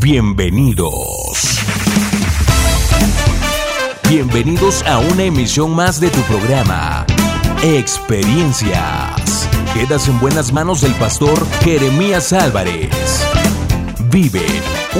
Bienvenidos. 0.00 1.60
Bienvenidos 4.08 4.82
a 4.82 4.98
una 4.98 5.24
emisión 5.24 5.74
más 5.74 6.00
de 6.00 6.10
tu 6.10 6.20
programa, 6.22 7.06
Experiencias. 7.62 9.48
Quedas 9.72 10.08
en 10.08 10.20
buenas 10.20 10.52
manos 10.52 10.82
del 10.82 10.92
pastor 10.94 11.46
Jeremías 11.62 12.32
Álvarez. 12.32 12.90
Vive 14.10 14.44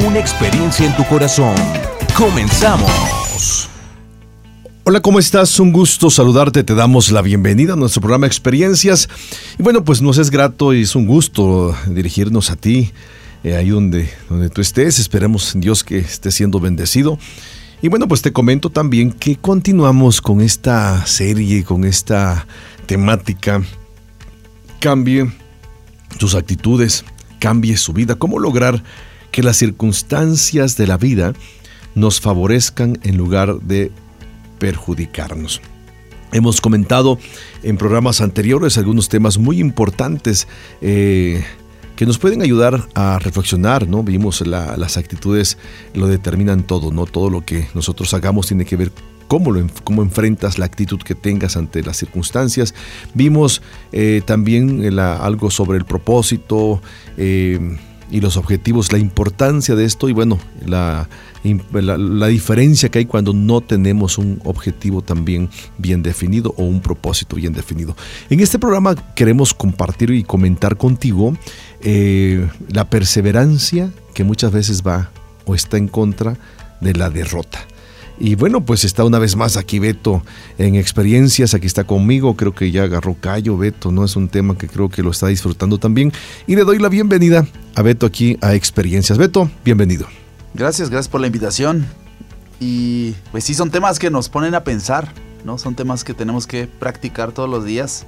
una 0.07 0.19
experiencia 0.19 0.87
en 0.87 0.97
tu 0.97 1.05
corazón. 1.05 1.55
Comenzamos. 2.17 3.69
Hola, 4.85 5.01
¿cómo 5.01 5.19
estás? 5.19 5.59
Un 5.61 5.73
gusto 5.73 6.11
saludarte. 6.11 6.63
Te 6.63 6.75
damos 6.75 7.11
la 7.11 7.21
bienvenida 7.21 7.73
a 7.73 7.77
nuestro 7.77 8.01
programa 8.01 8.27
Experiencias. 8.27 9.09
Y 9.59 9.63
bueno, 9.63 9.85
pues 9.85 10.01
nos 10.01 10.17
es 10.19 10.31
grato 10.31 10.73
y 10.73 10.83
es 10.83 10.95
un 10.95 11.07
gusto 11.07 11.77
dirigirnos 11.89 12.51
a 12.51 12.57
ti, 12.57 12.93
eh, 13.47 13.55
ahí 13.55 13.69
donde, 13.69 14.11
donde 14.29 14.51
tú 14.51 14.61
estés. 14.61 14.99
Esperemos 14.99 15.55
en 15.55 15.61
Dios 15.61 15.85
que 15.85 15.99
estés 15.99 16.35
siendo 16.35 16.59
bendecido. 16.59 17.17
Y 17.81 17.87
bueno, 17.87 18.09
pues 18.09 18.21
te 18.21 18.33
comento 18.33 18.71
también 18.71 19.13
que 19.13 19.37
continuamos 19.37 20.21
con 20.21 20.41
esta 20.41 21.07
serie, 21.07 21.63
con 21.63 21.85
esta 21.85 22.45
temática. 22.87 23.63
Cambie 24.81 25.31
sus 26.19 26.35
actitudes, 26.35 27.05
cambie 27.39 27.77
su 27.77 27.93
vida. 27.93 28.17
¿Cómo 28.17 28.41
lograr 28.41 28.83
que 29.31 29.45
las 29.45 29.59
circunstancias 29.59 30.77
de 30.77 30.89
la 30.89 30.97
vida 30.97 31.33
nos 31.95 32.21
favorezcan 32.21 32.99
en 33.05 33.17
lugar 33.17 33.61
de 33.61 33.93
perjudicarnos? 34.59 35.61
Hemos 36.33 36.61
comentado 36.61 37.21
en 37.63 37.77
programas 37.77 38.21
anteriores 38.21 38.77
algunos 38.77 39.09
temas 39.09 39.39
muy 39.39 39.61
importantes. 39.61 40.49
Eh, 40.81 41.45
que 41.97 42.07
nos 42.07 42.19
pueden 42.19 42.43
ayudar 42.43 42.87
a 42.95 43.19
reflexionar, 43.19 43.89
¿no? 43.89 44.03
Vimos 44.03 44.47
las 44.47 44.97
actitudes 44.97 45.59
lo 45.95 46.07
determinan 46.07 46.63
todo, 46.63 46.91
¿no? 46.93 47.07
Todo 47.07 47.31
lo 47.31 47.45
que 47.45 47.69
nosotros 47.75 48.13
hagamos 48.15 48.47
tiene 48.47 48.67
que 48.67 48.77
ver 48.77 48.93
cómo, 49.27 49.51
lo, 49.51 49.67
cómo 49.83 50.03
enfrentas 50.03 50.59
la 50.59 50.67
actitud 50.67 51.01
que 51.01 51.15
tengas 51.15 51.57
ante 51.57 51.83
las 51.83 51.97
circunstancias. 51.97 52.75
Vimos 53.15 53.63
eh, 53.93 54.21
también 54.25 54.99
algo 54.99 55.51
sobre 55.51 55.79
el 55.79 55.85
propósito 55.85 56.83
eh, 57.17 57.79
y 58.11 58.21
los 58.21 58.37
objetivos, 58.37 58.93
la 58.93 58.99
importancia 58.99 59.75
de 59.75 59.85
esto 59.85 60.09
y 60.09 60.13
bueno, 60.13 60.39
la, 60.65 61.09
la, 61.73 62.27
diferencia 62.27 62.89
que 62.89 63.01
hay 63.01 63.07
cuando 63.07 63.33
no 63.33 63.61
tenemos 63.61 64.19
un 64.19 64.41
objetivo 64.45 65.03
también 65.03 65.49
bien 65.79 66.03
definido 66.03 66.55
o 66.57 66.65
un 66.65 66.81
propósito 66.81 67.37
bien 67.37 67.53
definido. 67.53 67.97
En 68.31 68.41
este 68.41 68.59
programa 68.59 68.95
queremos 69.15 69.55
compartir 69.55 70.11
y 70.11 70.23
comentar 70.23 70.77
contigo 70.77 71.37
eh, 71.83 72.49
la 72.69 72.89
perseverancia 72.89 73.91
que 74.15 74.25
muchas 74.25 74.53
veces 74.53 74.83
va 74.83 75.11
o 75.45 75.55
está 75.55 75.77
en 75.77 75.89
contra 75.89 76.37
de 76.81 76.95
la 76.95 77.11
derrota. 77.11 77.59
Y 78.19 78.35
bueno, 78.35 78.65
pues 78.65 78.85
está 78.85 79.05
una 79.05 79.19
vez 79.19 79.37
más 79.37 79.57
aquí 79.57 79.79
Beto 79.79 80.23
en 80.57 80.75
experiencias, 80.75 81.53
aquí 81.53 81.67
está 81.67 81.85
conmigo, 81.85 82.35
creo 82.35 82.55
que 82.55 82.71
ya 82.71 82.85
agarró 82.85 83.15
callo 83.21 83.59
Beto, 83.59 83.93
¿no? 83.93 84.05
Es 84.05 84.17
un 84.17 84.29
tema 84.29 84.57
que 84.57 84.69
creo 84.69 84.89
que 84.89 85.03
lo 85.03 85.11
está 85.11 85.27
disfrutando 85.27 85.79
también. 85.79 86.13
Y 86.47 86.57
le 86.57 86.65
doy 86.65 86.79
la 86.79 86.89
bienvenida 86.89 87.47
a 87.75 87.83
Beto 87.83 88.07
aquí 88.07 88.39
a 88.41 88.55
experiencias. 88.55 89.19
Beto, 89.19 89.51
bienvenido. 89.65 90.07
Gracias, 90.55 90.89
gracias 90.89 91.09
por 91.09 91.21
la 91.21 91.27
invitación. 91.27 91.87
Y 92.59 93.13
pues 93.33 93.45
sí, 93.45 93.53
son 93.53 93.71
temas 93.71 93.99
que 93.99 94.11
nos 94.11 94.31
ponen 94.31 94.55
a 94.55 94.65
pensar, 94.65 95.13
¿no? 95.45 95.59
Son 95.59 95.75
temas 95.75 96.03
que 96.03 96.15
tenemos 96.15 96.47
que 96.47 96.67
practicar 96.67 97.33
todos 97.33 97.51
los 97.51 97.67
días. 97.67 98.07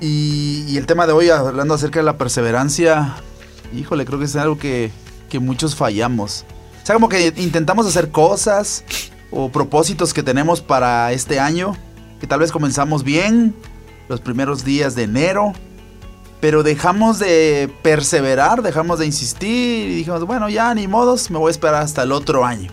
Y, 0.00 0.76
el 0.76 0.86
tema 0.86 1.06
de 1.06 1.12
hoy, 1.12 1.30
hablando 1.30 1.74
acerca 1.74 2.00
de 2.00 2.04
la 2.04 2.18
perseverancia, 2.18 3.16
híjole, 3.72 4.04
creo 4.04 4.18
que 4.18 4.24
es 4.24 4.34
algo 4.36 4.58
que, 4.58 4.90
que 5.28 5.38
muchos 5.38 5.76
fallamos. 5.76 6.44
O 6.82 6.86
sea, 6.86 6.94
como 6.96 7.08
que 7.08 7.32
intentamos 7.36 7.86
hacer 7.86 8.10
cosas 8.10 8.84
o 9.30 9.50
propósitos 9.50 10.12
que 10.12 10.22
tenemos 10.22 10.60
para 10.60 11.12
este 11.12 11.38
año, 11.38 11.76
que 12.20 12.26
tal 12.26 12.40
vez 12.40 12.50
comenzamos 12.50 13.04
bien 13.04 13.54
los 14.08 14.20
primeros 14.20 14.64
días 14.64 14.94
de 14.94 15.04
enero, 15.04 15.52
pero 16.40 16.64
dejamos 16.64 17.20
de 17.20 17.72
perseverar, 17.82 18.62
dejamos 18.62 18.98
de 18.98 19.06
insistir 19.06 19.90
y 19.90 19.94
dijimos, 19.96 20.24
bueno, 20.24 20.48
ya 20.48 20.74
ni 20.74 20.88
modos, 20.88 21.30
me 21.30 21.38
voy 21.38 21.48
a 21.48 21.50
esperar 21.52 21.82
hasta 21.82 22.02
el 22.02 22.10
otro 22.10 22.44
año, 22.44 22.70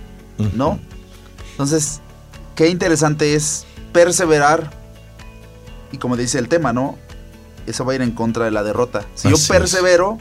¿no? 0.55 0.79
Entonces, 1.51 2.01
qué 2.55 2.67
interesante 2.67 3.35
es 3.35 3.65
perseverar 3.93 4.71
y 5.91 5.97
como 5.97 6.17
dice 6.17 6.39
el 6.39 6.47
tema, 6.47 6.73
¿no? 6.73 6.97
Eso 7.67 7.85
va 7.85 7.93
a 7.93 7.95
ir 7.95 8.01
en 8.01 8.11
contra 8.11 8.45
de 8.45 8.51
la 8.51 8.63
derrota. 8.63 9.05
Si 9.13 9.29
yo 9.29 9.35
persevero, 9.47 10.17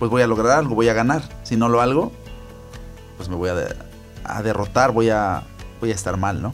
pues 0.00 0.10
voy 0.10 0.22
a 0.22 0.26
lograr 0.26 0.58
algo, 0.58 0.74
voy 0.74 0.88
a 0.88 0.92
ganar. 0.92 1.22
Si 1.44 1.56
no 1.56 1.68
lo 1.68 1.80
hago, 1.80 2.10
pues 3.16 3.28
me 3.28 3.36
voy 3.36 3.50
a, 3.50 3.54
a 4.24 4.42
derrotar, 4.42 4.92
voy 4.92 5.10
a, 5.10 5.42
voy 5.80 5.90
a 5.90 5.94
estar 5.94 6.16
mal, 6.16 6.42
¿no? 6.42 6.52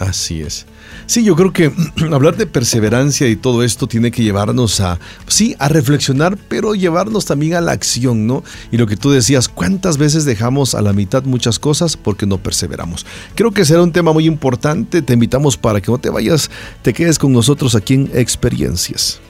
Así 0.00 0.40
es. 0.40 0.64
Sí, 1.04 1.22
yo 1.22 1.36
creo 1.36 1.52
que 1.52 1.70
hablar 2.12 2.36
de 2.36 2.46
perseverancia 2.46 3.28
y 3.28 3.36
todo 3.36 3.62
esto 3.62 3.86
tiene 3.86 4.10
que 4.10 4.22
llevarnos 4.22 4.80
a, 4.80 4.98
sí, 5.26 5.54
a 5.58 5.68
reflexionar, 5.68 6.38
pero 6.48 6.74
llevarnos 6.74 7.26
también 7.26 7.54
a 7.54 7.60
la 7.60 7.72
acción, 7.72 8.26
¿no? 8.26 8.42
Y 8.72 8.78
lo 8.78 8.86
que 8.86 8.96
tú 8.96 9.10
decías, 9.10 9.48
¿cuántas 9.48 9.98
veces 9.98 10.24
dejamos 10.24 10.74
a 10.74 10.80
la 10.80 10.94
mitad 10.94 11.24
muchas 11.24 11.58
cosas 11.58 11.98
porque 11.98 12.24
no 12.24 12.38
perseveramos? 12.38 13.04
Creo 13.34 13.50
que 13.50 13.66
será 13.66 13.82
un 13.82 13.92
tema 13.92 14.12
muy 14.14 14.26
importante. 14.26 15.02
Te 15.02 15.12
invitamos 15.12 15.58
para 15.58 15.82
que 15.82 15.90
no 15.92 15.98
te 15.98 16.08
vayas, 16.08 16.50
te 16.80 16.94
quedes 16.94 17.18
con 17.18 17.34
nosotros 17.34 17.74
aquí 17.74 17.94
en 17.94 18.10
Experiencias. 18.14 19.20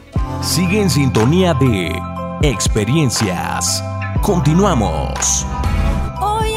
Sigue 0.40 0.80
en 0.80 0.90
sintonía 0.90 1.52
de 1.54 1.92
Experiencias. 2.42 3.82
Continuamos. 4.22 5.44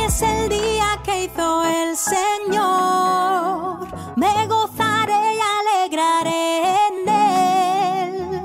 Es 0.05 0.21
el 0.21 0.49
día 0.49 0.99
que 1.03 1.25
hizo 1.25 1.63
el 1.63 1.95
Señor 1.95 3.87
me 4.15 4.47
gozaré 4.47 5.33
y 5.33 5.39
alegraré 5.59 6.77
en 6.87 7.09
él, 7.09 8.41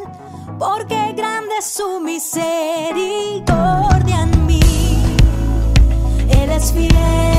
porque 0.58 1.12
grande 1.14 1.58
es 1.58 1.66
su 1.66 2.00
misericordia 2.00 4.22
en 4.22 4.46
mí. 4.46 4.60
Él 6.30 6.50
es 6.50 6.72
fiel, 6.72 7.37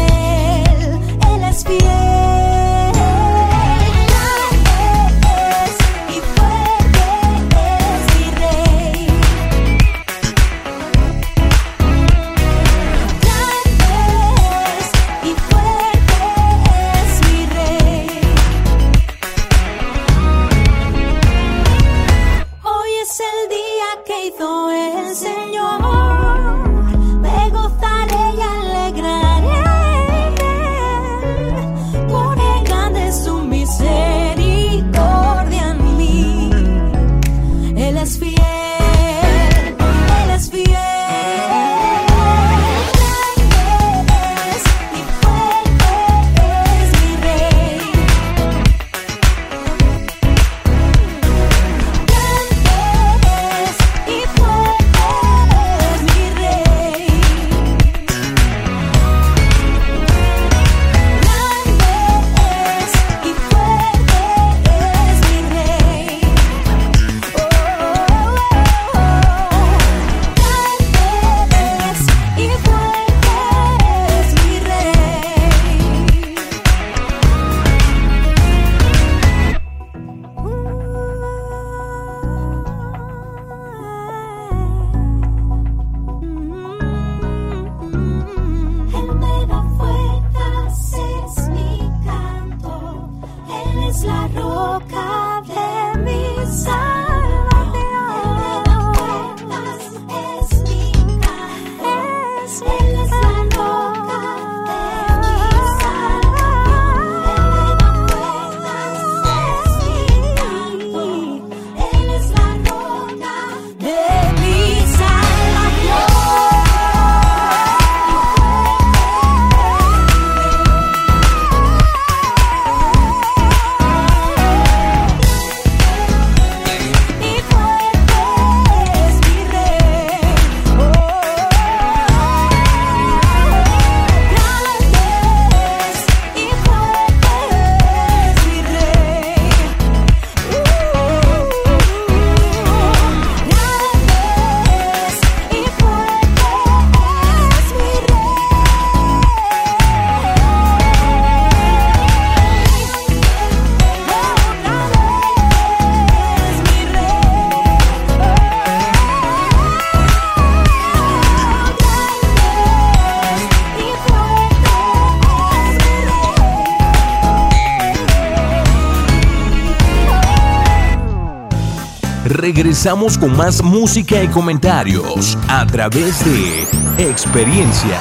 Regresamos 172.69 173.18
con 173.18 173.36
más 173.36 173.63
música 173.63 174.24
y 174.24 174.27
comentarios 174.27 175.36
a 175.48 175.66
través 175.66 176.24
de 176.24 177.10
experiencias. 177.10 178.00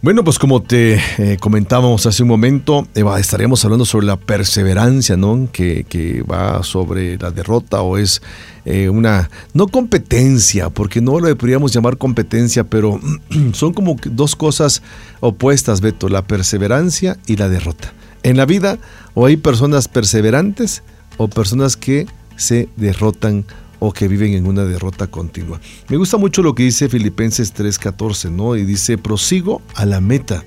Bueno, 0.00 0.22
pues 0.22 0.38
como 0.38 0.62
te 0.62 1.00
eh, 1.18 1.36
comentábamos 1.40 2.06
hace 2.06 2.22
un 2.22 2.28
momento, 2.28 2.86
eh, 2.94 3.02
estaríamos 3.18 3.64
hablando 3.64 3.84
sobre 3.84 4.06
la 4.06 4.16
perseverancia, 4.16 5.16
¿no? 5.16 5.48
Que, 5.50 5.82
que 5.82 6.22
va 6.22 6.62
sobre 6.62 7.18
la 7.18 7.32
derrota 7.32 7.82
o 7.82 7.98
es 7.98 8.22
eh, 8.64 8.88
una, 8.88 9.28
no 9.54 9.66
competencia, 9.66 10.70
porque 10.70 11.00
no 11.00 11.18
lo 11.18 11.36
podríamos 11.36 11.72
llamar 11.72 11.98
competencia, 11.98 12.62
pero 12.62 13.00
son 13.54 13.72
como 13.72 13.96
dos 14.04 14.36
cosas 14.36 14.82
opuestas, 15.18 15.80
Beto, 15.80 16.08
la 16.08 16.22
perseverancia 16.22 17.18
y 17.26 17.34
la 17.34 17.48
derrota. 17.48 17.92
En 18.22 18.36
la 18.36 18.46
vida 18.46 18.78
o 19.14 19.26
hay 19.26 19.36
personas 19.36 19.88
perseverantes 19.88 20.84
o 21.16 21.28
personas 21.28 21.76
que 21.76 22.06
se 22.36 22.68
derrotan 22.76 23.44
o 23.78 23.92
que 23.92 24.08
viven 24.08 24.32
en 24.32 24.46
una 24.46 24.64
derrota 24.64 25.06
continua. 25.06 25.60
Me 25.88 25.96
gusta 25.96 26.16
mucho 26.16 26.42
lo 26.42 26.54
que 26.54 26.62
dice 26.62 26.88
Filipenses 26.88 27.54
3:14, 27.54 28.30
¿no? 28.30 28.56
Y 28.56 28.64
dice, 28.64 28.98
prosigo 28.98 29.60
a 29.74 29.84
la 29.84 30.00
meta, 30.00 30.44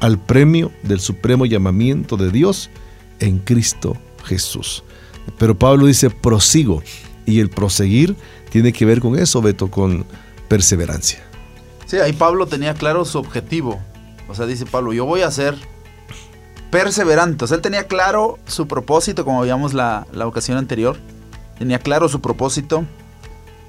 al 0.00 0.18
premio 0.18 0.70
del 0.82 1.00
supremo 1.00 1.46
llamamiento 1.46 2.16
de 2.16 2.30
Dios 2.30 2.70
en 3.20 3.38
Cristo 3.38 3.96
Jesús. 4.24 4.84
Pero 5.38 5.58
Pablo 5.58 5.86
dice, 5.86 6.10
prosigo, 6.10 6.82
y 7.26 7.40
el 7.40 7.50
proseguir 7.50 8.16
tiene 8.50 8.72
que 8.72 8.84
ver 8.84 9.00
con 9.00 9.18
eso, 9.18 9.40
Beto, 9.40 9.70
con 9.70 10.04
perseverancia. 10.48 11.20
Sí, 11.86 11.98
ahí 11.98 12.12
Pablo 12.12 12.46
tenía 12.46 12.74
claro 12.74 13.04
su 13.04 13.18
objetivo. 13.18 13.80
O 14.28 14.34
sea, 14.34 14.46
dice 14.46 14.66
Pablo, 14.66 14.92
yo 14.92 15.04
voy 15.04 15.22
a 15.22 15.30
ser 15.30 15.56
perseverante. 16.72 17.44
O 17.44 17.46
sea, 17.46 17.58
él 17.58 17.62
tenía 17.62 17.86
claro 17.86 18.40
su 18.48 18.66
propósito, 18.66 19.24
como 19.24 19.42
veíamos 19.42 19.74
la, 19.74 20.08
la 20.12 20.26
ocasión 20.26 20.58
anterior 20.58 20.96
tenía 21.62 21.78
claro 21.78 22.08
su 22.08 22.20
propósito, 22.20 22.84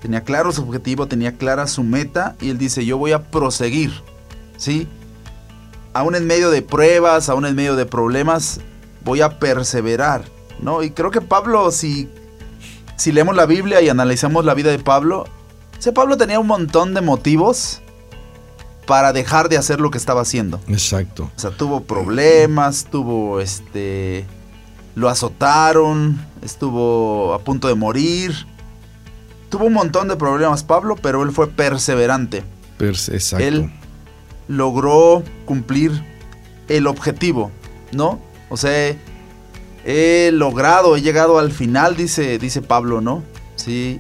tenía 0.02 0.24
claro 0.24 0.52
su 0.52 0.64
objetivo, 0.64 1.06
tenía 1.08 1.38
clara 1.38 1.68
su 1.68 1.84
meta 1.84 2.36
y 2.42 2.50
él 2.50 2.58
dice, 2.58 2.86
yo 2.86 2.98
voy 2.98 3.12
a 3.12 3.30
proseguir, 3.30 3.92
¿sí? 4.58 4.88
Aún 5.94 6.16
en 6.16 6.26
medio 6.26 6.50
de 6.50 6.64
pruebas, 6.64 7.30
aún 7.30 7.46
en 7.46 7.54
medio 7.54 7.76
de 7.76 7.86
problemas, 7.86 8.62
voy 9.04 9.22
a 9.22 9.38
perseverar, 9.38 10.24
¿no? 10.60 10.82
Y 10.82 10.90
creo 10.90 11.12
que 11.12 11.22
Pablo, 11.22 11.70
si, 11.70 12.10
si 12.96 13.12
leemos 13.12 13.36
la 13.36 13.46
Biblia 13.46 13.80
y 13.80 13.90
analizamos 13.90 14.44
la 14.44 14.56
vida 14.56 14.72
de 14.72 14.80
Pablo, 14.80 15.26
ese 15.78 15.92
Pablo 15.92 16.18
tenía 16.18 16.40
un 16.40 16.48
montón 16.48 16.96
de 16.96 17.02
motivos 17.02 17.84
para 18.86 19.14
dejar 19.14 19.50
de 19.50 19.58
hacer 19.58 19.80
lo 19.80 19.92
que 19.92 19.98
estaba 19.98 20.22
haciendo. 20.22 20.60
Exacto. 20.68 21.30
O 21.36 21.40
sea, 21.40 21.52
tuvo 21.52 21.84
problemas, 21.84 22.86
tuvo 22.90 23.40
este 23.40 24.26
lo 24.96 25.10
azotaron, 25.10 26.24
estuvo 26.42 27.34
a 27.34 27.40
punto 27.40 27.68
de 27.68 27.76
morir. 27.76 28.34
Tuvo 29.50 29.66
un 29.66 29.74
montón 29.74 30.08
de 30.08 30.16
problemas 30.16 30.64
Pablo, 30.64 30.96
pero 30.96 31.24
él 31.24 31.32
fue 31.32 31.48
perseverante. 31.48 32.44
exacto. 32.80 33.46
Él 33.46 33.72
logró 34.48 35.24
cumplir 35.46 36.04
el 36.68 36.88
objetivo, 36.88 37.52
¿no? 37.92 38.20
O 38.50 38.58
sea, 38.58 38.96
he 39.86 40.32
logrado, 40.34 40.96
he 40.96 41.02
llegado 41.02 41.40
al 41.40 41.52
final, 41.52 41.96
dice, 41.96 42.38
dice 42.40 42.62
Pablo, 42.62 43.02
¿no? 43.02 43.24
Sí, 43.56 44.00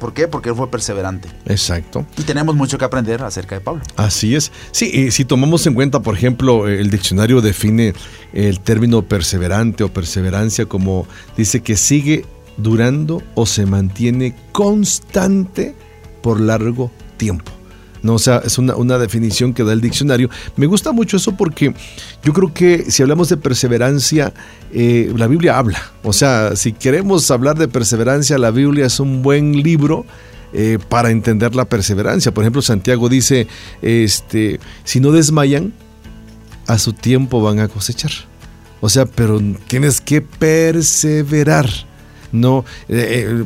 ¿Por 0.00 0.12
qué? 0.14 0.26
Porque 0.26 0.48
él 0.48 0.56
fue 0.56 0.68
perseverante. 0.68 1.28
Exacto. 1.46 2.04
Y 2.16 2.22
tenemos 2.22 2.56
mucho 2.56 2.78
que 2.78 2.84
aprender 2.84 3.22
acerca 3.22 3.54
de 3.54 3.60
Pablo. 3.60 3.82
Así 3.96 4.34
es. 4.34 4.50
Sí, 4.72 5.12
si 5.12 5.24
tomamos 5.24 5.64
en 5.66 5.74
cuenta, 5.74 6.00
por 6.00 6.16
ejemplo, 6.16 6.66
el 6.66 6.90
diccionario 6.90 7.40
define 7.40 7.94
el 8.32 8.58
término 8.60 9.02
perseverante 9.02 9.84
o 9.84 9.92
perseverancia 9.92 10.66
como 10.66 11.06
dice 11.36 11.60
que 11.60 11.76
sigue 11.76 12.24
durando 12.56 13.22
o 13.34 13.46
se 13.46 13.66
mantiene 13.66 14.34
constante 14.52 15.74
por 16.22 16.40
largo 16.40 16.90
tiempo. 17.16 17.59
No, 18.02 18.14
o 18.14 18.18
sea, 18.18 18.42
es 18.44 18.58
una, 18.58 18.98
definición 18.98 19.52
que 19.52 19.62
da 19.62 19.72
el 19.72 19.80
diccionario. 19.80 20.30
Me 20.56 20.66
gusta 20.66 20.92
mucho 20.92 21.16
eso 21.18 21.36
porque 21.36 21.74
yo 22.22 22.32
creo 22.32 22.52
que 22.52 22.90
si 22.90 23.02
hablamos 23.02 23.28
de 23.28 23.36
perseverancia, 23.36 24.32
eh, 24.72 25.12
la 25.16 25.26
Biblia 25.26 25.58
habla. 25.58 25.80
O 26.02 26.12
sea, 26.12 26.56
si 26.56 26.72
queremos 26.72 27.30
hablar 27.30 27.58
de 27.58 27.68
perseverancia, 27.68 28.38
la 28.38 28.50
Biblia 28.50 28.86
es 28.86 29.00
un 29.00 29.22
buen 29.22 29.62
libro. 29.62 30.04
Eh, 30.52 30.80
para 30.88 31.10
entender 31.10 31.54
la 31.54 31.64
perseverancia. 31.64 32.34
Por 32.34 32.42
ejemplo, 32.42 32.60
Santiago 32.60 33.08
dice, 33.08 33.46
este, 33.82 34.58
si 34.82 34.98
no 34.98 35.12
desmayan, 35.12 35.72
a 36.66 36.76
su 36.76 36.92
tiempo 36.92 37.40
van 37.40 37.60
a 37.60 37.68
cosechar. 37.68 38.10
O 38.80 38.88
sea, 38.88 39.06
pero 39.06 39.40
tienes 39.68 40.00
que 40.00 40.22
perseverar. 40.22 41.70
No, 42.32 42.64
eh, 42.88 43.44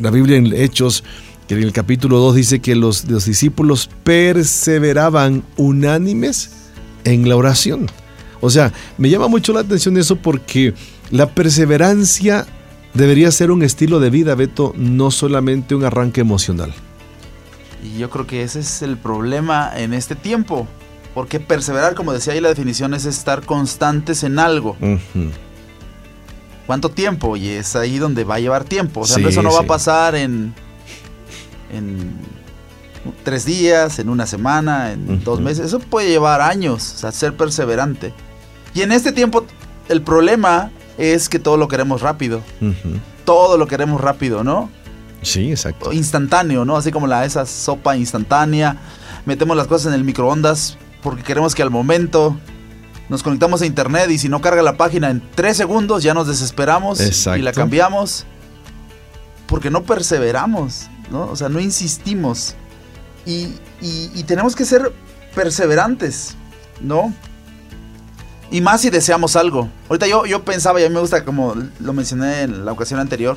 la 0.00 0.10
Biblia 0.10 0.36
en 0.36 0.52
Hechos 0.52 1.02
que 1.48 1.54
en 1.54 1.62
el 1.62 1.72
capítulo 1.72 2.18
2 2.18 2.34
dice 2.36 2.60
que 2.60 2.76
los, 2.76 3.08
los 3.08 3.24
discípulos 3.24 3.88
perseveraban 4.04 5.42
unánimes 5.56 6.50
en 7.04 7.26
la 7.26 7.36
oración. 7.36 7.90
O 8.40 8.50
sea, 8.50 8.72
me 8.98 9.08
llama 9.08 9.28
mucho 9.28 9.54
la 9.54 9.60
atención 9.60 9.96
eso 9.96 10.16
porque 10.16 10.74
la 11.10 11.30
perseverancia 11.30 12.46
debería 12.92 13.30
ser 13.32 13.50
un 13.50 13.62
estilo 13.62 13.98
de 13.98 14.10
vida, 14.10 14.34
Beto, 14.34 14.74
no 14.76 15.10
solamente 15.10 15.74
un 15.74 15.84
arranque 15.84 16.20
emocional. 16.20 16.72
Y 17.82 17.98
yo 17.98 18.10
creo 18.10 18.26
que 18.26 18.42
ese 18.42 18.60
es 18.60 18.82
el 18.82 18.98
problema 18.98 19.72
en 19.74 19.94
este 19.94 20.14
tiempo. 20.14 20.68
Porque 21.14 21.40
perseverar, 21.40 21.94
como 21.94 22.12
decía 22.12 22.34
ahí 22.34 22.40
la 22.40 22.50
definición, 22.50 22.92
es 22.92 23.06
estar 23.06 23.44
constantes 23.44 24.22
en 24.22 24.38
algo. 24.38 24.76
¿Cuánto 26.66 26.90
tiempo? 26.90 27.36
Y 27.36 27.48
es 27.48 27.74
ahí 27.74 27.98
donde 27.98 28.24
va 28.24 28.34
a 28.34 28.40
llevar 28.40 28.64
tiempo. 28.64 29.00
O 29.00 29.06
sea, 29.06 29.26
eso 29.26 29.42
no 29.42 29.50
va 29.50 29.60
a 29.60 29.66
pasar 29.66 30.14
en 30.14 30.54
en 31.72 32.16
tres 33.24 33.44
días, 33.44 33.98
en 33.98 34.08
una 34.08 34.26
semana, 34.26 34.92
en 34.92 35.22
dos 35.24 35.40
meses. 35.40 35.66
Eso 35.66 35.78
puede 35.78 36.08
llevar 36.08 36.40
años, 36.40 36.94
o 36.94 36.98
sea, 36.98 37.12
ser 37.12 37.36
perseverante. 37.36 38.12
Y 38.74 38.82
en 38.82 38.92
este 38.92 39.12
tiempo, 39.12 39.44
el 39.88 40.02
problema 40.02 40.70
es 40.98 41.28
que 41.28 41.38
todo 41.38 41.56
lo 41.56 41.68
queremos 41.68 42.02
rápido. 42.02 42.42
Todo 43.24 43.56
lo 43.56 43.66
queremos 43.66 44.00
rápido, 44.00 44.44
¿no? 44.44 44.70
Sí, 45.22 45.50
exacto. 45.50 45.92
Instantáneo, 45.92 46.64
¿no? 46.64 46.76
Así 46.76 46.90
como 46.90 47.06
la, 47.06 47.24
esa 47.24 47.46
sopa 47.46 47.96
instantánea. 47.96 48.76
Metemos 49.26 49.56
las 49.56 49.66
cosas 49.66 49.88
en 49.88 49.94
el 49.94 50.04
microondas 50.04 50.78
porque 51.02 51.22
queremos 51.22 51.54
que 51.54 51.62
al 51.62 51.70
momento 51.70 52.36
nos 53.08 53.22
conectamos 53.22 53.62
a 53.62 53.66
internet 53.66 54.10
y 54.10 54.18
si 54.18 54.28
no 54.28 54.40
carga 54.40 54.62
la 54.62 54.76
página 54.76 55.10
en 55.10 55.22
tres 55.34 55.56
segundos 55.56 56.02
ya 56.02 56.12
nos 56.14 56.28
desesperamos 56.28 57.00
y 57.36 57.42
la 57.42 57.52
cambiamos 57.52 58.26
porque 59.46 59.70
no 59.70 59.82
perseveramos. 59.82 60.88
¿No? 61.10 61.26
O 61.30 61.36
sea, 61.36 61.48
no 61.48 61.60
insistimos. 61.60 62.54
Y, 63.26 63.52
tenemos 64.26 64.56
que 64.56 64.64
ser 64.64 64.92
perseverantes, 65.34 66.34
¿no? 66.80 67.12
Y 68.50 68.60
más 68.62 68.80
si 68.80 68.90
deseamos 68.90 69.36
algo. 69.36 69.68
Ahorita 69.88 70.06
yo, 70.06 70.24
yo 70.24 70.44
pensaba, 70.44 70.80
y 70.80 70.84
a 70.84 70.88
mí 70.88 70.94
me 70.94 71.00
gusta, 71.00 71.24
como 71.24 71.54
lo 71.80 71.92
mencioné 71.92 72.42
en 72.42 72.64
la 72.64 72.72
ocasión 72.72 73.00
anterior, 73.00 73.36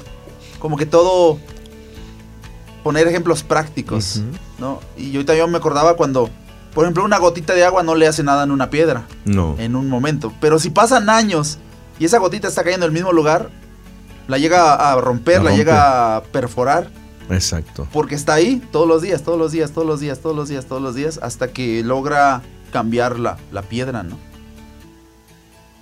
como 0.59 0.77
que 0.77 0.85
todo 0.85 1.39
poner 2.83 3.07
ejemplos 3.07 3.43
prácticos, 3.43 4.21
¿no? 4.57 4.79
Y 4.95 5.13
ahorita 5.15 5.35
yo 5.35 5.47
me 5.47 5.57
acordaba 5.57 5.95
cuando, 5.95 6.29
por 6.73 6.85
ejemplo, 6.85 7.03
una 7.03 7.17
gotita 7.17 7.53
de 7.53 7.65
agua 7.65 7.83
no 7.83 7.95
le 7.95 8.07
hace 8.07 8.23
nada 8.23 8.43
en 8.43 8.51
una 8.51 8.69
piedra. 8.69 9.05
No. 9.25 9.55
En 9.59 9.75
un 9.75 9.89
momento. 9.89 10.33
Pero 10.39 10.57
si 10.57 10.69
pasan 10.69 11.09
años 11.09 11.59
y 11.99 12.05
esa 12.05 12.17
gotita 12.17 12.47
está 12.47 12.63
cayendo 12.63 12.85
en 12.85 12.91
el 12.91 12.93
mismo 12.93 13.11
lugar, 13.11 13.49
la 14.27 14.37
llega 14.37 14.73
a 14.73 14.95
romper, 15.01 15.43
la 15.43 15.51
llega 15.51 16.15
a 16.15 16.23
perforar 16.23 17.00
Exacto. 17.33 17.87
Porque 17.91 18.15
está 18.15 18.33
ahí 18.33 18.61
todos 18.71 18.87
los 18.87 19.01
días, 19.01 19.23
todos 19.23 19.39
los 19.39 19.51
días, 19.51 19.71
todos 19.71 19.87
los 19.87 19.99
días, 19.99 20.19
todos 20.19 20.35
los 20.35 20.49
días, 20.49 20.65
todos 20.65 20.81
los 20.81 20.95
días, 20.95 21.19
hasta 21.21 21.49
que 21.49 21.83
logra 21.83 22.41
cambiar 22.71 23.19
la, 23.19 23.37
piedra, 23.69 24.03
¿no? 24.03 24.17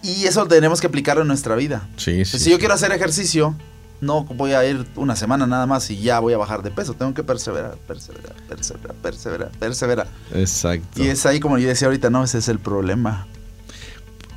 Y 0.01 0.25
eso 0.25 0.45
tenemos 0.47 0.79
que 0.79 0.87
aplicarlo 0.87 1.23
en 1.23 1.27
nuestra 1.27 1.55
vida. 1.55 1.87
Sí, 1.97 2.23
sí. 2.25 2.39
si 2.39 2.51
yo 2.51 2.59
quiero 2.59 2.73
hacer 2.73 2.91
ejercicio, 2.91 3.55
no 4.01 4.23
voy 4.23 4.53
a 4.53 4.65
ir 4.65 4.85
una 4.95 5.15
semana 5.15 5.45
nada 5.45 5.65
más 5.65 5.89
y 5.91 5.99
ya 5.99 6.19
voy 6.19 6.33
a 6.33 6.37
bajar 6.37 6.63
de 6.63 6.71
peso. 6.71 6.93
Tengo 6.93 7.13
que 7.13 7.23
perseverar, 7.23 7.75
perseverar, 7.87 8.33
perseverar, 8.47 8.95
perseverar, 8.95 9.51
perseverar. 9.59 10.07
Exacto. 10.33 11.03
Y 11.03 11.07
es 11.07 11.25
ahí 11.25 11.39
como 11.39 11.57
yo 11.57 11.67
decía 11.67 11.87
ahorita, 11.87 12.09
no, 12.09 12.23
ese 12.23 12.37
es 12.37 12.47
el 12.47 12.59
problema. 12.59 13.27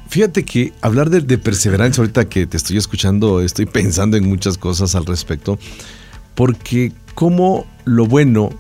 Fíjate 0.09 0.45
que 0.45 0.75
hablar 0.83 1.09
de, 1.09 1.21
de 1.21 1.39
perseverancia, 1.39 2.03
ahorita 2.03 2.29
que 2.29 2.47
te 2.47 2.57
estoy 2.57 2.77
escuchando, 2.77 3.41
estoy 3.41 3.67
pensando 3.67 4.17
en 4.17 4.29
muchas 4.29 4.59
cosas 4.59 4.95
al 4.95 5.07
respecto 5.07 5.59
porque 6.35 6.93
como 7.15 7.67
lo 7.85 8.07
bueno, 8.07 8.51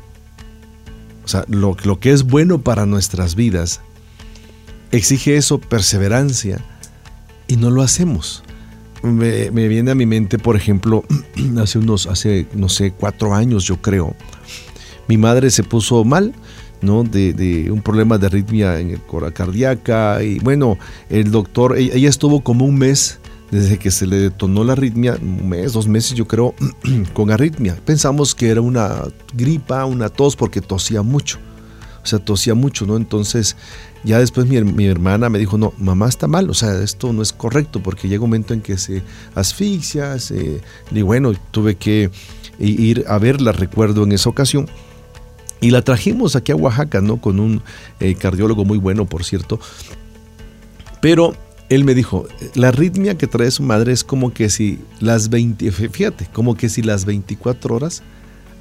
o 1.25 1.29
sea, 1.29 1.45
lo, 1.49 1.77
que 2.01 2.11
es 2.11 2.25
bueno 2.25 2.61
para 2.61 2.87
nuestras 2.87 3.35
vidas, 3.35 3.81
exige 4.91 5.37
eso, 5.37 5.59
perseverancia, 5.59 6.59
y 7.49 7.57
no 7.57 7.71
lo 7.71 7.83
hacemos. 7.83 8.43
Me, 9.03 9.51
viene 9.51 9.91
a 9.91 9.95
mi 9.95 10.07
mente, 10.07 10.39
por 10.39 10.57
ejemplo, 10.57 11.05
hace 11.61 11.79
unos, 11.79 12.07
hace, 12.07 12.47
no 12.55 12.69
sé, 12.69 12.93
cuatro 12.93 13.35
años 13.35 13.65
yo 13.65 13.81
creo, 13.81 14.15
mi 15.09 15.17
madre 15.17 15.51
se 15.51 15.65
puso 15.65 16.05
mal, 16.05 16.33
¿no? 16.81 17.05
De, 17.05 17.69
un 17.71 17.83
problema 17.83 18.19
de 18.19 18.27
arritmia 18.27 18.79
en 18.81 18.91
el 18.91 19.01
cardíaca 19.33 20.23
y 20.23 20.39
bueno, 20.41 20.79
el 21.11 21.31
doctor, 21.31 21.77
ella, 21.79 22.09
estuvo 22.09 22.43
como 22.43 22.65
un 22.65 22.79
mes 22.79 23.19
desde 23.53 23.79
que 23.79 23.91
se 23.91 24.07
le 24.07 24.17
detonó 24.17 24.65
la 24.65 24.73
arritmia, 24.73 25.19
un 25.21 25.51
mes, 25.51 25.75
dos 25.75 25.87
meses 25.87 26.15
yo 26.15 26.27
creo, 26.27 26.55
con 27.13 27.31
arritmia. 27.31 27.79
Pensamos 27.85 28.35
que 28.35 28.49
era 28.49 28.63
una 28.63 29.05
gripa, 29.35 29.85
una 29.85 30.09
tos, 30.09 30.37
porque 30.37 30.63
tosía 30.63 31.03
mucho. 31.03 31.39
O 32.03 32.07
sea, 32.07 32.19
tosía 32.19 32.55
mucho, 32.55 32.87
¿no? 32.87 32.97
Entonces, 32.97 33.57
ya 34.05 34.19
después 34.19 34.47
mi, 34.47 34.59
mi, 34.63 34.87
hermana 34.87 35.29
me 35.29 35.39
dijo, 35.39 35.59
no, 35.59 35.75
mamá 35.77 36.09
está 36.09 36.27
mal, 36.27 36.49
o 36.49 36.55
sea, 36.55 36.83
esto 36.83 37.13
no 37.13 37.21
es 37.21 37.35
correcto, 37.35 37.83
porque 37.83 38.09
llega 38.09 38.25
un 38.25 38.31
momento 38.31 38.55
en 38.55 38.63
que 38.63 38.79
se 38.79 39.03
asfixia, 39.35 40.19
se... 40.19 40.63
Y 40.91 41.03
bueno, 41.03 41.35
tuve 41.51 41.77
que 41.77 42.11
ir 42.59 43.05
a 43.07 43.19
verla, 43.19 43.53
recuerdo 43.53 44.05
en 44.05 44.13
esa 44.13 44.31
ocasión. 44.31 44.67
Y 45.61 45.71
la 45.73 45.83
trajimos 45.83 46.37
aquí 46.37 46.53
a 46.53 46.57
Oaxaca, 46.57 47.03
¿no? 47.03 47.21
Con 47.21 47.39
un 47.39 47.63
eh, 48.01 48.15
cardiólogo 48.15 48.65
muy 48.65 48.79
bueno, 48.79 49.05
por 49.05 49.25
cierto. 49.25 49.61
Pero 51.03 51.35
él 51.75 51.85
me 51.85 51.95
dijo, 51.95 52.27
la 52.55 52.69
arritmia 52.69 53.17
que 53.17 53.27
trae 53.27 53.51
su 53.51 53.63
madre 53.63 53.93
es 53.93 54.05
como 54.05 54.35
que 54.35 54.51
si 54.51 54.79
las 55.01 55.31
20, 55.31 55.71
fíjate, 55.73 56.27
como 56.31 56.55
que 56.55 56.69
si 56.69 56.83
las 56.83 57.07
24 57.07 57.75
horas 57.75 58.03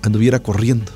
anduviera 0.01 0.39
corriendo. 0.39 0.91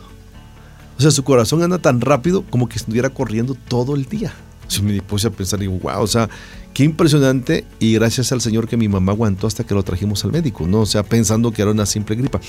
O 0.98 1.02
sea, 1.02 1.12
su 1.12 1.26
corazón 1.26 1.62
anda 1.62 1.78
tan 1.80 2.00
rápido 2.00 2.46
como 2.50 2.70
que 2.70 2.78
estuviera 2.78 3.10
corriendo 3.10 3.54
todo 3.68 3.96
el 3.96 4.06
día. 4.06 4.34
Yo 4.70 4.82
me 4.82 5.02
puse 5.02 5.28
a 5.28 5.32
pensar, 5.32 5.60
digo, 5.60 5.78
wow, 5.78 6.02
o 6.02 6.08
sea, 6.08 6.30
qué 6.74 6.86
impresionante 6.86 7.66
y 7.80 7.96
gracias 7.96 8.32
al 8.32 8.40
Señor 8.40 8.70
que 8.70 8.78
mi 8.78 8.88
mamá 8.88 9.12
aguantó 9.12 9.46
hasta 9.46 9.66
que 9.66 9.76
lo 9.76 9.84
trajimos 9.84 10.24
al 10.24 10.32
médico, 10.32 10.66
¿no? 10.68 10.82
O 10.82 10.86
sea, 10.86 11.04
pensando 11.04 11.52
que 11.52 11.62
era 11.64 11.72
una 11.72 11.86
simple 11.86 12.16
gripa. 12.16 12.40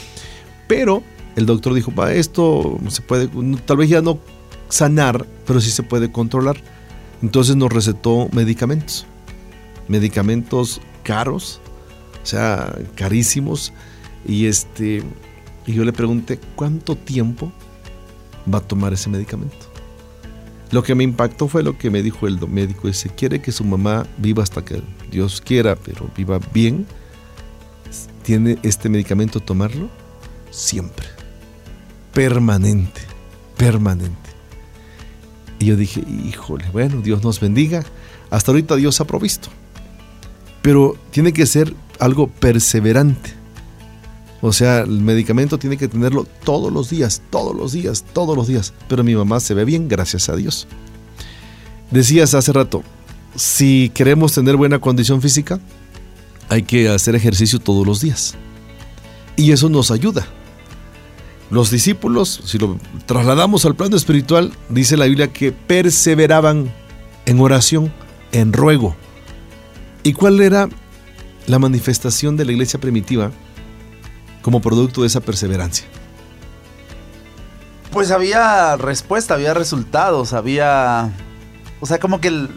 Pero 0.69 1.03
el 1.35 1.45
doctor 1.45 1.75
dijo, 1.75 1.93
va, 1.93 2.13
esto 2.13 2.79
se 2.89 3.03
puede, 3.03 3.29
tal 3.67 3.79
vez 3.79 3.91
ya 3.91 4.01
no 4.01 4.21
sanar, 4.69 5.27
pero 5.45 5.61
sí 5.61 5.73
se 5.73 5.83
puede 5.83 6.13
controlar. 6.13 6.57
Entonces 7.21 7.57
nos 7.57 7.73
recetó 7.73 8.29
medicamentos, 8.33 9.07
medicamentos 9.89 10.81
caros, 11.03 11.61
o 12.23 12.27
sea, 12.27 12.77
carísimos. 12.95 13.73
Y 14.27 14.47
este, 14.47 15.03
y 15.67 15.73
yo 15.73 15.85
le 15.85 15.93
pregunté, 15.93 16.39
¿cuánto 16.57 16.97
tiempo 16.97 17.53
va 18.53 18.59
a 18.59 18.63
tomar 18.63 18.93
ese 18.93 19.09
medicamento? 19.09 19.67
Lo 20.73 20.83
que 20.83 20.95
me 20.95 21.05
impactó 21.05 21.47
fue 21.47 21.63
lo 21.63 21.79
que 21.79 21.91
me 21.91 22.03
dijo 22.03 22.27
el 22.27 22.41
médico, 22.49 22.89
dice, 22.89 23.09
quiere 23.09 23.41
que 23.41 23.53
su 23.53 23.65
mamá 23.65 24.07
viva 24.19 24.43
hasta 24.43 24.65
que 24.65 24.83
Dios 25.11 25.41
quiera, 25.41 25.77
pero 25.77 26.11
viva 26.17 26.41
bien, 26.53 26.87
tiene 28.25 28.59
este 28.65 28.89
medicamento 28.89 29.39
tomarlo 29.39 29.89
siempre 30.51 31.17
permanente, 32.17 33.03
permanente. 33.59 34.31
Y 35.59 35.67
yo 35.67 35.77
dije, 35.77 36.03
híjole, 36.27 36.65
bueno, 36.73 37.03
Dios 37.03 37.23
nos 37.23 37.41
bendiga. 37.41 37.85
Hasta 38.31 38.53
ahorita 38.53 38.75
Dios 38.77 39.03
ha 39.03 39.05
provisto. 39.07 39.51
Pero 40.67 40.97
tiene 41.13 41.33
que 41.33 41.47
ser 41.47 41.73
algo 42.01 42.27
perseverante. 42.27 43.31
O 44.41 44.53
sea, 44.53 44.81
el 44.81 45.01
medicamento 45.01 45.59
tiene 45.61 45.77
que 45.77 45.87
tenerlo 45.87 46.27
todos 46.43 46.73
los 46.73 46.91
días, 46.91 47.23
todos 47.31 47.55
los 47.55 47.71
días, 47.71 48.05
todos 48.13 48.37
los 48.37 48.49
días. 48.49 48.73
Pero 48.89 49.05
mi 49.05 49.15
mamá 49.15 49.39
se 49.39 49.55
ve 49.55 49.65
bien, 49.65 49.87
gracias 49.87 50.29
a 50.29 50.35
Dios. 50.35 50.67
Decías 51.93 52.35
hace 52.35 52.53
rato, 52.53 52.83
si 53.37 53.93
queremos 53.95 54.33
tener 54.33 54.57
buena 54.57 54.81
condición 54.81 55.23
física, 55.23 55.61
hay 56.49 56.65
que 56.65 56.89
hacer 56.89 57.15
ejercicio 57.15 57.61
todos 57.61 57.87
los 57.87 58.01
días. 58.01 58.35
Y 59.37 59.53
eso 59.53 59.69
nos 59.69 59.93
ayuda. 59.93 60.27
Los 61.49 61.71
discípulos, 61.71 62.41
si 62.45 62.59
lo 62.59 62.77
trasladamos 63.07 63.65
al 63.67 63.77
plano 63.77 63.95
espiritual, 63.95 64.53
dice 64.69 64.97
la 64.97 65.05
Biblia 65.05 65.33
que 65.33 65.53
perseveraban 65.53 66.75
en 67.25 67.39
oración, 67.39 67.93
en 68.33 68.53
ruego. 68.53 68.97
¿Y 70.07 70.13
cuál 70.13 70.41
era 70.41 70.69
la 71.49 71.59
manifestación 71.59 72.37
de 72.37 72.45
la 72.45 72.53
iglesia 72.53 72.79
primitiva 72.79 73.33
como 74.41 74.61
producto 74.61 75.01
de 75.01 75.09
esa 75.09 75.21
perseverancia? 75.21 75.85
Pues 77.91 78.13
había 78.13 78.77
respuesta, 78.77 79.35
había 79.35 79.53
resultados, 79.53 80.33
había... 80.33 81.11
O 81.81 81.87
sea, 81.87 81.99
como 81.99 82.21
que 82.21 82.29
el, 82.29 82.51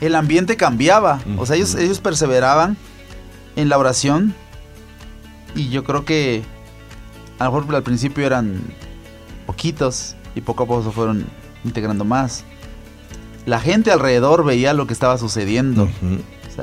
el 0.00 0.16
ambiente 0.16 0.56
cambiaba. 0.56 1.20
O 1.36 1.46
sea, 1.46 1.54
ellos, 1.54 1.76
ellos 1.76 2.00
perseveraban 2.00 2.76
en 3.54 3.68
la 3.68 3.78
oración 3.78 4.34
y 5.54 5.68
yo 5.68 5.84
creo 5.84 6.04
que 6.04 6.42
a 7.38 7.44
lo 7.44 7.52
mejor 7.52 7.72
al 7.72 7.84
principio 7.84 8.26
eran 8.26 8.60
poquitos 9.46 10.16
y 10.34 10.40
poco 10.40 10.64
a 10.64 10.66
poco 10.66 10.82
se 10.82 10.90
fueron 10.90 11.24
integrando 11.64 12.04
más. 12.04 12.42
La 13.46 13.60
gente 13.60 13.92
alrededor 13.92 14.44
veía 14.44 14.74
lo 14.74 14.88
que 14.88 14.92
estaba 14.92 15.18
sucediendo. 15.18 15.88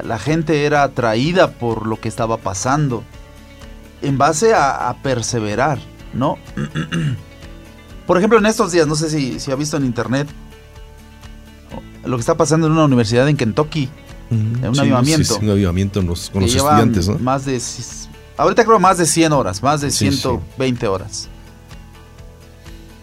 La 0.03 0.19
gente 0.19 0.65
era 0.65 0.83
atraída 0.83 1.51
por 1.51 1.88
lo 1.88 2.00
que 2.00 2.07
estaba 2.07 2.38
pasando. 2.38 3.03
En 4.01 4.17
base 4.17 4.53
a, 4.53 4.95
perseverar, 5.03 5.79
¿no? 6.13 6.38
por 8.07 8.17
ejemplo, 8.17 8.39
en 8.39 8.45
estos 8.45 8.71
días, 8.71 8.88
no 8.88 8.95
sé 8.95 9.10
si, 9.10 9.39
si 9.39 9.51
ha 9.51 9.55
visto 9.55 9.77
en 9.77 9.86
internet 9.86 10.27
lo 12.05 12.17
que 12.17 12.21
está 12.21 12.36
pasando 12.36 12.67
en 12.67 12.74
una 12.74 12.86
universidad 12.86 13.27
en 13.27 13.38
Kentucky. 13.38 13.89
un 14.29 14.79
avivamiento. 14.79 15.38
un 15.38 15.50
avivamiento 15.50 16.00
con 16.00 16.07
los 16.41 16.55
estudiantes, 16.55 17.07
¿no? 17.07 17.19
Más 17.19 17.45
de 17.45 17.62
Ahorita 18.38 18.65
creo 18.65 18.79
más 18.79 18.98
de 18.98 19.05
100 19.05 19.33
horas, 19.33 19.62
más 19.62 19.81
de 19.81 19.91
120 19.91 20.88
horas. 20.88 21.29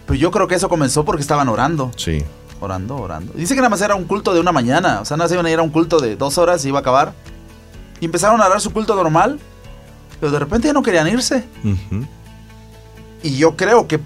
Pero 0.05 0.19
yo 0.19 0.31
creo 0.31 0.47
que 0.47 0.55
eso 0.55 0.67
comenzó 0.67 1.05
porque 1.05 1.21
estaban 1.21 1.47
orando. 1.47 1.91
Sí. 1.95 2.23
Orando, 2.61 2.97
orando. 2.97 3.33
Dice 3.33 3.55
que 3.55 3.61
nada 3.61 3.69
más 3.69 3.81
era 3.81 3.95
un 3.95 4.05
culto 4.05 4.33
de 4.33 4.39
una 4.39 4.51
mañana. 4.51 4.99
O 5.01 5.05
sea, 5.05 5.17
nada 5.17 5.25
más 5.25 5.33
iban 5.33 5.45
a 5.45 5.51
ir 5.51 5.59
a 5.59 5.61
un 5.61 5.69
culto 5.69 5.99
de 5.99 6.15
dos 6.15 6.37
horas 6.37 6.63
y 6.65 6.69
iba 6.69 6.79
a 6.79 6.81
acabar. 6.81 7.13
Y 7.99 8.05
empezaron 8.05 8.41
a 8.41 8.45
orar 8.47 8.61
su 8.61 8.71
culto 8.71 8.95
normal. 8.95 9.39
Pero 10.19 10.31
de 10.31 10.39
repente 10.39 10.67
ya 10.67 10.73
no 10.73 10.83
querían 10.83 11.07
irse. 11.07 11.47
Y 13.23 13.37
yo 13.37 13.55
creo 13.55 13.87
que 13.87 13.99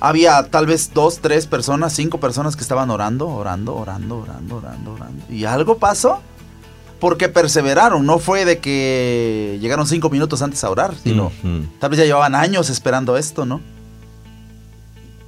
había 0.00 0.50
tal 0.50 0.66
vez 0.66 0.92
dos, 0.92 1.18
tres 1.18 1.46
personas, 1.46 1.92
cinco 1.94 2.20
personas 2.20 2.56
que 2.56 2.62
estaban 2.62 2.90
orando, 2.90 3.28
orando, 3.28 3.74
orando, 3.74 4.18
orando, 4.18 4.56
orando, 4.56 4.92
orando. 4.92 5.24
Y 5.30 5.44
algo 5.44 5.78
pasó 5.78 6.20
porque 7.00 7.28
perseveraron. 7.28 8.04
No 8.06 8.18
fue 8.18 8.44
de 8.44 8.58
que 8.58 9.58
llegaron 9.60 9.86
cinco 9.86 10.08
minutos 10.10 10.40
antes 10.42 10.64
a 10.64 10.70
orar, 10.70 10.94
sino 11.02 11.30
tal 11.78 11.90
vez 11.90 11.98
ya 11.98 12.04
llevaban 12.06 12.34
años 12.34 12.70
esperando 12.70 13.16
esto, 13.18 13.44
¿no? 13.44 13.60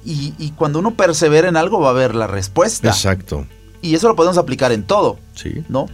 Y, 0.09 0.53
cuando 0.55 0.79
uno 0.79 0.91
persevera 0.91 1.49
en 1.49 1.57
algo 1.57 1.81
va 1.81 1.89
a 1.89 1.91
haber 1.91 2.15
la 2.15 2.27
respuesta. 2.27 2.87
Exacto. 2.87 3.45
Y 3.81 3.93
eso 3.93 4.07
lo 4.07 4.15
podemos 4.15 4.37
aplicar 4.37 4.71
en 4.71 4.83
todo. 4.83 5.19
Sí. 5.35 5.65
¿No? 5.67 5.87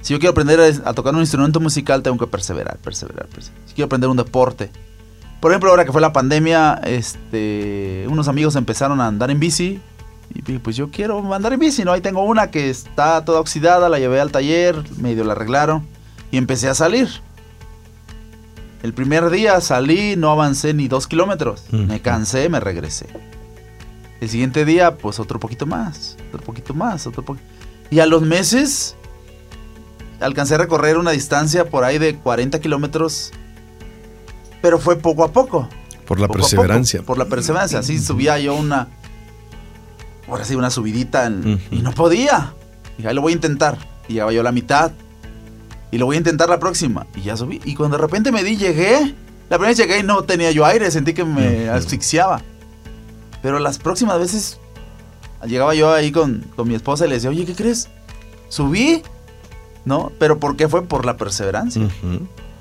Si 0.00 0.12
yo 0.12 0.18
quiero 0.18 0.32
aprender 0.32 0.58
a, 0.84 0.92
tocar 0.92 1.14
un 1.14 1.20
instrumento 1.20 1.60
musical, 1.60 2.02
tengo 2.02 2.18
que 2.18 2.26
perseverar, 2.26 2.78
perseverar, 2.78 3.28
perseverar. 3.28 3.62
Si 3.66 3.74
quiero 3.74 3.86
aprender 3.86 4.10
un 4.10 4.16
deporte. 4.16 4.70
Por 5.38 5.52
ejemplo, 5.52 5.70
ahora 5.70 5.84
que 5.84 5.92
fue 5.92 6.00
la 6.00 6.12
pandemia, 6.12 6.80
este, 6.84 8.06
unos 8.08 8.26
amigos 8.26 8.56
empezaron 8.56 9.00
a 9.00 9.06
andar 9.06 9.30
en 9.30 9.38
bici 9.38 9.80
y 10.34 10.58
pues 10.58 10.76
yo 10.76 10.90
quiero 10.90 11.32
andar 11.32 11.52
en 11.52 11.60
bici, 11.60 11.84
¿no? 11.84 11.92
Ahí 11.92 12.00
tengo 12.00 12.24
una 12.24 12.50
que 12.50 12.70
está 12.70 13.24
toda 13.24 13.40
oxidada, 13.40 13.88
la 13.88 14.00
llevé 14.00 14.20
al 14.20 14.32
taller, 14.32 14.82
medio 14.98 15.22
la 15.22 15.32
arreglaron 15.32 15.86
y 16.30 16.38
empecé 16.38 16.68
a 16.68 16.74
salir. 16.74 17.08
El 18.82 18.94
primer 18.94 19.30
día 19.30 19.60
salí, 19.60 20.16
no 20.16 20.30
avancé 20.30 20.74
ni 20.74 20.88
dos 20.88 21.06
kilómetros. 21.06 21.64
Me 21.70 22.00
cansé, 22.00 22.48
me 22.48 22.60
regresé. 22.60 23.06
El 24.20 24.28
siguiente 24.28 24.64
día, 24.64 24.96
pues 24.96 25.18
otro 25.18 25.40
poquito 25.40 25.66
más, 25.66 26.16
otro 26.28 26.42
poquito 26.42 26.74
más, 26.74 27.06
otro 27.06 27.24
poquito. 27.24 27.46
Y 27.90 28.00
a 28.00 28.06
los 28.06 28.22
meses 28.22 28.96
alcancé 30.20 30.54
a 30.54 30.58
recorrer 30.58 30.98
una 30.98 31.10
distancia 31.10 31.68
por 31.68 31.84
ahí 31.84 31.98
de 31.98 32.16
40 32.16 32.60
kilómetros, 32.60 33.32
pero 34.60 34.78
fue 34.78 34.96
poco 34.96 35.24
a 35.24 35.32
poco. 35.32 35.68
Por 36.06 36.20
la 36.20 36.28
perseverancia. 36.28 37.02
por 37.02 37.18
la 37.18 37.26
perseverancia. 37.26 37.78
Así 37.78 37.98
subía 37.98 38.38
yo 38.38 38.54
una, 38.54 38.88
ahora 40.28 40.44
sí, 40.44 40.54
una 40.54 40.70
subidita 40.70 41.30
y 41.70 41.82
no 41.82 41.92
podía. 41.92 42.54
Y 42.98 43.06
ahí 43.06 43.14
lo 43.14 43.22
voy 43.22 43.32
a 43.32 43.36
intentar. 43.36 43.78
Y 44.08 44.14
ya 44.14 44.30
yo 44.30 44.40
a 44.40 44.44
la 44.44 44.52
mitad. 44.52 44.92
Y 45.92 45.98
lo 45.98 46.06
voy 46.06 46.16
a 46.16 46.18
intentar 46.18 46.48
la 46.48 46.58
próxima. 46.58 47.06
Y 47.14 47.22
ya 47.22 47.36
subí. 47.36 47.60
Y 47.64 47.74
cuando 47.74 47.96
de 47.96 48.02
repente 48.02 48.32
me 48.32 48.42
di, 48.42 48.56
llegué. 48.56 49.14
La 49.48 49.56
primera 49.56 49.68
vez 49.68 49.78
llegué 49.78 50.00
y 50.00 50.02
no 50.02 50.22
tenía 50.22 50.50
yo 50.50 50.64
aire, 50.66 50.90
sentí 50.90 51.14
que 51.14 51.24
me 51.24 51.68
asfixiaba. 51.68 52.42
Pero 53.42 53.58
las 53.58 53.78
próximas 53.78 54.18
veces 54.18 54.58
llegaba 55.46 55.74
yo 55.74 55.92
ahí 55.92 56.12
con, 56.12 56.44
mi 56.64 56.74
esposa 56.74 57.06
y 57.06 57.08
le 57.08 57.14
decía, 57.16 57.30
oye, 57.30 57.44
¿qué 57.46 57.54
crees? 57.54 57.88
Subí, 58.48 59.02
¿no? 59.84 60.12
Pero 60.18 60.38
¿por 60.38 60.56
qué 60.56 60.68
fue? 60.68 60.82
Por 60.82 61.06
la 61.06 61.16
perseverancia. 61.16 61.88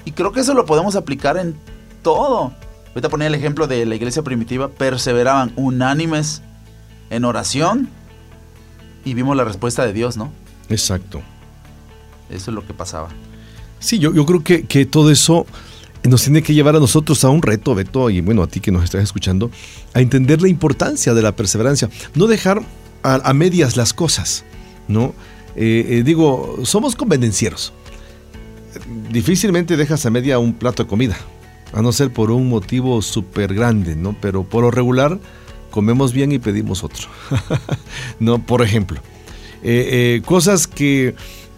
Y 0.05 0.11
creo 0.11 0.31
que 0.31 0.39
eso 0.41 0.53
lo 0.53 0.65
podemos 0.65 0.95
aplicar 0.95 1.37
en 1.37 1.55
todo. 2.01 2.53
Ahorita 2.89 3.09
ponía 3.09 3.27
el 3.27 3.35
ejemplo 3.35 3.67
de 3.67 3.85
la 3.85 3.95
iglesia 3.95 4.23
primitiva, 4.23 4.69
perseveraban 4.69 5.51
unánimes 5.55 6.41
en 7.09 7.25
oración 7.25 7.89
y 9.03 9.13
vimos 9.13 9.35
la 9.35 9.43
respuesta 9.43 9.85
de 9.85 9.93
Dios, 9.93 10.17
¿no? 10.17 10.31
Exacto. 10.69 11.21
Eso 12.29 12.51
es 12.51 12.55
lo 12.55 12.65
que 12.65 12.73
pasaba. 12.73 13.09
Sí, 13.79 13.99
yo, 13.99 14.13
yo 14.13 14.25
creo 14.25 14.43
que, 14.43 14.65
que 14.65 14.85
todo 14.85 15.11
eso 15.11 15.45
nos 16.03 16.23
tiene 16.23 16.41
que 16.41 16.53
llevar 16.53 16.75
a 16.75 16.79
nosotros 16.79 17.23
a 17.23 17.29
un 17.29 17.41
reto, 17.41 17.75
Beto, 17.75 18.09
y 18.09 18.21
bueno, 18.21 18.43
a 18.43 18.47
ti 18.47 18.59
que 18.59 18.71
nos 18.71 18.83
estás 18.83 19.03
escuchando, 19.03 19.51
a 19.93 20.01
entender 20.01 20.41
la 20.41 20.47
importancia 20.47 21.13
de 21.13 21.21
la 21.21 21.35
perseverancia. 21.35 21.89
No 22.15 22.27
dejar 22.27 22.63
a, 23.03 23.33
medias 23.33 23.75
las 23.75 23.93
cosas, 23.93 24.45
¿no? 24.87 25.13
Eh, 25.55 25.85
eh, 25.89 26.03
digo, 26.03 26.59
somos 26.63 26.95
convenencieros. 26.95 27.73
difícilmente 29.11 29.75
dejas 29.77 30.05
a 30.05 30.09
media 30.09 30.39
un 30.39 30.53
plato 30.53 30.83
de 30.83 30.89
comida, 30.89 31.17
a 31.73 31.81
no 31.81 31.91
ser 31.91 32.11
por 32.11 32.31
un 32.31 32.47
motivo 32.49 33.01
súper 33.01 33.53
grande, 33.53 33.95
¿no? 33.95 34.15
Pero 34.21 34.43
por 34.43 34.63
lo 34.63 34.71
regular 34.71 35.19
comemos 35.69 36.13
bien 36.13 36.31
y 36.31 36.39
pedimos 36.39 36.83
otro. 36.83 37.07
no, 38.19 38.45
por 38.45 38.61
ejemplo, 38.61 39.01
eh, 39.63 40.21
cosas 40.25 40.67
que 40.67 41.15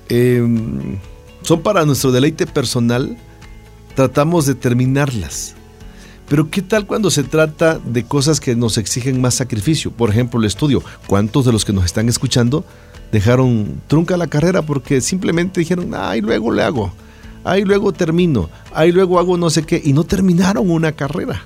em, 0.09 0.97
son 1.43 1.61
para 1.61 1.85
nuestro 1.85 2.11
deleite 2.11 2.47
personal, 2.47 3.17
tratamos 4.01 4.47
de 4.47 4.55
terminarlas. 4.55 5.53
Pero 6.27 6.49
¿qué 6.49 6.63
tal 6.63 6.87
cuando 6.87 7.11
se 7.11 7.21
trata 7.21 7.77
de 7.77 8.03
cosas 8.03 8.39
que 8.39 8.55
nos 8.55 8.79
exigen 8.79 9.21
más 9.21 9.35
sacrificio? 9.35 9.91
Por 9.91 10.09
ejemplo, 10.09 10.39
el 10.39 10.47
estudio. 10.47 10.81
¿Cuántos 11.05 11.45
de 11.45 11.51
los 11.51 11.65
que 11.65 11.71
nos 11.71 11.85
están 11.85 12.09
escuchando 12.09 12.65
dejaron 13.11 13.79
trunca 13.85 14.17
la 14.17 14.25
carrera 14.25 14.63
porque 14.63 15.01
simplemente 15.01 15.59
dijeron, 15.59 15.91
ay, 15.95 16.21
luego 16.21 16.51
le 16.51 16.63
hago, 16.63 16.91
ay, 17.43 17.63
luego 17.63 17.91
termino, 17.91 18.49
ay, 18.73 18.91
luego 18.91 19.19
hago 19.19 19.37
no 19.37 19.51
sé 19.51 19.61
qué, 19.61 19.79
y 19.83 19.93
no 19.93 20.03
terminaron 20.03 20.71
una 20.71 20.93
carrera? 20.93 21.43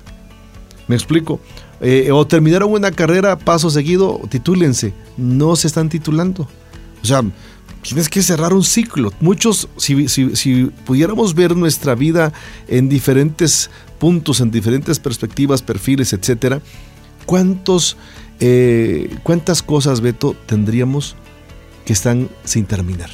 ¿Me 0.88 0.94
explico? 0.94 1.40
Eh, 1.82 2.10
o 2.10 2.26
terminaron 2.26 2.72
una 2.72 2.90
carrera, 2.90 3.36
paso 3.36 3.68
seguido, 3.68 4.18
titúlense. 4.30 4.94
No 5.18 5.56
se 5.56 5.66
están 5.66 5.90
titulando. 5.90 6.48
O 7.02 7.04
sea, 7.04 7.22
tienes 7.86 8.08
que 8.08 8.22
cerrar 8.22 8.52
un 8.52 8.64
ciclo. 8.64 9.12
Muchos, 9.20 9.68
si, 9.76 10.08
si, 10.08 10.64
pudiéramos 10.84 11.34
ver 11.34 11.56
nuestra 11.56 11.94
vida 11.94 12.32
en 12.68 12.88
diferentes 12.88 13.70
puntos, 13.98 14.40
en 14.40 14.50
diferentes 14.50 14.98
perspectivas, 14.98 15.62
perfiles, 15.62 16.12
etcétera, 16.12 16.60
¿cuántos, 17.24 17.96
eh, 18.40 19.16
¿cuántas 19.22 19.62
cosas, 19.62 20.00
Beto, 20.00 20.36
tendríamos 20.46 21.16
que 21.84 21.92
están 21.92 22.28
sin 22.44 22.66
terminar? 22.66 23.10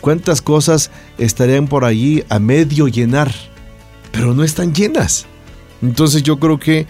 ¿Cuántas 0.00 0.42
cosas 0.42 0.90
estarían 1.18 1.68
por 1.68 1.84
allí 1.84 2.24
a 2.28 2.38
medio 2.38 2.88
llenar, 2.88 3.32
pero 4.10 4.34
no 4.34 4.44
están 4.44 4.74
llenas? 4.74 5.26
Entonces 5.80 6.22
yo 6.22 6.38
creo 6.38 6.58
que 6.58 6.86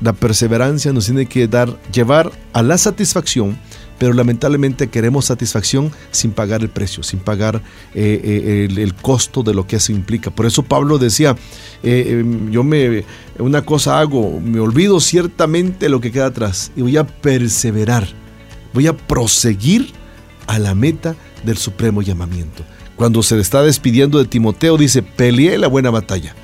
la 0.00 0.12
perseverancia 0.12 0.92
nos 0.92 1.06
tiene 1.06 1.26
que 1.26 1.48
dar, 1.48 1.76
llevar 1.92 2.30
a 2.52 2.62
la 2.62 2.78
satisfacción, 2.78 3.58
pero 3.98 4.12
lamentablemente 4.12 4.88
queremos 4.88 5.26
satisfacción 5.26 5.92
sin 6.10 6.32
pagar 6.32 6.62
el 6.62 6.68
precio, 6.68 7.02
sin 7.02 7.20
pagar 7.20 7.62
eh, 7.94 8.20
eh, 8.22 8.68
el, 8.70 8.94
costo 8.94 9.42
de 9.42 9.54
lo 9.54 9.66
que 9.66 9.76
eso 9.76 9.92
implica. 9.92 10.30
Por 10.30 10.46
eso 10.46 10.62
Pablo 10.62 10.98
decía, 10.98 11.36
eh, 11.82 12.20
em, 12.20 12.50
yo 12.50 12.62
me, 12.62 13.04
una 13.38 13.62
cosa 13.62 13.98
hago, 13.98 14.40
me 14.40 14.60
olvido 14.60 15.00
ciertamente 15.00 15.88
lo 15.88 16.00
que 16.00 16.12
queda 16.12 16.26
atrás 16.26 16.70
y 16.76 16.82
voy 16.82 16.96
a 16.96 17.06
perseverar, 17.06 18.08
voy 18.72 18.86
a 18.86 18.96
proseguir 18.96 19.92
a 20.46 20.58
la 20.58 20.74
meta 20.74 21.16
del 21.44 21.56
supremo 21.56 22.02
llamamiento. 22.02 22.64
Cuando 22.96 23.22
se 23.22 23.36
le 23.36 23.42
está 23.42 23.62
despidiendo 23.62 24.18
de 24.18 24.24
Timoteo, 24.24 24.76
dice, 24.76 25.02
peleé 25.02 25.58
la 25.58 25.68
buena 25.68 25.90
batalla, 25.90 26.34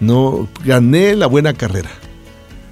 no 0.00 0.48
gané 0.64 1.14
la 1.14 1.26
buena 1.26 1.52
carrera 1.52 1.90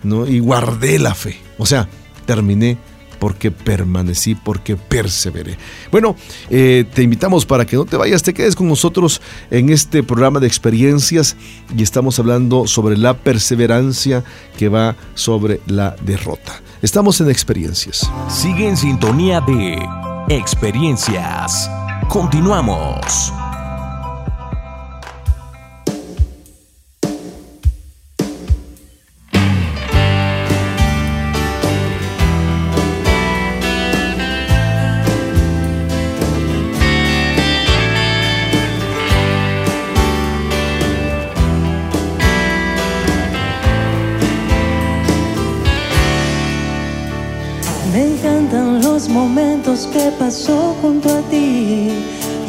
¿no? 0.03 0.27
Y 0.27 0.39
guardé 0.39 0.99
la 0.99 1.15
fe. 1.15 1.39
O 1.59 1.67
sea, 1.67 1.89
terminé 2.27 2.79
porque 3.21 3.53
permanecí, 3.53 4.35
porque 4.35 4.77
perseveré. 4.77 5.57
Bueno, 5.93 6.17
eh, 6.49 6.85
te 6.93 7.03
invitamos 7.03 7.47
para 7.47 7.65
que 7.65 7.77
no 7.77 7.85
te 7.85 7.97
vayas, 7.97 8.25
te 8.25 8.35
quedes 8.35 8.57
con 8.57 8.67
nosotros 8.67 9.21
en 9.51 9.69
este 9.71 10.03
programa 10.03 10.41
de 10.41 10.49
experiencias 10.49 11.37
y 11.77 11.83
estamos 11.85 12.19
hablando 12.19 12.67
sobre 12.67 12.97
la 12.97 13.15
perseverancia 13.15 14.25
que 14.59 14.69
va 14.69 14.97
sobre 15.15 15.61
la 15.67 15.95
derrota. 16.03 16.61
Estamos 16.83 17.21
en 17.21 17.31
experiencias. 17.31 18.11
Sigue 18.29 18.67
en 18.67 18.77
sintonía 18.77 19.41
de 19.43 19.79
experiencias. 20.29 21.71
Continuamos. 22.09 23.40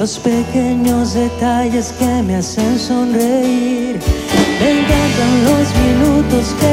Los 0.01 0.17
pequeños 0.17 1.13
detalles 1.13 1.93
que 1.99 2.23
me 2.23 2.37
hacen 2.37 2.79
sonreír. 2.79 3.99
Me 4.59 4.69
encantan 4.79 5.33
los 5.45 5.67
minutos 5.83 6.55
que 6.59 6.70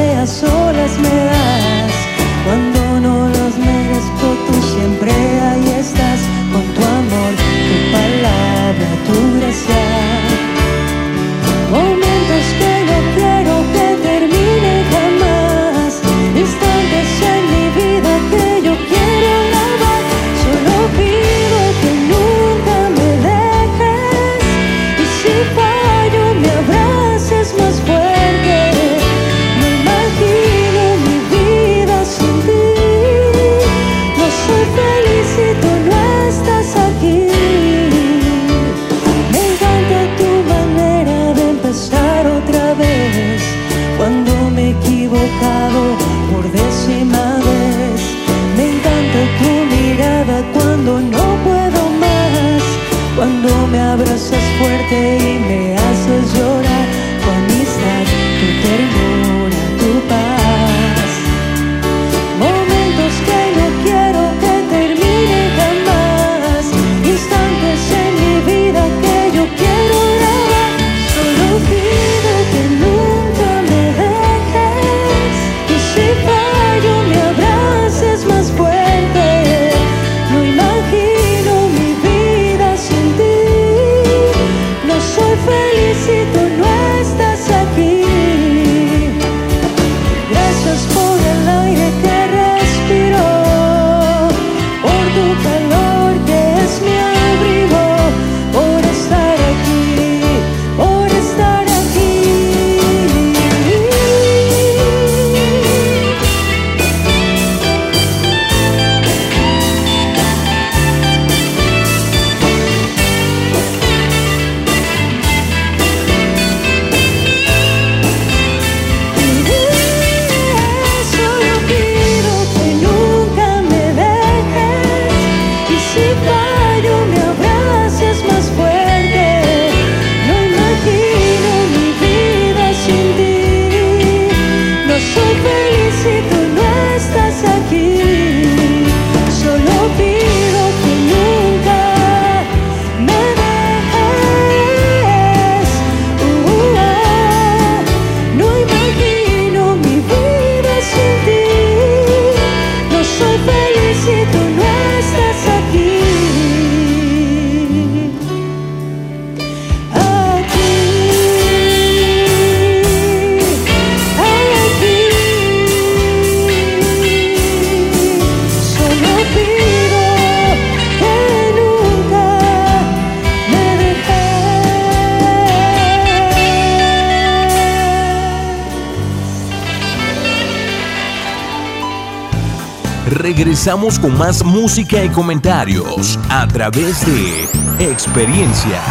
Regresamos 183.59 183.99
con 183.99 184.17
más 184.17 184.41
música 184.45 185.03
y 185.03 185.09
comentarios 185.09 186.17
a 186.29 186.47
través 186.47 187.05
de 187.05 187.91
experiencias. 187.91 188.81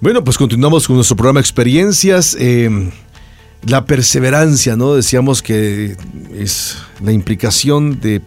Bueno, 0.00 0.24
pues 0.24 0.36
continuamos 0.36 0.88
con 0.88 0.96
nuestro 0.96 1.14
programa 1.14 1.38
Experiencias. 1.38 2.36
Eh, 2.40 2.90
la 3.64 3.84
perseverancia, 3.84 4.74
¿no? 4.74 4.94
Decíamos 4.94 5.42
que 5.42 5.96
es 6.34 6.76
la 7.04 7.12
implicación 7.12 8.00
de 8.00 8.20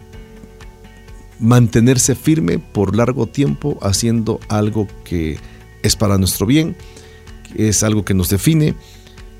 mantenerse 1.38 2.14
firme 2.14 2.58
por 2.58 2.96
largo 2.96 3.26
tiempo 3.26 3.78
haciendo 3.82 4.40
algo 4.48 4.88
que 5.04 5.38
es 5.82 5.96
para 5.96 6.16
nuestro 6.16 6.46
bien, 6.46 6.78
que 7.54 7.68
es 7.68 7.82
algo 7.82 8.06
que 8.06 8.14
nos 8.14 8.30
define, 8.30 8.74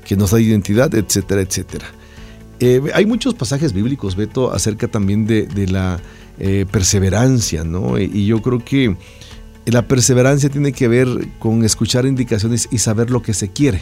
que 0.05 0.15
nos 0.15 0.29
da 0.29 0.39
identidad, 0.39 0.93
etcétera, 0.93 1.41
etcétera. 1.41 1.94
Eh, 2.59 2.81
hay 2.93 3.05
muchos 3.05 3.33
pasajes 3.33 3.73
bíblicos, 3.73 4.15
Beto, 4.15 4.51
acerca 4.53 4.87
también 4.87 5.25
de, 5.25 5.67
la 5.67 5.99
eh, 6.39 6.65
perseverancia, 6.71 7.63
¿no? 7.63 7.99
Y 7.99 8.25
yo 8.25 8.41
creo 8.41 8.63
que 8.63 8.95
la 9.65 9.87
perseverancia 9.87 10.49
tiene 10.49 10.71
que 10.71 10.87
ver 10.87 11.07
con 11.39 11.63
escuchar 11.63 12.05
indicaciones 12.05 12.67
y 12.71 12.77
saber 12.77 13.09
lo 13.09 13.21
que 13.21 13.33
se 13.33 13.49
quiere, 13.49 13.81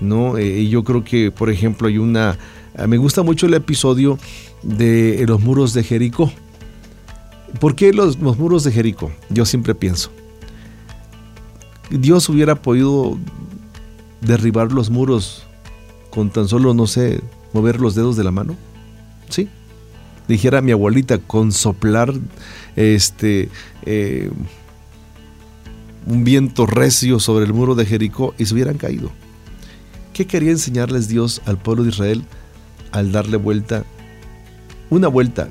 ¿no? 0.00 0.38
Eh, 0.38 0.60
y 0.60 0.68
yo 0.68 0.82
creo 0.82 1.04
que, 1.04 1.30
por 1.30 1.50
ejemplo, 1.50 1.88
hay 1.88 1.98
una... 1.98 2.38
Me 2.88 2.96
gusta 2.96 3.22
mucho 3.22 3.46
el 3.46 3.54
episodio 3.54 4.18
de 4.64 5.24
los 5.28 5.40
muros 5.40 5.74
de 5.74 5.84
Jericó. 5.84 6.32
¿Por 7.60 7.76
qué 7.76 7.92
los, 7.92 8.18
los 8.18 8.36
muros 8.36 8.64
de 8.64 8.72
Jericó? 8.72 9.12
Yo 9.30 9.46
siempre 9.46 9.76
pienso. 9.76 10.10
Dios 11.90 12.28
hubiera 12.28 12.56
podido 12.56 13.16
derribar 14.20 14.72
los 14.72 14.90
muros 14.90 15.44
con 16.10 16.30
tan 16.30 16.48
solo, 16.48 16.74
no 16.74 16.88
sé, 16.88 17.20
mover 17.54 17.80
los 17.80 17.94
dedos 17.94 18.16
de 18.16 18.24
la 18.24 18.30
mano? 18.30 18.56
Sí. 19.30 19.48
Dijera 20.28 20.60
mi 20.60 20.72
abuelita, 20.72 21.18
con 21.18 21.52
soplar 21.52 22.12
este, 22.76 23.48
eh, 23.86 24.30
un 26.06 26.24
viento 26.24 26.66
recio 26.66 27.18
sobre 27.20 27.46
el 27.46 27.54
muro 27.54 27.74
de 27.74 27.86
Jericó 27.86 28.34
y 28.36 28.44
se 28.44 28.54
hubieran 28.54 28.76
caído. 28.76 29.10
¿Qué 30.12 30.26
quería 30.26 30.50
enseñarles 30.50 31.08
Dios 31.08 31.40
al 31.46 31.58
pueblo 31.58 31.84
de 31.84 31.90
Israel 31.90 32.24
al 32.92 33.10
darle 33.10 33.36
vuelta, 33.36 33.84
una 34.90 35.08
vuelta 35.08 35.48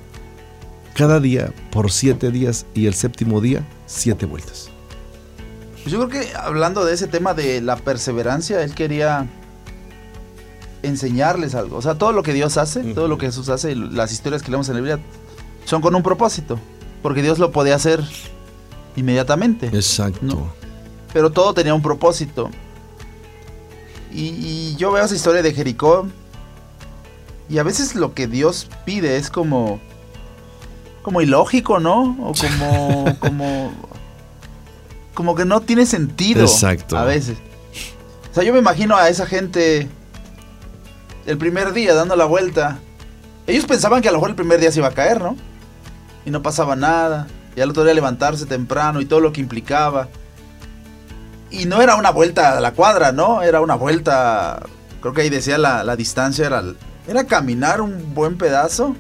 cada 0.96 1.20
día 1.20 1.52
por 1.72 1.92
siete 1.92 2.32
días 2.32 2.66
y 2.74 2.86
el 2.86 2.94
séptimo 2.94 3.42
día 3.42 3.66
siete 3.86 4.26
vueltas? 4.26 4.70
Yo 5.86 6.08
creo 6.08 6.22
que 6.22 6.34
hablando 6.36 6.86
de 6.86 6.94
ese 6.94 7.08
tema 7.08 7.34
de 7.34 7.60
la 7.62 7.76
perseverancia, 7.76 8.64
él 8.64 8.74
quería 8.74 9.28
enseñarles 10.84 11.56
algo. 11.56 11.78
O 11.78 11.82
sea, 11.82 11.96
todo 11.96 12.12
lo 12.12 12.22
que 12.22 12.34
Dios 12.34 12.58
hace, 12.58 12.94
todo 12.94 13.08
lo 13.08 13.18
que 13.18 13.26
Jesús 13.28 13.50
hace, 13.50 13.76
las 13.76 14.12
historias 14.12 14.44
que 14.44 14.52
leemos 14.52 14.68
en 14.70 14.76
la 14.76 14.82
Biblia, 14.82 15.00
son 15.66 15.82
con 15.82 15.96
un 15.96 16.04
propósito. 16.04 16.60
Porque 17.02 17.22
Dios 17.22 17.40
lo 17.40 17.52
podía 17.52 17.76
hacer 17.76 18.04
inmediatamente. 18.96 19.68
Exacto. 19.68 20.48
Pero 21.12 21.32
todo 21.32 21.54
tenía 21.54 21.74
un 21.74 21.82
propósito. 21.82 22.50
Y, 24.12 24.76
yo 24.76 24.92
veo 24.92 25.04
esa 25.04 25.16
historia 25.16 25.42
de 25.42 25.54
Jericó. 25.54 26.08
Y 27.50 27.58
a 27.58 27.64
veces 27.64 27.96
lo 27.96 28.14
que 28.14 28.28
Dios 28.28 28.70
pide 28.86 29.18
es 29.18 29.30
como. 29.30 29.80
como 31.02 31.22
ilógico, 31.22 31.80
¿no? 31.80 32.16
O 32.22 32.34
como. 32.34 33.18
como. 33.20 33.74
como 35.14 35.36
que 35.36 35.46
no 35.46 35.62
tiene 35.62 35.86
sentido. 35.86 36.42
Exacto. 36.42 36.98
A 36.98 37.06
veces. 37.06 37.38
O 38.32 38.34
sea, 38.34 38.44
yo 38.44 38.54
me 38.54 38.60
imagino 38.60 38.96
a 38.96 39.10
esa 39.10 39.26
gente 39.26 39.90
el 41.26 41.38
primer 41.38 41.74
día 41.74 41.94
dando 41.94 42.16
la 42.16 42.26
vuelta. 42.26 42.80
Ellos 43.48 43.66
pensaban 43.66 44.02
que 44.02 44.10
a 44.10 44.12
lo 44.12 44.18
mejor 44.18 44.32
el 44.32 44.36
primer 44.36 44.60
día 44.60 44.72
se 44.72 44.80
iba 44.80 44.88
a 44.88 44.94
caer, 44.94 45.22
¿no? 45.22 45.36
Y 46.26 46.32
no 46.32 46.42
pasaba 46.42 46.76
nada. 46.76 47.28
Y 47.56 47.62
al 47.62 47.70
otro 47.70 47.84
día 47.84 47.94
levantarse 47.94 48.46
temprano 48.46 49.02
y 49.02 49.06
todo 49.06 49.20
lo 49.20 49.34
que 49.34 49.42
implicaba. 49.42 50.10
Y 51.52 51.66
no 51.66 51.82
era 51.82 51.96
una 51.96 52.10
vuelta 52.10 52.58
a 52.58 52.62
la 52.62 52.72
cuadra, 52.72 53.12
¿no? 53.12 53.44
Era 53.44 53.62
una 53.62 53.76
vuelta, 53.76 54.62
creo 55.02 55.14
que 55.14 55.22
ahí 55.22 55.30
decía 55.30 55.58
la, 55.58 55.96
distancia, 55.96 56.48
era, 56.48 56.64
era 57.08 57.26
caminar 57.26 57.82
un 57.82 58.14
buen 58.14 58.38
pedazo. 58.38 58.96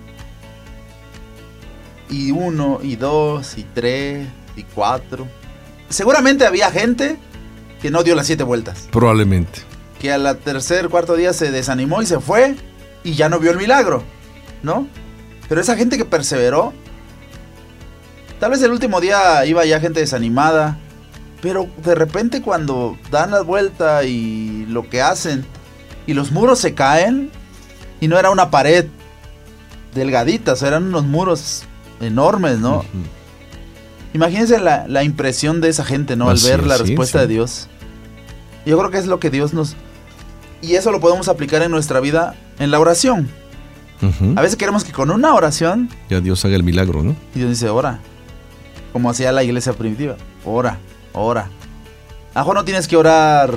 Y 2.09 2.31
uno, 2.31 2.79
y 2.83 2.95
dos, 2.95 3.57
y 3.57 3.63
tres, 3.63 4.27
y 4.55 4.63
cuatro. 4.63 5.25
Seguramente 5.89 6.45
había 6.45 6.69
gente 6.69 7.17
que 7.81 7.89
no 7.89 8.03
dio 8.03 8.13
las 8.13 8.27
siete 8.27 8.43
vueltas. 8.43 8.87
Probablemente 8.91 9.72
que 10.03 10.11
al 10.11 10.37
tercer, 10.39 10.89
cuarto 10.89 11.15
día 11.15 11.31
se 11.31 11.49
desanimó 11.49 12.01
y 12.01 12.05
se 12.05 12.19
fue 12.19 12.57
y 13.05 13.13
ya 13.13 13.29
no 13.29 13.39
vio 13.39 13.51
el 13.51 13.57
milagro, 13.57 14.03
¿no? 14.61 14.85
Pero 15.47 15.61
esa 15.61 15.77
gente 15.77 15.97
que 15.97 16.03
perseveró, 16.03 16.73
tal 18.37 18.51
vez 18.51 18.61
el 18.63 18.71
último 18.71 18.99
día 18.99 19.45
iba 19.45 19.63
ya 19.63 19.79
gente 19.79 20.01
desanimada, 20.01 20.77
pero 21.41 21.69
de 21.85 21.95
repente 21.95 22.41
cuando 22.41 22.97
dan 23.11 23.31
la 23.31 23.43
vuelta 23.43 24.03
y 24.03 24.65
lo 24.67 24.89
que 24.89 25.01
hacen 25.01 25.45
y 26.05 26.13
los 26.15 26.33
muros 26.33 26.59
se 26.59 26.73
caen 26.73 27.31
y 28.01 28.09
no 28.09 28.19
era 28.19 28.29
una 28.29 28.51
pared 28.51 28.87
delgadita, 29.95 30.55
eran 30.67 30.83
unos 30.83 31.05
muros 31.05 31.63
enormes, 32.01 32.59
¿no? 32.59 32.83
Imagínense 34.13 34.59
la, 34.59 35.03
impresión 35.05 35.61
de 35.61 35.69
esa 35.69 35.85
gente, 35.85 36.17
¿no? 36.17 36.29
Al 36.29 36.39
ver 36.43 36.67
la 36.67 36.77
respuesta 36.77 37.21
de 37.21 37.27
Dios. 37.27 37.69
Yo 38.65 38.77
creo 38.77 38.91
que 38.91 38.97
es 38.97 39.07
lo 39.07 39.21
que 39.21 39.29
Dios 39.29 39.53
nos, 39.53 39.77
y 40.63 40.75
eso 40.75 40.91
lo 40.91 41.01
podemos 41.01 41.27
aplicar 41.27 41.61
en 41.61 41.69
nuestra 41.69 41.99
vida 41.99 42.35
en 42.57 42.71
la 42.71 42.79
oración. 42.79 43.29
A 44.35 44.41
veces 44.41 44.57
queremos 44.57 44.83
que 44.83 44.91
con 44.91 45.11
una 45.11 45.33
oración... 45.33 45.89
Ya 46.09 46.19
Dios 46.19 46.43
haga 46.43 46.55
el 46.55 46.63
milagro, 46.63 47.03
¿no? 47.03 47.15
Y 47.35 47.39
Dios 47.39 47.51
dice, 47.51 47.69
ora. 47.69 47.99
Como 48.91 49.09
hacía 49.09 49.31
la 49.31 49.43
iglesia 49.43 49.73
primitiva. 49.73 50.17
Ora, 50.45 50.77
ora. 51.13 51.49
A 52.33 52.39
lo 52.39 52.41
mejor 52.41 52.55
no 52.55 52.65
tienes 52.65 52.87
que 52.87 52.97
orar 52.97 53.53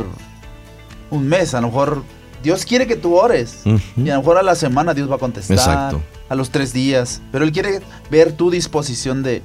un 1.11 1.27
mes, 1.27 1.55
a 1.55 1.61
lo 1.61 1.69
mejor 1.69 2.03
Dios 2.43 2.65
quiere 2.65 2.87
que 2.87 2.97
tú 2.97 3.17
ores. 3.17 3.61
Y 3.97 4.11
a 4.11 4.15
lo 4.15 4.21
mejor 4.21 4.39
a 4.39 4.43
la 4.43 4.55
semana 4.55 4.95
Dios 4.95 5.11
va 5.11 5.17
a 5.17 5.19
contestar. 5.19 5.57
Exacto. 5.57 6.03
A 6.29 6.35
los 6.35 6.51
tres 6.51 6.73
días. 6.73 7.23
Pero 7.33 7.45
Él 7.45 7.53
quiere 7.53 7.81
ver 8.11 8.33
tu 8.33 8.51
disposición 8.51 9.23
de, 9.23 9.43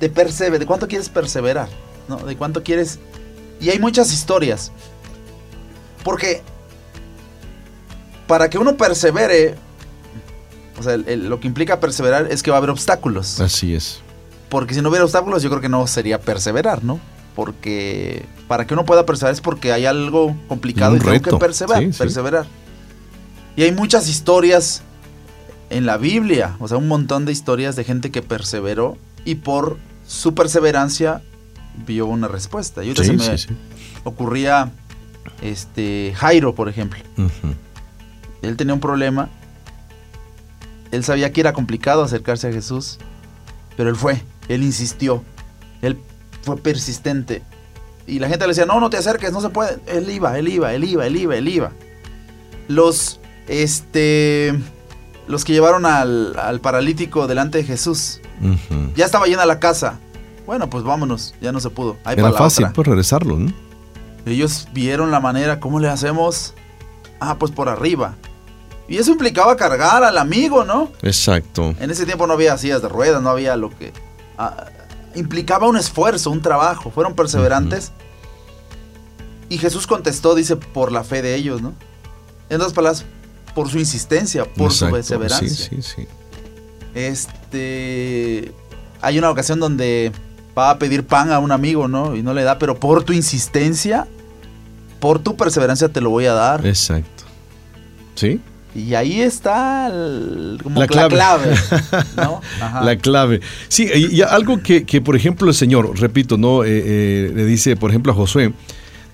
de 0.00 0.08
perseverar. 0.08 0.60
De 0.60 0.66
cuánto 0.66 0.88
quieres 0.88 1.08
perseverar. 1.08 1.68
¿no? 2.08 2.16
De 2.18 2.36
cuánto 2.36 2.62
quieres... 2.62 2.98
Y 3.60 3.70
hay 3.70 3.78
muchas 3.78 4.12
historias. 4.12 4.72
Porque 6.06 6.40
para 8.28 8.48
que 8.48 8.58
uno 8.58 8.76
persevere, 8.76 9.56
o 10.78 10.82
sea, 10.84 10.96
lo 10.96 11.40
que 11.40 11.48
implica 11.48 11.80
perseverar 11.80 12.28
es 12.30 12.44
que 12.44 12.52
va 12.52 12.58
a 12.58 12.58
haber 12.58 12.70
obstáculos. 12.70 13.40
Así 13.40 13.74
es. 13.74 14.02
Porque 14.48 14.72
si 14.72 14.82
no 14.82 14.90
hubiera 14.90 15.04
obstáculos, 15.04 15.42
yo 15.42 15.50
creo 15.50 15.60
que 15.60 15.68
no 15.68 15.84
sería 15.88 16.20
perseverar, 16.20 16.84
¿no? 16.84 17.00
Porque 17.34 18.24
para 18.46 18.68
que 18.68 18.74
uno 18.74 18.84
pueda 18.84 19.04
perseverar 19.04 19.34
es 19.34 19.40
porque 19.40 19.72
hay 19.72 19.84
algo 19.84 20.36
complicado 20.46 20.94
y 20.94 21.00
tengo 21.00 21.20
que 21.20 21.36
perseverar, 21.38 21.90
perseverar. 21.98 22.46
Y 23.56 23.64
hay 23.64 23.72
muchas 23.72 24.08
historias 24.08 24.82
en 25.70 25.86
la 25.86 25.96
Biblia, 25.96 26.54
o 26.60 26.68
sea, 26.68 26.76
un 26.76 26.86
montón 26.86 27.24
de 27.24 27.32
historias 27.32 27.74
de 27.74 27.82
gente 27.82 28.12
que 28.12 28.22
perseveró 28.22 28.96
y 29.24 29.34
por 29.34 29.76
su 30.06 30.34
perseverancia 30.34 31.20
vio 31.84 32.06
una 32.06 32.28
respuesta. 32.28 32.84
Y 32.84 32.90
ahorita 32.90 33.36
se 33.36 33.48
me 33.50 33.58
ocurría 34.04 34.70
este, 35.42 36.12
Jairo, 36.16 36.54
por 36.54 36.68
ejemplo. 36.68 37.00
Él 38.42 38.56
tenía 38.56 38.74
un 38.74 38.80
problema. 38.80 39.28
Él 40.92 41.04
sabía 41.04 41.32
que 41.32 41.40
era 41.40 41.52
complicado 41.52 42.02
acercarse 42.02 42.48
a 42.48 42.52
Jesús, 42.52 42.98
pero 43.76 43.90
él 43.90 43.96
fue, 43.96 44.22
él 44.48 44.62
insistió, 44.62 45.22
él 45.82 45.98
fue 46.42 46.56
persistente. 46.56 47.42
Y 48.06 48.20
la 48.20 48.28
gente 48.28 48.44
le 48.44 48.52
decía, 48.52 48.66
no, 48.66 48.78
no 48.78 48.88
te 48.88 48.96
acerques, 48.96 49.32
no 49.32 49.40
se 49.40 49.48
puede. 49.48 49.78
Él 49.86 50.08
iba, 50.10 50.38
él 50.38 50.48
iba, 50.48 50.72
él 50.72 50.84
iba, 50.84 51.06
él 51.06 51.16
iba, 51.16 51.36
él 51.36 51.48
iba. 51.48 51.72
Los, 52.68 53.20
este, 53.48 54.54
los 55.26 55.44
que 55.44 55.52
llevaron 55.52 55.86
al, 55.86 56.60
paralítico 56.62 57.26
delante 57.26 57.58
de 57.58 57.64
Jesús, 57.64 58.20
ya 58.94 59.04
estaba 59.04 59.26
llena 59.26 59.44
la 59.44 59.58
casa. 59.58 59.98
Bueno, 60.46 60.70
pues 60.70 60.84
vámonos, 60.84 61.34
ya 61.40 61.50
no 61.50 61.58
se 61.58 61.70
pudo. 61.70 61.96
Era 62.06 62.32
fácil, 62.32 62.68
pues 62.72 62.86
regresarlo, 62.86 63.36
¿no? 63.36 63.65
Ellos 64.26 64.66
vieron 64.72 65.10
la 65.12 65.20
manera, 65.20 65.60
¿cómo 65.60 65.78
le 65.78 65.88
hacemos? 65.88 66.52
Ah, 67.20 67.36
pues 67.38 67.52
por 67.52 67.68
arriba. 67.68 68.16
Y 68.88 68.98
eso 68.98 69.12
implicaba 69.12 69.56
cargar 69.56 70.02
al 70.04 70.18
amigo, 70.18 70.64
¿no? 70.64 70.90
Exacto. 71.02 71.74
En 71.80 71.90
ese 71.90 72.06
tiempo 72.06 72.26
no 72.26 72.34
había 72.34 72.58
sillas 72.58 72.82
de 72.82 72.88
ruedas, 72.88 73.22
no 73.22 73.30
había 73.30 73.56
lo 73.56 73.70
que... 73.70 73.92
Ah, 74.36 74.66
implicaba 75.14 75.68
un 75.68 75.76
esfuerzo, 75.76 76.30
un 76.30 76.42
trabajo. 76.42 76.90
Fueron 76.90 77.14
perseverantes. 77.14 77.92
Y 79.48 79.58
Jesús 79.58 79.86
contestó, 79.86 80.34
dice, 80.34 80.56
por 80.56 80.90
la 80.92 81.04
fe 81.04 81.22
de 81.22 81.36
ellos, 81.36 81.62
¿no? 81.62 81.72
En 82.48 82.58
dos 82.58 82.72
palabras, 82.72 83.04
por 83.54 83.68
su 83.68 83.78
insistencia, 83.78 84.44
por 84.44 84.72
su 84.72 84.90
perseverancia. 84.90 85.48
Sí, 85.48 85.82
sí, 85.82 85.82
sí. 85.82 86.08
Este... 86.94 88.52
Hay 89.02 89.18
una 89.18 89.30
ocasión 89.30 89.60
donde 89.60 90.10
va 90.56 90.70
a 90.70 90.78
pedir 90.78 91.06
pan 91.06 91.30
a 91.30 91.38
un 91.38 91.52
amigo, 91.52 91.86
¿no? 91.86 92.16
Y 92.16 92.22
no 92.22 92.34
le 92.34 92.42
da, 92.42 92.58
pero 92.58 92.80
por 92.80 93.04
tu 93.04 93.12
insistencia, 93.12 94.08
por 95.00 95.18
tu 95.18 95.36
perseverancia 95.36 95.88
te 95.88 96.00
lo 96.00 96.10
voy 96.10 96.26
a 96.26 96.32
dar. 96.32 96.66
Exacto. 96.66 97.24
¿Sí? 98.14 98.40
Y 98.74 98.92
ahí 98.94 99.20
está 99.22 99.86
el- 99.88 100.58
como 100.62 100.80
La 100.80 100.86
clave. 100.86 101.14
clave. 101.14 101.54
¿no? 102.16 102.40
Ajá. 102.60 102.84
La 102.84 102.96
clave. 102.96 103.40
Sí, 103.68 103.88
y, 103.94 104.16
y 104.16 104.22
algo 104.22 104.62
que, 104.62 104.84
que, 104.84 105.00
por 105.00 105.16
ejemplo, 105.16 105.48
el 105.48 105.54
Señor, 105.54 105.98
repito, 105.98 106.36
¿no? 106.36 106.62
Eh, 106.64 106.68
eh, 106.84 107.32
le 107.34 107.44
dice, 107.46 107.76
por 107.76 107.90
ejemplo, 107.90 108.12
a 108.12 108.14
Josué, 108.14 108.52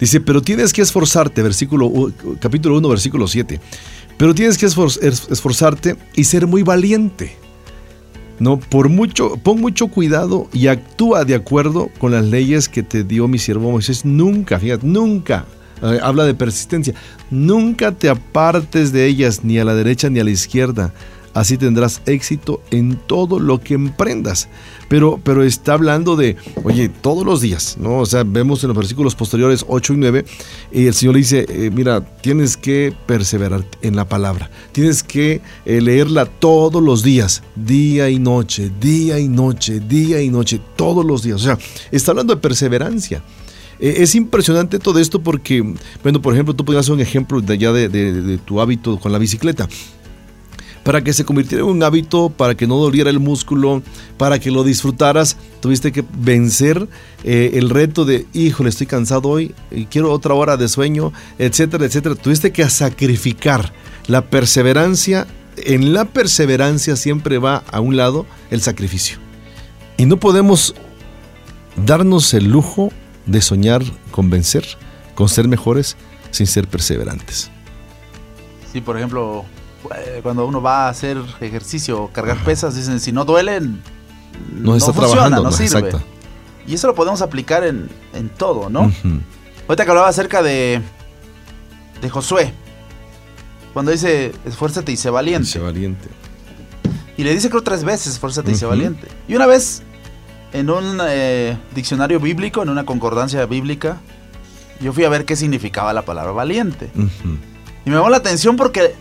dice, 0.00 0.20
pero 0.20 0.42
tienes 0.42 0.72
que 0.72 0.82
esforzarte, 0.82 1.42
versículo, 1.42 2.12
capítulo 2.40 2.76
1, 2.78 2.88
versículo 2.88 3.28
7, 3.28 3.60
pero 4.16 4.34
tienes 4.34 4.58
que 4.58 4.66
esfor- 4.66 4.98
es- 5.00 5.28
esforzarte 5.30 5.96
y 6.16 6.24
ser 6.24 6.48
muy 6.48 6.64
valiente. 6.64 7.36
No, 8.40 8.58
por 8.58 8.88
mucho, 8.88 9.36
pon 9.36 9.60
mucho 9.60 9.86
cuidado 9.86 10.48
y 10.52 10.66
actúa 10.66 11.24
de 11.24 11.36
acuerdo 11.36 11.88
con 11.98 12.10
las 12.10 12.24
leyes 12.24 12.68
que 12.68 12.82
te 12.82 13.04
dio 13.04 13.28
mi 13.28 13.38
siervo 13.38 13.70
Moisés. 13.70 14.04
Nunca, 14.04 14.58
fíjate, 14.58 14.84
nunca. 14.84 15.44
Eh, 15.82 15.98
habla 16.02 16.24
de 16.24 16.34
persistencia. 16.34 16.94
Nunca 17.30 17.92
te 17.92 18.08
apartes 18.08 18.92
de 18.92 19.06
ellas, 19.06 19.44
ni 19.44 19.58
a 19.58 19.64
la 19.64 19.74
derecha 19.74 20.08
ni 20.08 20.20
a 20.20 20.24
la 20.24 20.30
izquierda. 20.30 20.92
Así 21.34 21.56
tendrás 21.56 22.02
éxito 22.04 22.62
en 22.70 22.96
todo 22.96 23.40
lo 23.40 23.58
que 23.58 23.74
emprendas. 23.74 24.48
Pero, 24.88 25.18
pero 25.24 25.42
está 25.42 25.72
hablando 25.72 26.14
de, 26.14 26.36
oye, 26.62 26.90
todos 26.90 27.24
los 27.24 27.40
días, 27.40 27.78
¿no? 27.80 28.00
O 28.00 28.06
sea, 28.06 28.24
vemos 28.24 28.62
en 28.62 28.68
los 28.68 28.76
versículos 28.76 29.14
posteriores 29.14 29.64
8 29.66 29.94
y 29.94 29.96
9, 29.96 30.24
y 30.72 30.86
el 30.86 30.92
Señor 30.92 31.14
le 31.14 31.20
dice, 31.20 31.46
eh, 31.48 31.70
mira, 31.72 32.04
tienes 32.20 32.58
que 32.58 32.94
perseverar 33.06 33.64
en 33.80 33.96
la 33.96 34.06
palabra. 34.06 34.50
Tienes 34.72 35.02
que 35.02 35.40
eh, 35.64 35.80
leerla 35.80 36.26
todos 36.26 36.82
los 36.82 37.02
días, 37.02 37.42
día 37.56 38.10
y 38.10 38.18
noche, 38.18 38.70
día 38.78 39.18
y 39.18 39.28
noche, 39.28 39.80
día 39.80 40.20
y 40.20 40.28
noche, 40.28 40.60
todos 40.76 41.06
los 41.06 41.22
días. 41.22 41.36
O 41.36 41.44
sea, 41.44 41.58
está 41.90 42.10
hablando 42.10 42.34
de 42.34 42.40
perseverancia. 42.42 43.22
Eh, 43.80 43.96
Es 43.98 44.14
impresionante 44.14 44.78
todo 44.78 44.98
esto 44.98 45.20
porque, 45.22 45.62
bueno, 46.02 46.20
por 46.22 46.34
ejemplo, 46.34 46.54
tú 46.54 46.64
podrías 46.64 46.84
hacer 46.86 46.94
un 46.94 47.00
ejemplo 47.00 47.40
de 47.40 47.54
allá 47.54 47.72
de, 47.72 47.88
de- 47.88 48.20
de 48.22 48.38
tu 48.38 48.60
hábito 48.60 48.98
con 48.98 49.12
la 49.12 49.18
bicicleta. 49.18 49.68
Para 50.84 51.04
que 51.04 51.12
se 51.12 51.24
convirtiera 51.24 51.62
en 51.62 51.70
un 51.70 51.82
hábito, 51.84 52.30
para 52.30 52.56
que 52.56 52.66
no 52.66 52.76
doliera 52.76 53.08
el 53.08 53.20
músculo, 53.20 53.82
para 54.16 54.40
que 54.40 54.50
lo 54.50 54.64
disfrutaras, 54.64 55.36
tuviste 55.60 55.92
que 55.92 56.04
vencer 56.18 56.88
eh, 57.22 57.52
el 57.54 57.70
reto 57.70 58.04
de, 58.04 58.26
híjole, 58.32 58.68
estoy 58.68 58.88
cansado 58.88 59.28
hoy, 59.28 59.54
y 59.70 59.84
quiero 59.84 60.10
otra 60.10 60.34
hora 60.34 60.56
de 60.56 60.68
sueño, 60.68 61.12
etcétera, 61.38 61.84
etcétera. 61.86 62.16
Tuviste 62.16 62.50
que 62.50 62.68
sacrificar 62.68 63.72
la 64.08 64.22
perseverancia. 64.28 65.28
En 65.56 65.92
la 65.92 66.06
perseverancia 66.06 66.96
siempre 66.96 67.38
va 67.38 67.62
a 67.70 67.78
un 67.78 67.96
lado 67.96 68.26
el 68.50 68.60
sacrificio. 68.60 69.18
Y 69.98 70.06
no 70.06 70.16
podemos 70.18 70.74
darnos 71.86 72.34
el 72.34 72.50
lujo 72.50 72.90
de 73.26 73.40
soñar 73.40 73.82
con 74.10 74.30
vencer, 74.30 74.66
con 75.14 75.28
ser 75.28 75.48
mejores, 75.48 75.96
sin 76.30 76.46
ser 76.46 76.66
perseverantes. 76.68 77.50
Sí, 78.72 78.80
por 78.80 78.96
ejemplo, 78.96 79.44
eh, 79.96 80.20
cuando 80.22 80.46
uno 80.46 80.62
va 80.62 80.86
a 80.86 80.88
hacer 80.88 81.18
ejercicio 81.40 82.02
o 82.04 82.08
cargar 82.12 82.38
pesas, 82.44 82.74
dicen, 82.74 83.00
si 83.00 83.12
no 83.12 83.24
duelen, 83.24 83.82
No, 84.54 84.74
está 84.76 84.92
funciona, 84.92 85.12
trabajando, 85.14 85.42
no 85.44 85.50
no, 85.50 85.56
sirve. 85.56 85.78
exacto. 85.88 86.02
Y 86.66 86.74
eso 86.74 86.86
lo 86.86 86.94
podemos 86.94 87.20
aplicar 87.22 87.64
en, 87.64 87.88
en 88.14 88.28
todo, 88.28 88.70
¿no? 88.70 88.82
Ujú. 88.82 89.20
Ahorita 89.68 89.84
que 89.84 89.90
hablaba 89.90 90.08
acerca 90.08 90.42
de, 90.42 90.80
de 92.00 92.10
Josué, 92.10 92.52
cuando 93.72 93.90
dice, 93.90 94.32
esfuérzate 94.44 94.92
y 94.92 94.96
sé 94.96 95.10
valiente. 95.10 95.48
Sé 95.48 95.58
valiente. 95.58 96.08
Y 97.16 97.24
le 97.24 97.34
dice 97.34 97.50
creo 97.50 97.62
tres 97.62 97.84
veces, 97.84 98.14
esfuérzate 98.14 98.52
y 98.52 98.54
sé 98.54 98.64
valiente. 98.66 99.06
Y 99.28 99.34
una 99.34 99.46
vez, 99.46 99.82
en 100.52 100.70
un 100.70 100.98
eh, 101.06 101.56
diccionario 101.74 102.20
bíblico, 102.20 102.62
en 102.62 102.68
una 102.68 102.84
concordancia 102.84 103.44
bíblica, 103.46 103.98
yo 104.80 104.92
fui 104.92 105.04
a 105.04 105.08
ver 105.08 105.24
qué 105.24 105.36
significaba 105.36 105.92
la 105.92 106.02
palabra 106.02 106.32
valiente. 106.32 106.90
Y 107.84 107.90
me 107.90 107.96
llamó 107.96 108.10
la 108.10 108.18
atención 108.18 108.56
porque 108.56 108.94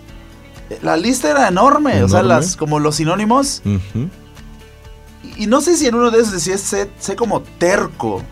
la 0.81 0.95
lista 0.97 1.29
era 1.29 1.47
enorme, 1.47 2.03
o 2.03 2.07
sea, 2.09 2.19
las, 2.23 2.55
como 2.55 2.79
los 2.79 2.95
sinónimos. 2.95 3.61
Y, 5.23 5.43
y 5.43 5.47
no 5.47 5.61
sé 5.61 5.75
si 5.77 5.87
en 5.87 5.95
uno 5.95 6.09
de 6.11 6.19
esos 6.21 6.31
decía, 6.33 6.57
sé, 6.57 6.89
sé 6.99 7.15
como 7.15 7.41
terco, 7.41 8.23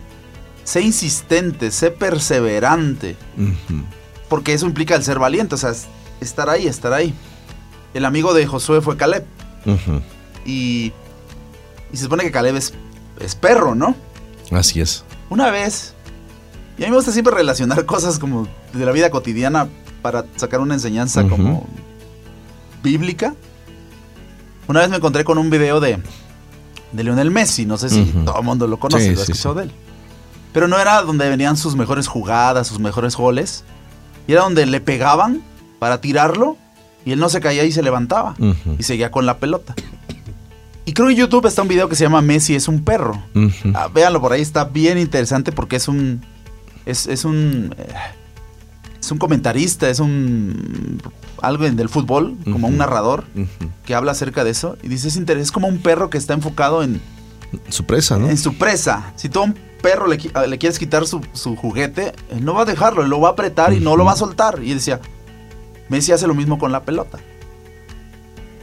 sé 0.64 0.80
insistente, 0.82 1.70
sé 1.70 1.90
perseverante, 1.90 3.16
porque 4.28 4.52
eso 4.54 4.66
implica 4.66 4.94
el 4.94 5.02
ser 5.04 5.18
valiente, 5.18 5.54
o 5.54 5.58
sea, 5.58 5.70
es- 5.70 5.86
estar 6.20 6.48
ahí, 6.50 6.66
estar 6.66 6.92
ahí. 6.92 7.14
El 7.94 8.04
amigo 8.04 8.32
de 8.34 8.46
Josué 8.46 8.80
fue 8.80 8.96
Caleb, 8.96 9.24
y, 10.46 10.92
y 11.92 11.96
se 11.96 12.04
supone 12.04 12.22
que 12.24 12.30
Caleb 12.30 12.56
es, 12.56 12.72
es 13.20 13.34
perro, 13.34 13.74
¿no? 13.74 13.94
Así 14.50 14.80
es. 14.80 15.04
Una 15.28 15.50
vez, 15.50 15.94
y 16.78 16.82
a 16.82 16.86
mí 16.86 16.90
me 16.90 16.96
gusta 16.96 17.12
siempre 17.12 17.34
relacionar 17.34 17.84
cosas 17.86 18.18
como 18.18 18.48
de 18.72 18.84
la 18.84 18.92
vida 18.92 19.10
cotidiana 19.10 19.68
para 20.02 20.24
sacar 20.36 20.60
una 20.60 20.74
enseñanza 20.74 21.26
como 21.28 21.66
bíblica. 22.82 23.34
Una 24.66 24.80
vez 24.80 24.88
me 24.88 24.96
encontré 24.96 25.24
con 25.24 25.36
un 25.38 25.50
video 25.50 25.80
de, 25.80 25.98
de 26.92 27.04
Lionel 27.04 27.30
Messi, 27.30 27.66
no 27.66 27.76
sé 27.76 27.90
si 27.90 28.04
todo 28.24 28.38
el 28.38 28.44
mundo 28.44 28.66
lo 28.66 28.78
conoce, 28.78 29.04
Sí, 29.04 29.14
lo 29.14 29.20
ha 29.20 29.24
sí, 29.24 29.32
escuchado 29.32 29.56
de 29.56 29.64
él. 29.64 29.72
Pero 30.52 30.68
no 30.68 30.78
era 30.78 31.02
donde 31.02 31.28
venían 31.28 31.56
sus 31.56 31.76
mejores 31.76 32.08
jugadas, 32.08 32.66
sus 32.66 32.78
mejores 32.78 33.16
goles. 33.16 33.64
Y 34.26 34.32
era 34.32 34.42
donde 34.42 34.66
le 34.66 34.80
pegaban 34.80 35.42
para 35.78 36.00
tirarlo 36.00 36.56
y 37.04 37.12
él 37.12 37.18
no 37.18 37.28
se 37.28 37.40
caía 37.40 37.64
y 37.64 37.72
se 37.72 37.82
levantaba. 37.82 38.36
Y 38.78 38.82
seguía 38.82 39.10
con 39.10 39.26
la 39.26 39.38
pelota. 39.38 39.74
Y 40.84 40.92
creo 40.92 41.06
que 41.08 41.12
en 41.14 41.18
YouTube 41.18 41.46
está 41.46 41.62
un 41.62 41.68
video 41.68 41.88
que 41.88 41.94
se 41.96 42.04
llama 42.04 42.20
Messi 42.22 42.54
es 42.54 42.66
un 42.68 42.82
perro. 42.84 43.22
Ah, 43.74 43.88
véanlo 43.88 44.20
por 44.20 44.32
ahí, 44.32 44.40
está 44.42 44.64
bien 44.64 44.98
interesante 44.98 45.52
porque 45.52 45.76
es 45.76 45.88
un. 45.88 46.22
Es, 46.86 47.06
es 47.06 47.24
un. 47.24 47.74
eh, 47.78 47.86
es 48.98 49.10
un 49.12 49.18
comentarista, 49.18 49.88
es 49.88 50.00
un. 50.00 51.00
algo 51.42 51.64
del 51.70 51.88
fútbol, 51.88 52.36
como 52.44 52.66
un 52.68 52.76
narrador, 52.78 53.24
que 53.84 53.94
habla 53.94 54.12
acerca 54.12 54.42
de 54.44 54.50
eso. 54.50 54.76
Y 54.82 54.88
dice: 54.88 55.08
es, 55.08 55.16
interes- 55.18 55.42
es 55.42 55.52
como 55.52 55.68
un 55.68 55.78
perro 55.78 56.10
que 56.10 56.18
está 56.18 56.34
enfocado 56.34 56.82
en, 56.82 57.00
Su 57.68 57.84
presa, 57.84 58.18
¿no? 58.18 58.28
en 58.28 58.36
su 58.38 58.54
presa. 58.54 59.12
Si 59.16 59.28
tú 59.28 59.40
a 59.40 59.42
un 59.44 59.54
perro 59.82 60.06
le, 60.06 60.18
qui- 60.18 60.46
le 60.46 60.58
quieres 60.58 60.78
quitar 60.78 61.06
su, 61.06 61.20
su 61.34 61.56
juguete, 61.56 62.12
él 62.30 62.44
no 62.44 62.54
va 62.54 62.62
a 62.62 62.64
dejarlo, 62.66 63.02
él 63.02 63.08
lo 63.10 63.20
va 63.20 63.28
a 63.28 63.32
apretar 63.32 63.72
y 63.72 63.80
no 63.80 63.96
lo 63.96 64.04
va 64.04 64.12
a 64.12 64.16
soltar. 64.16 64.60
Y 64.62 64.70
él 64.72 64.78
decía: 64.78 65.00
Messi 65.88 66.12
hace 66.12 66.26
lo 66.26 66.34
mismo 66.34 66.58
con 66.58 66.72
la 66.72 66.82
pelota. 66.82 67.18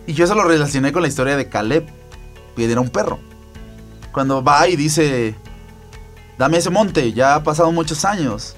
Y 0.08 0.14
yo 0.14 0.26
eso 0.26 0.36
lo 0.36 0.44
relacioné 0.44 0.92
con 0.92 1.02
la 1.02 1.08
historia 1.10 1.36
de 1.36 1.50
Caleb, 1.50 1.86
que 2.58 2.70
era 2.72 2.82
un 2.82 2.90
perro. 2.90 3.20
Cuando 4.12 4.44
va 4.44 4.68
y 4.68 4.76
dice, 4.76 5.36
dame 6.38 6.58
ese 6.58 6.70
monte, 6.70 7.14
ya 7.14 7.36
ha 7.36 7.44
pasado 7.44 7.72
muchos 7.72 8.04
años. 8.04 8.56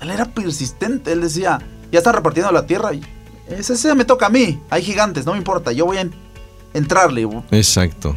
Él 0.00 0.10
era 0.10 0.26
persistente, 0.26 1.12
él 1.12 1.20
decía, 1.22 1.60
ya 1.90 1.98
están 1.98 2.14
repartiendo 2.14 2.52
la 2.52 2.66
tierra. 2.66 2.92
y 2.94 3.02
Ese, 3.48 3.72
ese 3.72 3.94
me 3.94 4.04
toca 4.04 4.26
a 4.26 4.30
mí, 4.30 4.60
hay 4.70 4.82
gigantes, 4.82 5.26
no 5.26 5.32
me 5.32 5.38
importa, 5.38 5.72
yo 5.72 5.86
voy 5.86 5.96
a 5.96 6.02
en- 6.02 6.14
entrarle. 6.74 7.28
Exacto. 7.50 8.16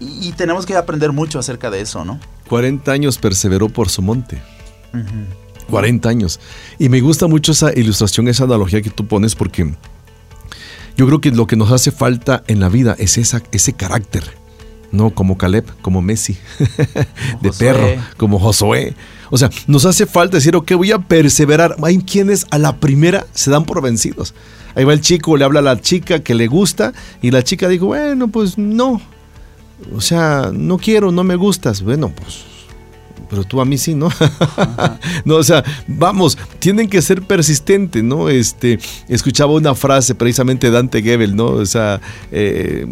Y, 0.00 0.28
y 0.28 0.32
tenemos 0.32 0.66
que 0.66 0.76
aprender 0.76 1.12
mucho 1.12 1.38
acerca 1.38 1.70
de 1.70 1.80
eso, 1.80 2.04
¿no? 2.04 2.18
40 2.48 2.90
años 2.92 3.16
perseveró 3.18 3.68
por 3.68 3.88
su 3.88 4.02
monte. 4.02 4.42
40 5.70 6.08
años. 6.08 6.40
Y 6.78 6.88
me 6.88 7.00
gusta 7.00 7.26
mucho 7.28 7.52
esa 7.52 7.72
ilustración, 7.72 8.28
esa 8.28 8.44
analogía 8.44 8.82
que 8.82 8.90
tú 8.90 9.06
pones 9.06 9.34
porque 9.34 9.72
yo 10.96 11.06
creo 11.06 11.20
que 11.20 11.30
lo 11.30 11.46
que 11.46 11.56
nos 11.56 11.72
hace 11.72 11.90
falta 11.90 12.42
en 12.46 12.60
la 12.60 12.68
vida 12.68 12.94
es 12.98 13.18
esa, 13.18 13.42
ese 13.52 13.72
carácter. 13.72 14.24
No 14.90 15.10
como 15.10 15.38
Caleb, 15.38 15.64
como 15.80 16.02
Messi, 16.02 16.36
de 17.40 17.48
Josué. 17.48 17.52
perro, 17.58 18.02
como 18.18 18.38
Josué. 18.38 18.94
O 19.30 19.38
sea, 19.38 19.48
nos 19.66 19.86
hace 19.86 20.04
falta 20.04 20.36
decir, 20.36 20.54
ok, 20.54 20.72
voy 20.72 20.92
a 20.92 20.98
perseverar. 20.98 21.76
Hay 21.82 21.98
quienes 21.98 22.46
a 22.50 22.58
la 22.58 22.76
primera 22.76 23.26
se 23.32 23.50
dan 23.50 23.64
por 23.64 23.80
vencidos. 23.80 24.34
Ahí 24.74 24.84
va 24.84 24.92
el 24.92 25.00
chico, 25.00 25.36
le 25.38 25.44
habla 25.44 25.60
a 25.60 25.62
la 25.62 25.80
chica 25.80 26.20
que 26.20 26.34
le 26.34 26.46
gusta 26.46 26.92
y 27.22 27.30
la 27.30 27.42
chica 27.42 27.68
dijo, 27.68 27.86
bueno, 27.86 28.28
pues 28.28 28.58
no. 28.58 29.00
O 29.94 30.00
sea, 30.02 30.50
no 30.52 30.76
quiero, 30.76 31.10
no 31.10 31.24
me 31.24 31.36
gustas. 31.36 31.82
Bueno, 31.82 32.12
pues 32.14 32.51
pero 33.32 33.44
tú 33.44 33.62
a 33.62 33.64
mí 33.64 33.78
sí, 33.78 33.94
¿no? 33.94 34.10
no, 35.24 35.36
o 35.36 35.42
sea, 35.42 35.64
vamos, 35.88 36.36
tienen 36.58 36.86
que 36.86 37.00
ser 37.00 37.22
persistentes, 37.22 38.04
¿no? 38.04 38.28
Este, 38.28 38.78
escuchaba 39.08 39.54
una 39.54 39.74
frase 39.74 40.14
precisamente 40.14 40.66
de 40.66 40.74
Dante 40.74 41.00
Gebel, 41.00 41.34
¿no? 41.34 41.46
O 41.46 41.64
sea, 41.64 41.98
eh, 42.30 42.86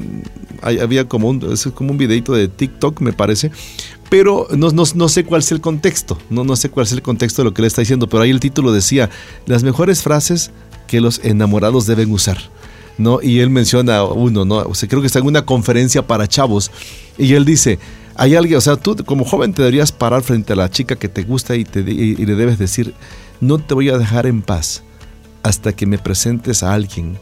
había 0.63 1.07
como 1.07 1.29
un, 1.29 1.53
es 1.53 1.69
como 1.75 1.91
un 1.91 1.99
videito 1.99 2.33
de 2.33 2.49
TikTok, 2.49 3.03
me 3.03 3.13
parece, 3.13 3.51
pero 4.09 4.49
no, 4.57 4.71
no, 4.71 4.85
no 4.95 5.09
sé 5.11 5.25
cuál 5.27 5.41
es 5.43 5.53
el 5.53 5.61
contexto, 5.61 6.17
no, 6.31 6.43
no 6.43 6.57
sé 6.57 6.71
cuál 6.71 6.87
es 6.87 6.93
el 6.93 7.03
contexto 7.03 7.43
de 7.43 7.51
lo 7.51 7.53
que 7.53 7.61
le 7.61 7.69
está 7.69 7.83
diciendo, 7.83 8.09
pero 8.09 8.23
ahí 8.23 8.31
el 8.31 8.41
título 8.41 8.73
decía, 8.73 9.11
las 9.45 9.63
mejores 9.63 10.01
frases 10.01 10.53
que 10.87 11.03
los 11.03 11.21
enamorados 11.23 11.85
deben 11.85 12.11
usar. 12.13 12.39
¿no? 12.97 13.21
Y 13.23 13.41
él 13.41 13.49
menciona 13.49 14.05
uno, 14.05 14.45
¿no? 14.45 14.57
O 14.57 14.75
sea, 14.75 14.87
creo 14.87 15.01
que 15.01 15.07
está 15.07 15.21
en 15.21 15.27
una 15.27 15.47
conferencia 15.47 16.07
para 16.07 16.29
chavos 16.29 16.71
y 17.17 17.33
él 17.33 17.47
dice, 17.47 17.79
hay 18.21 18.35
alguien, 18.35 18.59
o 18.59 18.61
sea, 18.61 18.77
tú 18.77 18.95
como 19.07 19.25
joven 19.25 19.55
te 19.55 19.63
deberías 19.63 19.93
parar 19.93 20.23
frente 20.23 20.53
a 20.53 20.57
la 20.57 20.69
chica 20.69 20.97
que 20.97 21.09
te 21.09 21.23
gusta 21.23 21.57
y, 21.57 21.65
te, 21.65 21.81
y, 21.81 22.17
y 22.19 22.27
le 22.27 22.35
debes 22.35 22.59
decir, 22.59 22.93
no 23.41 23.59
te 23.59 23.73
voy 23.73 23.89
a 23.89 23.97
dejar 23.97 24.27
en 24.27 24.43
paz 24.43 24.83
hasta 25.43 25.73
que 25.73 25.87
me 25.87 25.97
presentes 25.97 26.63
a 26.63 26.75
alguien 26.75 27.19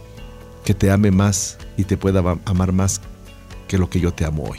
que 0.65 0.75
te 0.75 0.91
ame 0.91 1.13
más 1.13 1.57
y 1.77 1.85
te 1.85 1.97
pueda 1.97 2.37
amar 2.45 2.73
más 2.73 3.01
que 3.69 3.79
lo 3.79 3.89
que 3.89 4.01
yo 4.01 4.13
te 4.13 4.25
amo 4.25 4.43
hoy. 4.51 4.59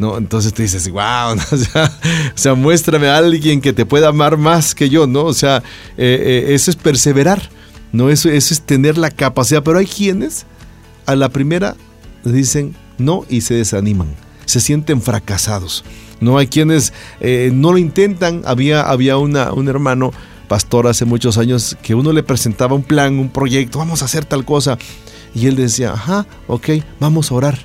¿No? 0.00 0.18
Entonces 0.18 0.52
te 0.52 0.64
dices, 0.64 0.90
wow, 0.90 1.34
¿no? 1.36 1.42
o, 1.52 1.56
sea, 1.56 1.84
o 2.34 2.38
sea, 2.38 2.54
muéstrame 2.54 3.06
a 3.06 3.18
alguien 3.18 3.60
que 3.60 3.72
te 3.72 3.86
pueda 3.86 4.08
amar 4.08 4.38
más 4.38 4.74
que 4.74 4.90
yo, 4.90 5.06
¿no? 5.06 5.24
O 5.24 5.34
sea, 5.34 5.58
eh, 5.96 6.46
eh, 6.48 6.54
eso 6.54 6.72
es 6.72 6.76
perseverar. 6.76 7.48
No, 7.92 8.10
eso, 8.10 8.28
eso 8.28 8.54
es 8.54 8.62
tener 8.62 8.98
la 8.98 9.10
capacidad. 9.10 9.62
Pero 9.62 9.78
hay 9.78 9.86
quienes 9.86 10.46
a 11.06 11.14
la 11.14 11.28
primera 11.28 11.76
dicen 12.24 12.74
no 12.98 13.24
y 13.28 13.42
se 13.42 13.54
desaniman, 13.54 14.08
se 14.50 14.60
sienten 14.60 15.00
fracasados. 15.00 15.84
No 16.20 16.36
hay 16.38 16.48
quienes 16.48 16.92
eh, 17.20 17.50
no 17.52 17.72
lo 17.72 17.78
intentan. 17.78 18.42
Había, 18.44 18.82
había 18.82 19.16
una, 19.16 19.52
un 19.52 19.68
hermano 19.68 20.12
pastor 20.48 20.88
hace 20.88 21.04
muchos 21.04 21.38
años 21.38 21.76
que 21.82 21.94
uno 21.94 22.12
le 22.12 22.22
presentaba 22.22 22.74
un 22.74 22.82
plan, 22.82 23.18
un 23.18 23.30
proyecto, 23.30 23.78
vamos 23.78 24.02
a 24.02 24.06
hacer 24.06 24.24
tal 24.24 24.44
cosa. 24.44 24.78
Y 25.34 25.46
él 25.46 25.54
decía, 25.54 25.92
ajá, 25.92 26.26
ok, 26.48 26.70
vamos 26.98 27.30
a 27.30 27.34
orar. 27.34 27.58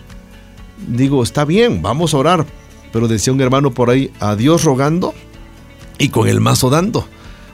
Digo, 0.88 1.24
está 1.24 1.46
bien, 1.46 1.82
vamos 1.82 2.14
a 2.14 2.18
orar. 2.18 2.46
Pero 2.94 3.08
decía 3.08 3.34
un 3.34 3.42
hermano 3.42 3.72
por 3.72 3.90
ahí, 3.90 4.12
a 4.20 4.36
Dios 4.36 4.64
rogando 4.64 5.14
y 5.98 6.10
con 6.10 6.28
el 6.28 6.40
mazo 6.40 6.70
dando. 6.70 7.08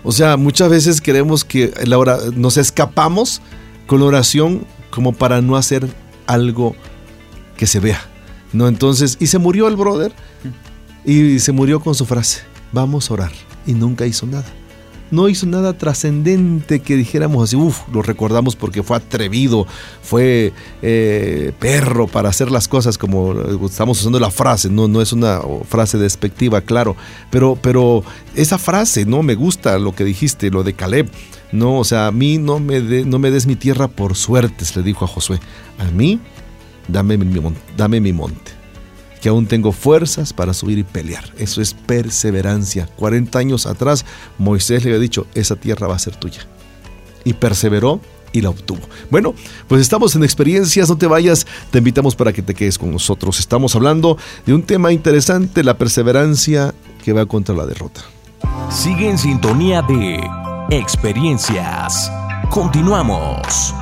O 0.04 0.12
sea, 0.12 0.36
muchas 0.36 0.70
veces 0.70 1.00
queremos 1.00 1.46
que 1.46 1.74
la 1.86 1.98
hora, 1.98 2.18
nos 2.36 2.58
escapamos 2.58 3.42
con 3.88 4.02
la 4.02 4.08
oración 4.08 4.66
como 4.90 5.14
para 5.14 5.42
no 5.42 5.56
hacer 5.56 5.88
algo 6.28 6.76
que 7.56 7.68
se 7.68 7.80
vea. 7.80 8.11
No, 8.54 8.68
entonces, 8.68 9.18
y 9.20 9.28
se 9.28 9.40
murió 9.40 9.68
el 9.68 9.76
brother 9.76 10.12
y 11.06 11.40
se 11.40 11.52
murió 11.52 11.80
con 11.80 11.96
su 11.96 12.06
frase, 12.06 12.42
vamos 12.72 13.10
a 13.10 13.14
orar. 13.14 13.32
Y 13.66 13.74
nunca 13.74 14.06
hizo 14.06 14.26
nada. 14.26 14.46
No 15.12 15.28
hizo 15.28 15.46
nada 15.46 15.78
trascendente 15.78 16.80
que 16.80 16.96
dijéramos 16.96 17.44
así, 17.44 17.58
uff, 17.58 17.82
lo 17.92 18.02
recordamos 18.02 18.56
porque 18.56 18.82
fue 18.82 18.96
atrevido, 18.96 19.68
fue 20.02 20.54
eh, 20.82 21.52
perro 21.60 22.08
para 22.08 22.30
hacer 22.30 22.50
las 22.50 22.70
cosas 22.70 22.98
como 22.98 23.34
estamos 23.66 24.00
usando 24.00 24.22
la 24.22 24.32
frase, 24.32 24.70
no, 24.70 24.88
no 24.88 25.02
es 25.02 25.12
una 25.12 25.42
frase 25.68 25.98
despectiva, 25.98 26.62
claro, 26.62 26.96
pero, 27.30 27.58
pero 27.62 28.06
esa 28.36 28.58
frase, 28.58 29.04
¿no? 29.06 29.22
Me 29.22 29.36
gusta 29.36 29.78
lo 29.80 29.94
que 29.94 30.06
dijiste, 30.06 30.50
lo 30.50 30.64
de 30.64 30.74
Caleb. 30.74 31.10
No, 31.52 31.80
o 31.80 31.84
sea, 31.84 32.08
a 32.08 32.12
mí 32.14 32.38
no 32.38 32.60
me, 32.60 32.80
no 32.80 33.20
me 33.20 33.32
des 33.32 33.46
mi 33.46 33.58
tierra 33.58 33.90
por 33.90 34.16
suertes, 34.16 34.78
le 34.78 34.84
dijo 34.84 35.04
a 35.04 35.08
Josué. 35.10 35.42
A 35.80 35.92
mí, 35.92 36.22
dame 36.92 37.18
mi, 37.18 37.42
dame 37.78 38.00
mi 38.00 38.14
monte 38.14 38.62
que 39.22 39.30
aún 39.30 39.46
tengo 39.46 39.72
fuerzas 39.72 40.34
para 40.34 40.54
subir 40.54 40.80
y 40.80 40.84
pelear. 40.84 41.24
Eso 41.38 41.62
es 41.62 41.74
perseverancia. 41.74 42.88
40 42.98 43.38
años 43.38 43.68
atrás 43.68 44.04
Moisés 44.38 44.84
le 44.84 44.90
había 44.90 45.00
dicho, 45.00 45.28
esa 45.36 45.56
tierra 45.56 45.88
va 45.88 45.96
a 45.96 46.00
ser 46.00 46.16
tuya. 46.16 46.48
Y 47.24 47.34
perseveró 47.34 48.02
y 48.34 48.42
la 48.42 48.50
obtuvo. 48.50 48.82
Bueno, 49.12 49.36
pues 49.68 49.82
estamos 49.82 50.16
en 50.16 50.24
experiencias, 50.24 50.90
no 50.90 50.98
te 50.98 51.06
vayas, 51.06 51.46
te 51.70 51.78
invitamos 51.78 52.16
para 52.16 52.34
que 52.34 52.42
te 52.42 52.56
quedes 52.56 52.78
con 52.80 52.92
nosotros. 52.92 53.40
Estamos 53.40 53.76
hablando 53.76 54.18
de 54.46 54.54
un 54.54 54.64
tema 54.64 54.92
interesante, 54.92 55.64
la 55.64 55.78
perseverancia 55.78 56.74
que 57.04 57.14
va 57.14 57.26
contra 57.26 57.54
la 57.56 57.66
derrota. 57.66 58.02
Sigue 58.70 59.10
en 59.10 59.18
sintonía 59.18 59.84
de 59.84 60.20
experiencias. 60.72 62.12
Continuamos. 62.50 63.74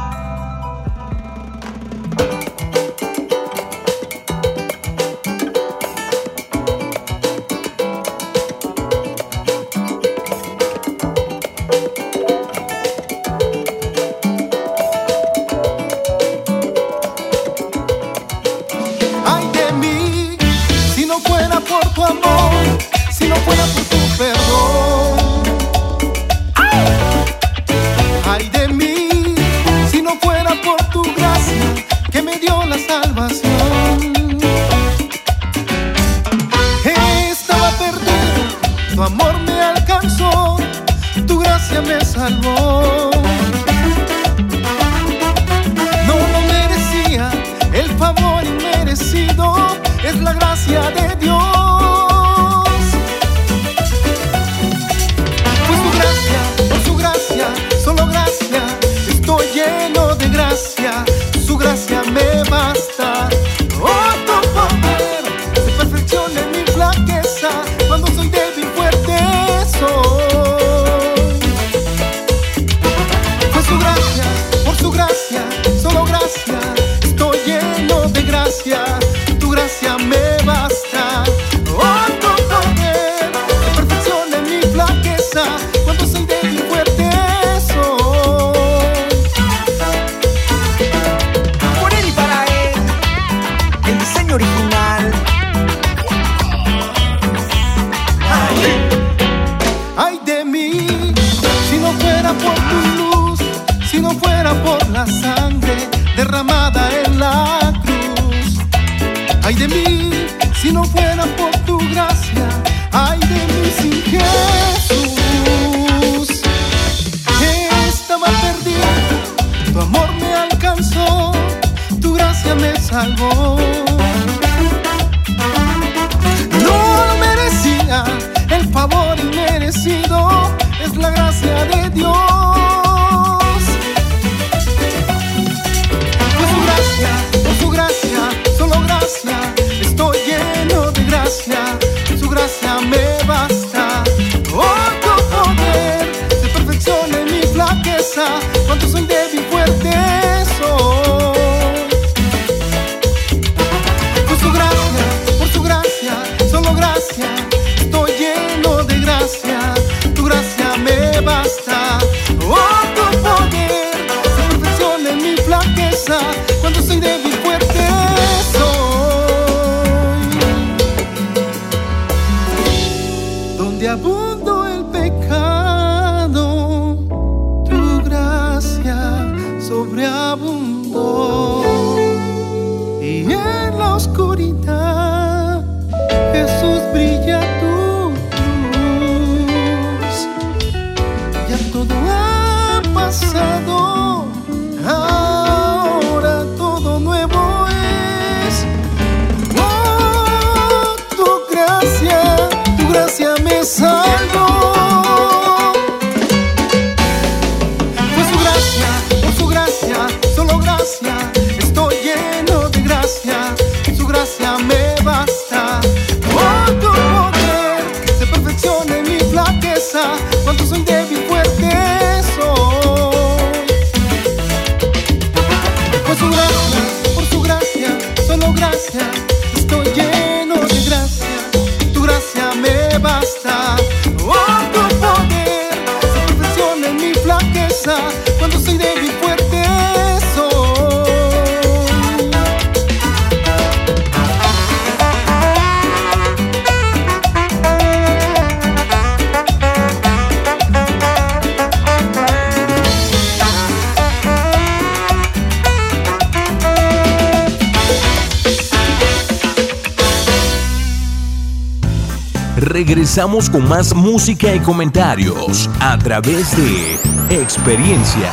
Regresamos 262.80 263.50
con 263.50 263.68
más 263.68 263.94
música 263.94 264.56
y 264.56 264.62
comentarios 264.62 265.70
a 265.82 265.98
través 265.98 266.56
de 266.56 266.98
Experiencias. 267.30 268.32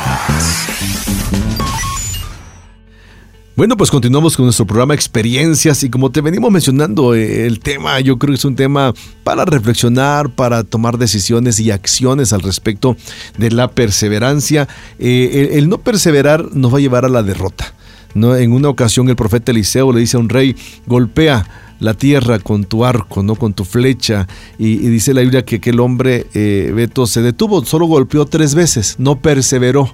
Bueno, 3.57 3.75
pues 3.75 3.91
continuamos 3.91 4.37
con 4.37 4.45
nuestro 4.45 4.65
programa 4.65 4.93
Experiencias 4.93 5.83
y 5.83 5.89
como 5.89 6.11
te 6.11 6.21
venimos 6.21 6.49
mencionando, 6.49 7.13
eh, 7.13 7.45
el 7.45 7.59
tema 7.59 7.99
yo 7.99 8.17
creo 8.17 8.31
que 8.31 8.37
es 8.37 8.45
un 8.45 8.55
tema 8.55 8.93
para 9.25 9.43
reflexionar, 9.43 10.29
para 10.29 10.63
tomar 10.63 10.97
decisiones 10.97 11.59
y 11.59 11.71
acciones 11.71 12.31
al 12.31 12.41
respecto 12.41 12.95
de 13.37 13.51
la 13.51 13.67
perseverancia. 13.71 14.69
Eh, 14.97 15.49
el, 15.51 15.57
el 15.57 15.69
no 15.69 15.79
perseverar 15.79 16.55
nos 16.55 16.73
va 16.73 16.77
a 16.77 16.81
llevar 16.81 17.03
a 17.03 17.09
la 17.09 17.21
derrota. 17.21 17.73
¿no? 18.13 18.33
En 18.37 18.53
una 18.53 18.69
ocasión 18.69 19.09
el 19.09 19.17
profeta 19.17 19.51
Eliseo 19.51 19.91
le 19.91 19.99
dice 19.99 20.15
a 20.15 20.21
un 20.21 20.29
rey, 20.29 20.55
golpea 20.85 21.66
la 21.79 21.93
tierra 21.93 22.39
con 22.39 22.65
tu 22.65 22.85
arco, 22.85 23.23
no 23.23 23.35
con 23.35 23.53
tu 23.53 23.65
flecha. 23.65 24.27
Y, 24.57 24.77
dice 24.77 25.13
la 25.13 25.21
Biblia 25.21 25.45
que 25.45 25.57
aquel 25.57 25.79
hombre, 25.79 26.27
eh, 26.33 26.71
Beto, 26.73 27.07
se 27.07 27.21
detuvo, 27.21 27.63
solo 27.65 27.85
golpeó 27.85 28.25
tres 28.25 28.55
veces, 28.55 28.95
no 28.97 29.19
perseveró. 29.19 29.93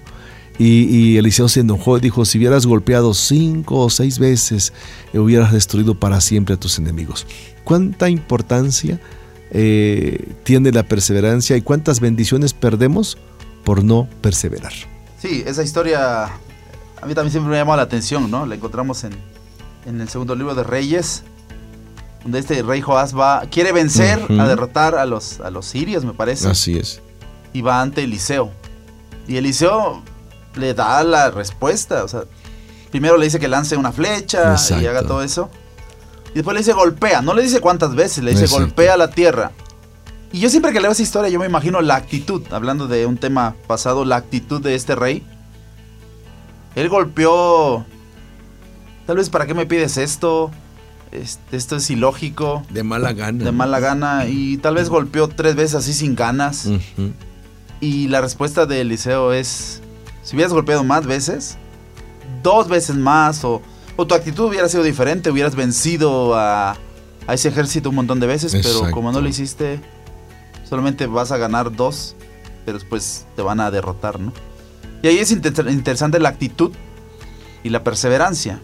Y, 0.59 0.83
y, 0.83 1.17
Eliseo 1.17 1.49
se 1.49 1.61
enojó 1.61 1.97
y 1.97 2.01
dijo, 2.01 2.25
si 2.25 2.37
hubieras 2.37 2.65
golpeado 2.65 3.13
cinco 3.13 3.79
o 3.79 3.89
seis 3.89 4.19
veces, 4.19 4.71
eh, 5.11 5.19
hubieras 5.19 5.51
destruido 5.51 5.95
para 5.95 6.21
siempre 6.21 6.55
a 6.55 6.59
tus 6.59 6.77
enemigos. 6.77 7.25
¿Cuánta 7.63 8.09
importancia 8.09 8.99
eh, 9.51 10.33
tiene 10.43 10.71
la 10.71 10.83
perseverancia 10.83 11.57
y 11.57 11.61
cuántas 11.61 11.99
bendiciones 11.99 12.53
perdemos 12.53 13.17
por 13.63 13.83
no 13.83 14.07
perseverar? 14.21 14.73
Sí, 15.19 15.43
esa 15.45 15.63
historia 15.63 16.25
a 17.03 17.05
mí 17.05 17.15
también 17.15 17.31
siempre 17.31 17.49
me 17.49 17.57
ha 17.57 17.61
llamado 17.61 17.77
la 17.77 17.83
atención, 17.83 18.31
¿no? 18.31 18.45
La 18.45 18.55
encontramos 18.55 19.03
en, 19.03 19.13
en 19.85 19.99
el 20.01 20.09
segundo 20.09 20.35
libro 20.35 20.55
de 20.55 20.63
Reyes, 20.63 21.23
donde 22.23 22.39
este 22.39 22.61
rey 22.63 22.81
Joás 22.81 23.17
va, 23.17 23.41
quiere 23.51 23.71
vencer, 23.71 24.19
a 24.39 24.47
derrotar 24.47 24.95
a 24.95 25.05
los, 25.05 25.39
a 25.41 25.49
los 25.51 25.65
sirios, 25.65 26.05
me 26.05 26.13
parece. 26.13 26.47
Así 26.47 26.77
es. 26.77 27.01
y 27.51 27.61
va 27.61 27.81
ante 27.81 28.03
Eliseo. 28.03 28.51
Y 29.27 29.37
Eliseo 29.37 30.01
le 30.55 30.73
da 30.73 31.03
la 31.03 31.31
respuesta. 31.31 32.03
O 32.03 32.07
sea, 32.07 32.23
primero 32.91 33.17
le 33.17 33.25
dice 33.25 33.39
que 33.39 33.47
lance 33.47 33.75
una 33.77 33.91
flecha 33.91 34.55
y 34.81 34.85
haga 34.85 35.03
todo 35.03 35.21
eso. 35.21 35.49
Y 36.31 36.35
después 36.35 36.53
le 36.55 36.61
dice 36.61 36.73
golpea. 36.73 37.21
No 37.21 37.33
le 37.33 37.43
dice 37.43 37.59
cuántas 37.59 37.93
veces, 37.93 38.23
le 38.23 38.31
dice 38.31 38.45
Exacto. 38.45 38.65
golpea 38.65 38.97
la 38.97 39.09
tierra. 39.09 39.51
Y 40.31 40.39
yo 40.39 40.49
siempre 40.49 40.73
que 40.73 40.81
leo 40.81 40.91
esa 40.91 41.03
historia, 41.03 41.29
yo 41.29 41.39
me 41.39 41.45
imagino 41.45 41.79
la 41.81 41.95
actitud, 41.95 42.41
hablando 42.51 42.87
de 42.87 43.05
un 43.05 43.17
tema 43.17 43.55
pasado, 43.67 44.03
la 44.03 44.15
actitud 44.15 44.61
de 44.61 44.73
este 44.73 44.95
rey. 44.95 45.23
Él 46.75 46.89
golpeó. 46.89 47.85
Tal 49.05 49.17
vez, 49.17 49.29
¿para 49.29 49.45
qué 49.45 49.53
me 49.53 49.65
pides 49.67 49.97
esto? 49.97 50.49
Este, 51.13 51.57
esto 51.57 51.75
es 51.75 51.89
ilógico, 51.89 52.63
De 52.69 52.83
mala 52.83 53.13
gana. 53.13 53.43
de 53.43 53.51
mala 53.51 53.79
gana. 53.79 54.25
Y 54.27 54.57
tal 54.57 54.75
vez 54.75 54.89
golpeó 54.89 55.27
tres 55.27 55.55
veces 55.55 55.75
así 55.75 55.93
sin 55.93 56.15
ganas. 56.15 56.67
Y 57.79 58.07
la 58.07 58.21
respuesta 58.21 58.65
de 58.65 58.81
Eliseo 58.81 59.33
es, 59.33 59.81
si 60.23 60.35
hubieras 60.35 60.53
golpeado 60.53 60.83
más 60.83 61.05
veces, 61.05 61.57
dos 62.41 62.67
veces 62.67 62.95
más, 62.95 63.43
o, 63.43 63.61
o 63.95 64.07
tu 64.07 64.15
actitud 64.15 64.45
hubiera 64.45 64.67
sido 64.69 64.83
diferente, 64.83 65.29
hubieras 65.29 65.55
vencido 65.55 66.33
a, 66.35 66.71
a 67.27 67.33
ese 67.33 67.49
ejército 67.49 67.89
un 67.89 67.95
montón 67.95 68.19
de 68.19 68.27
veces, 68.27 68.53
pero 68.63 68.91
como 68.91 69.11
no 69.11 69.19
lo 69.21 69.27
hiciste, 69.29 69.79
solamente 70.67 71.05
vas 71.07 71.31
a 71.31 71.37
ganar 71.37 71.75
dos, 71.75 72.15
pero 72.65 72.77
después 72.79 73.25
te 73.35 73.41
van 73.41 73.59
a 73.59 73.69
derrotar, 73.69 74.19
¿no? 74.19 74.31
Y 75.01 75.07
ahí 75.07 75.17
es 75.19 75.31
inter- 75.31 75.69
interesante 75.69 76.19
la 76.19 76.29
actitud 76.29 76.71
y 77.63 77.69
la 77.69 77.83
perseverancia. 77.83 78.59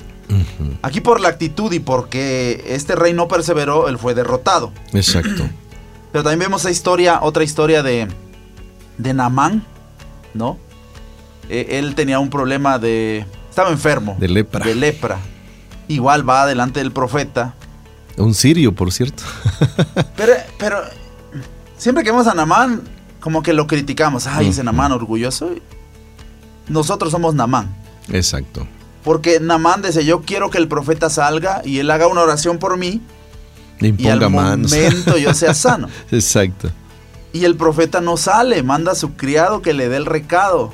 Aquí 0.82 1.02
por 1.02 1.20
la 1.20 1.30
actitud 1.30 1.72
y 1.74 1.80
porque 1.80 2.64
este 2.68 2.96
rey 2.96 3.14
no 3.14 3.28
perseveró, 3.28 3.88
él 3.90 3.98
fue 3.98 4.14
derrotado. 4.14 4.72
Exacto. 4.94 5.44
Pero 6.12 6.24
también 6.24 6.40
vemos 6.40 6.62
esa 6.62 6.72
historia, 6.72 7.20
otra 7.22 7.44
historia 7.44 7.84
de, 7.84 8.08
de 8.98 9.14
Naamán, 9.14 9.64
¿no? 10.34 10.58
Eh, 11.50 11.78
él 11.80 11.96
tenía 11.96 12.20
un 12.20 12.30
problema 12.30 12.80
de... 12.80 13.26
Estaba 13.50 13.70
enfermo. 13.72 14.16
De 14.20 14.28
lepra. 14.28 14.66
De 14.66 14.76
lepra. 14.76 15.18
Igual 15.88 16.28
va 16.28 16.46
delante 16.46 16.80
del 16.80 16.92
profeta. 16.92 17.56
Un 18.18 18.34
sirio, 18.34 18.74
por 18.74 18.92
cierto. 18.92 19.24
Pero, 20.16 20.34
pero 20.58 20.82
siempre 21.78 22.04
que 22.04 22.12
vemos 22.12 22.28
a 22.28 22.34
Naamán, 22.34 22.82
como 23.20 23.42
que 23.42 23.54
lo 23.54 23.66
criticamos. 23.66 24.28
Ay, 24.28 24.50
ese 24.50 24.60
Ujú. 24.62 24.66
Naamán 24.66 24.92
orgulloso. 24.92 25.52
Nosotros 26.68 27.12
somos 27.12 27.34
Naamán. 27.34 27.74
Exacto. 28.12 28.68
Porque 29.10 29.40
Naamán 29.40 29.82
dice, 29.82 30.06
yo 30.06 30.22
quiero 30.22 30.52
que 30.52 30.60
el 30.60 30.68
profeta 30.68 31.10
salga 31.10 31.64
y 31.66 31.80
él 31.80 31.90
haga 31.90 32.06
una 32.06 32.22
oración 32.22 32.60
por 32.60 32.78
mí 32.78 33.02
Le 33.80 33.88
y 33.98 34.08
al 34.08 34.18
imponga 34.22 34.30
manos. 34.30 34.72
momento 34.72 35.18
yo 35.18 35.34
sea 35.34 35.54
sano. 35.56 35.88
Exacto. 36.12 36.70
Y 37.34 37.44
el 37.46 37.56
profeta 37.56 38.02
no 38.02 38.18
sale, 38.18 38.62
manda 38.62 38.92
a 38.92 38.96
su 38.96 39.14
criado 39.16 39.64
que 39.64 39.74
le 39.74 39.90
dé 39.90 39.98
el 39.98 40.06
recado. 40.06 40.72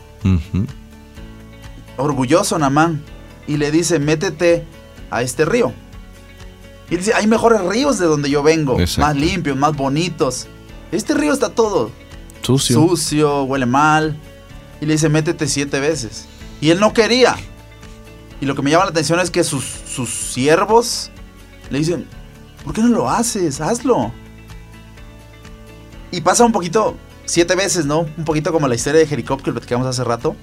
Orgulloso 1.96 2.60
Namán 2.60 3.02
y 3.48 3.56
le 3.56 3.72
dice, 3.72 4.00
métete 4.00 4.66
a 5.12 5.22
este 5.22 5.46
río. 5.46 5.72
Y 6.90 6.98
dice, 6.98 7.14
hay 7.14 7.28
mejores 7.28 7.62
ríos 7.62 8.00
de 8.00 8.06
donde 8.06 8.30
yo 8.30 8.44
vengo, 8.44 8.78
Exacto. 8.82 9.00
más 9.02 9.16
limpios, 9.16 9.56
más 9.56 9.78
bonitos. 9.78 10.48
Este 10.92 11.14
río 11.14 11.32
está 11.32 11.48
todo 11.52 11.90
Sucio. 12.42 12.76
sucio, 12.86 13.44
huele 13.44 13.66
mal. 13.66 14.18
Y 14.82 14.88
le 14.88 14.92
dice, 14.96 15.08
métete 15.08 15.48
siete 15.48 15.80
veces. 15.80 16.26
Y 16.60 16.72
él 16.72 16.82
no 16.82 16.92
quería. 16.92 17.38
Y 18.42 18.46
lo 18.46 18.56
que 18.56 18.62
me 18.62 18.70
llama 18.72 18.86
la 18.86 18.92
atención 18.92 19.20
es 19.20 19.32
que 19.32 19.44
sus, 19.44 19.64
sus 19.64 20.10
siervos 20.10 21.10
le 21.70 21.80
dicen, 21.80 22.06
¿por 22.64 22.74
qué 22.74 22.82
no 22.82 22.90
lo 22.90 23.10
haces? 23.10 23.62
Hazlo. 23.62 24.12
Y 26.12 26.22
pasa 26.22 26.46
un 26.46 26.52
poquito, 26.52 26.96
siete 27.26 27.56
veces, 27.56 27.86
¿no? 27.86 28.02
Un 28.18 28.26
poquito 28.26 28.52
como 28.52 28.68
la 28.68 28.76
historia 28.76 29.00
de 29.00 29.08
Jericó 29.08 29.38
que 29.38 29.52
platicamos 29.52 29.88
hace 29.88 30.04
rato. 30.04 30.36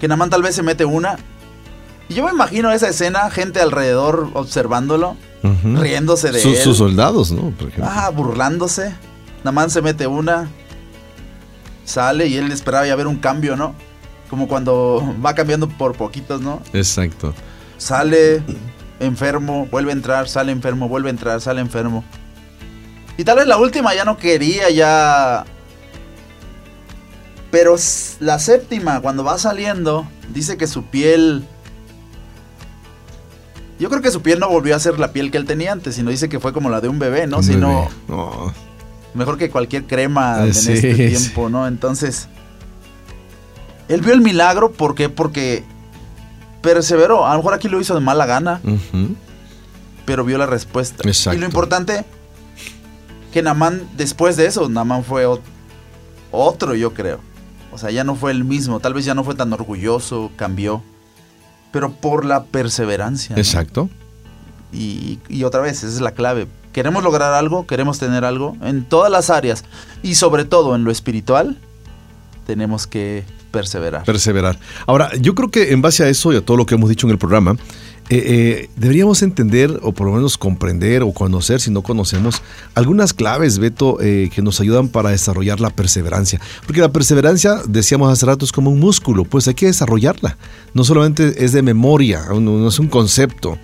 Que 0.00 0.08
Namán 0.08 0.30
tal 0.30 0.42
vez 0.42 0.54
se 0.54 0.62
mete 0.62 0.84
una. 0.84 1.16
Y 2.08 2.14
yo 2.14 2.24
me 2.24 2.30
imagino 2.30 2.70
esa 2.70 2.88
escena, 2.88 3.30
gente 3.30 3.60
alrededor 3.60 4.30
observándolo, 4.34 5.16
riéndose 5.64 6.30
de 6.32 6.40
Sus- 6.40 6.56
él. 6.58 6.62
sus 6.62 6.76
soldados, 6.78 7.32
¿no? 7.32 7.50
Por 7.50 7.68
ejemplo. 7.68 7.86
Ah, 7.92 8.10
burlándose. 8.10 8.94
Namán 9.44 9.70
se 9.70 9.82
mete 9.82 10.06
una. 10.06 10.48
Sale 11.84 12.26
y 12.26 12.36
él 12.36 12.50
esperaba 12.52 12.86
ya 12.86 12.96
ver 12.96 13.06
un 13.06 13.16
cambio, 13.16 13.56
¿no? 13.56 13.74
Como 14.30 14.48
cuando 14.48 15.14
va 15.24 15.34
cambiando 15.34 15.68
por 15.68 15.96
poquitos, 15.96 16.40
¿no? 16.40 16.60
Exacto. 16.72 17.32
Sale 17.78 18.42
enfermo, 18.98 19.66
vuelve 19.70 19.90
a 19.92 19.94
entrar, 19.94 20.28
sale 20.28 20.50
enfermo, 20.52 20.88
vuelve 20.88 21.08
a 21.08 21.12
entrar, 21.12 21.40
sale 21.40 21.60
enfermo. 21.60 22.02
Y 23.18 23.24
tal 23.24 23.36
vez 23.38 23.46
la 23.46 23.56
última 23.58 23.94
ya 23.94 24.04
no 24.04 24.16
quería, 24.16 24.68
ya... 24.70 25.44
Pero 27.50 27.76
la 28.20 28.38
séptima, 28.38 29.00
cuando 29.00 29.24
va 29.24 29.38
saliendo, 29.38 30.06
dice 30.32 30.56
que 30.56 30.66
su 30.66 30.84
piel... 30.84 31.46
Yo 33.78 33.88
creo 33.90 34.00
que 34.02 34.10
su 34.10 34.22
piel 34.22 34.40
no 34.40 34.48
volvió 34.48 34.74
a 34.74 34.78
ser 34.78 34.98
la 34.98 35.12
piel 35.12 35.30
que 35.30 35.36
él 35.38 35.44
tenía 35.44 35.70
antes, 35.72 35.94
sino 35.94 36.10
dice 36.10 36.28
que 36.28 36.40
fue 36.40 36.52
como 36.52 36.70
la 36.70 36.80
de 36.80 36.88
un 36.88 36.98
bebé, 36.98 37.26
¿no? 37.26 37.38
Un 37.38 37.44
Si 37.44 37.54
no, 37.56 37.68
bebé. 37.68 37.88
No. 38.08 38.52
mejor 39.14 39.36
que 39.38 39.50
cualquier 39.50 39.84
crema 39.86 40.44
Eh, 40.44 40.48
en 40.48 40.54
sí, 40.54 40.72
este 40.72 40.94
sí. 40.96 41.16
tiempo, 41.16 41.48
¿no? 41.50 41.66
Entonces, 41.66 42.28
él 43.88 44.00
vio 44.00 44.12
el 44.12 44.20
milagro, 44.20 44.72
¿por 44.72 44.94
qué? 44.94 45.08
Porque 45.08 45.64
perseveró. 46.62 47.26
A 47.26 47.32
lo 47.32 47.38
mejor 47.38 47.54
aquí 47.54 47.68
lo 47.68 47.80
hizo 47.80 47.94
de 47.94 48.00
mala 48.00 48.26
gana, 48.26 48.60
pero 50.04 50.24
vio 50.24 50.38
la 50.38 50.46
respuesta. 50.46 51.02
Exacto. 51.08 51.36
Y 51.36 51.40
lo 51.40 51.46
importante, 51.46 52.04
que 53.32 53.42
Namán, 53.42 53.82
después 53.96 54.36
de 54.36 54.46
eso, 54.46 54.68
Namán 54.68 55.04
fue 55.04 55.26
ot- 55.26 55.40
otro, 56.32 56.74
yo 56.74 56.92
creo. 56.94 57.20
O 57.72 57.78
sea, 57.78 57.90
ya 57.90 58.04
no 58.04 58.14
fue 58.16 58.30
el 58.30 58.44
mismo, 58.44 58.80
tal 58.80 58.94
vez 58.94 59.04
ya 59.04 59.14
no 59.14 59.22
fue 59.24 59.34
tan 59.34 59.52
orgulloso, 59.52 60.30
cambió. 60.36 60.82
pero 61.72 61.92
por 61.92 62.24
la 62.24 62.44
perseverancia. 62.44 63.36
¿no? 63.36 63.40
Exacto. 63.42 63.90
Y, 64.72 65.18
y 65.28 65.44
otra 65.44 65.60
vez, 65.60 65.78
esa 65.78 65.86
es 65.88 66.00
la 66.00 66.12
clave. 66.12 66.48
Queremos 66.72 67.02
lograr 67.02 67.32
algo, 67.34 67.66
queremos 67.66 67.98
tener 67.98 68.24
algo 68.24 68.56
en 68.62 68.84
todas 68.84 69.10
las 69.10 69.28
áreas 69.30 69.64
y 70.02 70.14
sobre 70.14 70.44
todo 70.44 70.74
en 70.74 70.84
lo 70.84 70.90
espiritual, 70.90 71.58
tenemos 72.46 72.86
que 72.86 73.24
perseverar. 73.50 74.04
Perseverar. 74.04 74.58
Ahora, 74.86 75.10
yo 75.20 75.34
creo 75.34 75.50
que 75.50 75.72
en 75.72 75.82
base 75.82 76.04
a 76.04 76.08
eso 76.08 76.32
y 76.32 76.36
a 76.36 76.44
todo 76.44 76.56
lo 76.56 76.66
que 76.66 76.74
hemos 76.74 76.88
dicho 76.88 77.06
en 77.06 77.12
el 77.12 77.18
programa, 77.18 77.56
eh, 78.08 78.22
eh, 78.24 78.70
deberíamos 78.76 79.22
entender 79.22 79.80
o 79.82 79.90
por 79.90 80.06
lo 80.06 80.12
menos 80.12 80.38
comprender 80.38 81.02
o 81.02 81.10
conocer, 81.12 81.60
si 81.60 81.72
no 81.72 81.82
conocemos, 81.82 82.40
algunas 82.74 83.12
claves, 83.12 83.58
Beto, 83.58 83.98
eh, 84.00 84.30
que 84.32 84.42
nos 84.42 84.60
ayudan 84.60 84.88
para 84.88 85.10
desarrollar 85.10 85.58
la 85.58 85.70
perseverancia. 85.70 86.40
Porque 86.66 86.80
la 86.80 86.92
perseverancia, 86.92 87.62
decíamos 87.66 88.12
hace 88.12 88.26
rato, 88.26 88.44
es 88.44 88.52
como 88.52 88.70
un 88.70 88.78
músculo, 88.78 89.24
pues 89.24 89.48
hay 89.48 89.54
que 89.54 89.66
desarrollarla. 89.66 90.36
No 90.72 90.84
solamente 90.84 91.44
es 91.44 91.52
de 91.52 91.62
memoria, 91.62 92.26
no, 92.28 92.40
no 92.40 92.68
es 92.68 92.78
un 92.78 92.86
concepto, 92.86 93.58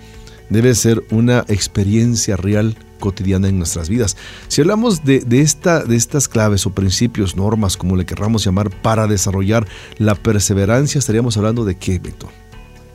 debe 0.53 0.73
ser 0.75 1.03
una 1.11 1.43
experiencia 1.49 2.37
real 2.37 2.77
cotidiana 2.99 3.49
en 3.49 3.57
nuestras 3.57 3.89
vidas. 3.89 4.15
Si 4.47 4.61
hablamos 4.61 5.03
de, 5.03 5.19
de, 5.19 5.41
esta, 5.41 5.83
de 5.83 5.97
estas 5.97 6.29
claves 6.29 6.65
o 6.65 6.69
principios, 6.69 7.35
normas, 7.35 7.75
como 7.75 7.97
le 7.97 8.05
querramos 8.05 8.45
llamar, 8.45 8.69
para 8.69 9.07
desarrollar 9.07 9.67
la 9.97 10.15
perseverancia, 10.15 10.99
estaríamos 10.99 11.35
hablando 11.35 11.65
de 11.65 11.75
qué, 11.75 11.99
Beto? 11.99 12.29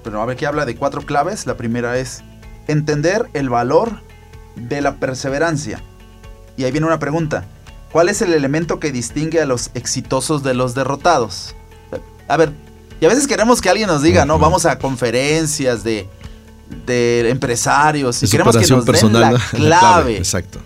Pero 0.02 0.22
a 0.22 0.26
ver, 0.26 0.36
aquí 0.36 0.46
habla 0.46 0.64
de 0.64 0.76
cuatro 0.76 1.02
claves. 1.02 1.46
La 1.46 1.59
primera 1.59 1.98
es 1.98 2.22
entender 2.68 3.28
el 3.34 3.50
valor 3.50 4.00
de 4.56 4.80
la 4.80 4.96
perseverancia. 4.96 5.82
Y 6.56 6.64
ahí 6.64 6.72
viene 6.72 6.86
una 6.86 6.98
pregunta. 6.98 7.46
¿Cuál 7.92 8.09
es 8.09 8.22
el 8.22 8.32
elemento 8.32 8.80
que 8.80 8.92
distingue 8.92 9.40
a 9.40 9.46
los 9.46 9.70
exitosos 9.74 10.42
de 10.42 10.54
los 10.54 10.74
derrotados? 10.74 11.54
A 12.28 12.36
ver, 12.36 12.52
y 13.00 13.04
a 13.04 13.09
veces 13.09 13.26
queremos 13.26 13.61
que 13.61 13.68
alguien 13.68 13.88
nos 13.88 14.02
diga, 14.02 14.24
¿no? 14.24 14.38
Vamos 14.38 14.66
a 14.66 14.78
conferencias 14.78 15.84
de, 15.84 16.09
de 16.86 17.28
empresarios 17.30 18.22
y 18.22 18.26
De 18.26 18.30
queremos 18.30 18.56
que 18.56 18.66
nos 18.66 18.84
personal, 18.84 19.38
den 19.52 19.68
la 19.68 19.78
clave. 19.80 20.16
Exacto. 20.16 20.60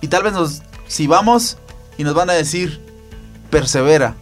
Y 0.00 0.08
tal 0.08 0.22
vez 0.22 0.32
nos, 0.32 0.62
si 0.86 1.06
vamos 1.06 1.58
y 1.98 2.04
nos 2.04 2.14
van 2.14 2.30
a 2.30 2.34
decir, 2.34 2.80
persevera. 3.50 4.14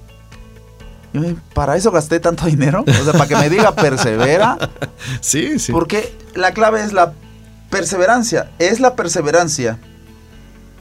¿Para 1.54 1.76
eso 1.76 1.92
gasté 1.92 2.18
tanto 2.18 2.46
dinero? 2.46 2.84
O 2.86 3.04
sea, 3.04 3.12
para 3.12 3.28
que 3.28 3.36
me 3.36 3.48
diga 3.48 3.74
persevera. 3.74 4.58
Sí, 5.20 5.58
sí. 5.58 5.70
Porque 5.70 6.12
la 6.34 6.52
clave 6.52 6.82
es 6.82 6.92
la 6.92 7.12
perseverancia. 7.70 8.50
Es 8.58 8.80
la 8.80 8.96
perseverancia. 8.96 9.78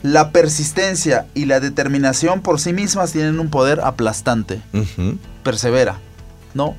La 0.02 0.30
persistencia 0.32 1.26
y 1.34 1.44
la 1.46 1.60
determinación 1.60 2.42
por 2.42 2.60
sí 2.60 2.72
mismas 2.72 3.12
tienen 3.12 3.38
un 3.38 3.48
poder 3.48 3.80
aplastante. 3.80 4.60
Ujú. 4.72 5.18
Persevera. 5.42 5.98
¿No? 6.52 6.76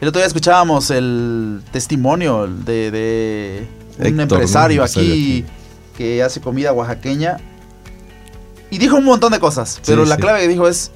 El 0.00 0.08
otro 0.08 0.20
día 0.20 0.26
escuchábamos 0.26 0.90
el 0.90 1.62
testimonio 1.72 2.46
de, 2.46 2.90
de 2.90 3.66
un 3.98 4.06
Héctor, 4.06 4.22
empresario 4.22 4.78
¿no? 4.78 4.84
aquí 4.84 5.44
que 5.96 6.22
hace 6.22 6.40
comida 6.40 6.72
oaxaqueña. 6.72 7.38
Y 8.70 8.78
dijo 8.78 8.96
un 8.96 9.04
montón 9.04 9.32
de 9.32 9.38
cosas. 9.40 9.80
Pero 9.86 10.02
Sí, 10.04 10.08
la 10.10 10.16
sí. 10.16 10.20
clave 10.20 10.40
que 10.40 10.48
dijo 10.48 10.68
es, 10.68 10.90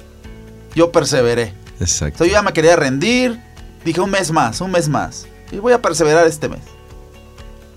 yo 0.75 0.91
perseveré. 0.91 1.53
Exacto. 1.79 2.19
sea, 2.19 2.27
yo 2.27 2.33
ya 2.33 2.41
me 2.43 2.53
quería 2.53 2.75
rendir. 2.75 3.39
Dije 3.83 3.99
un 4.01 4.11
mes 4.11 4.31
más, 4.31 4.61
un 4.61 4.69
mes 4.71 4.87
más. 4.87 5.25
Y 5.51 5.57
voy 5.57 5.73
a 5.73 5.81
perseverar 5.81 6.27
este 6.27 6.47
mes. 6.47 6.59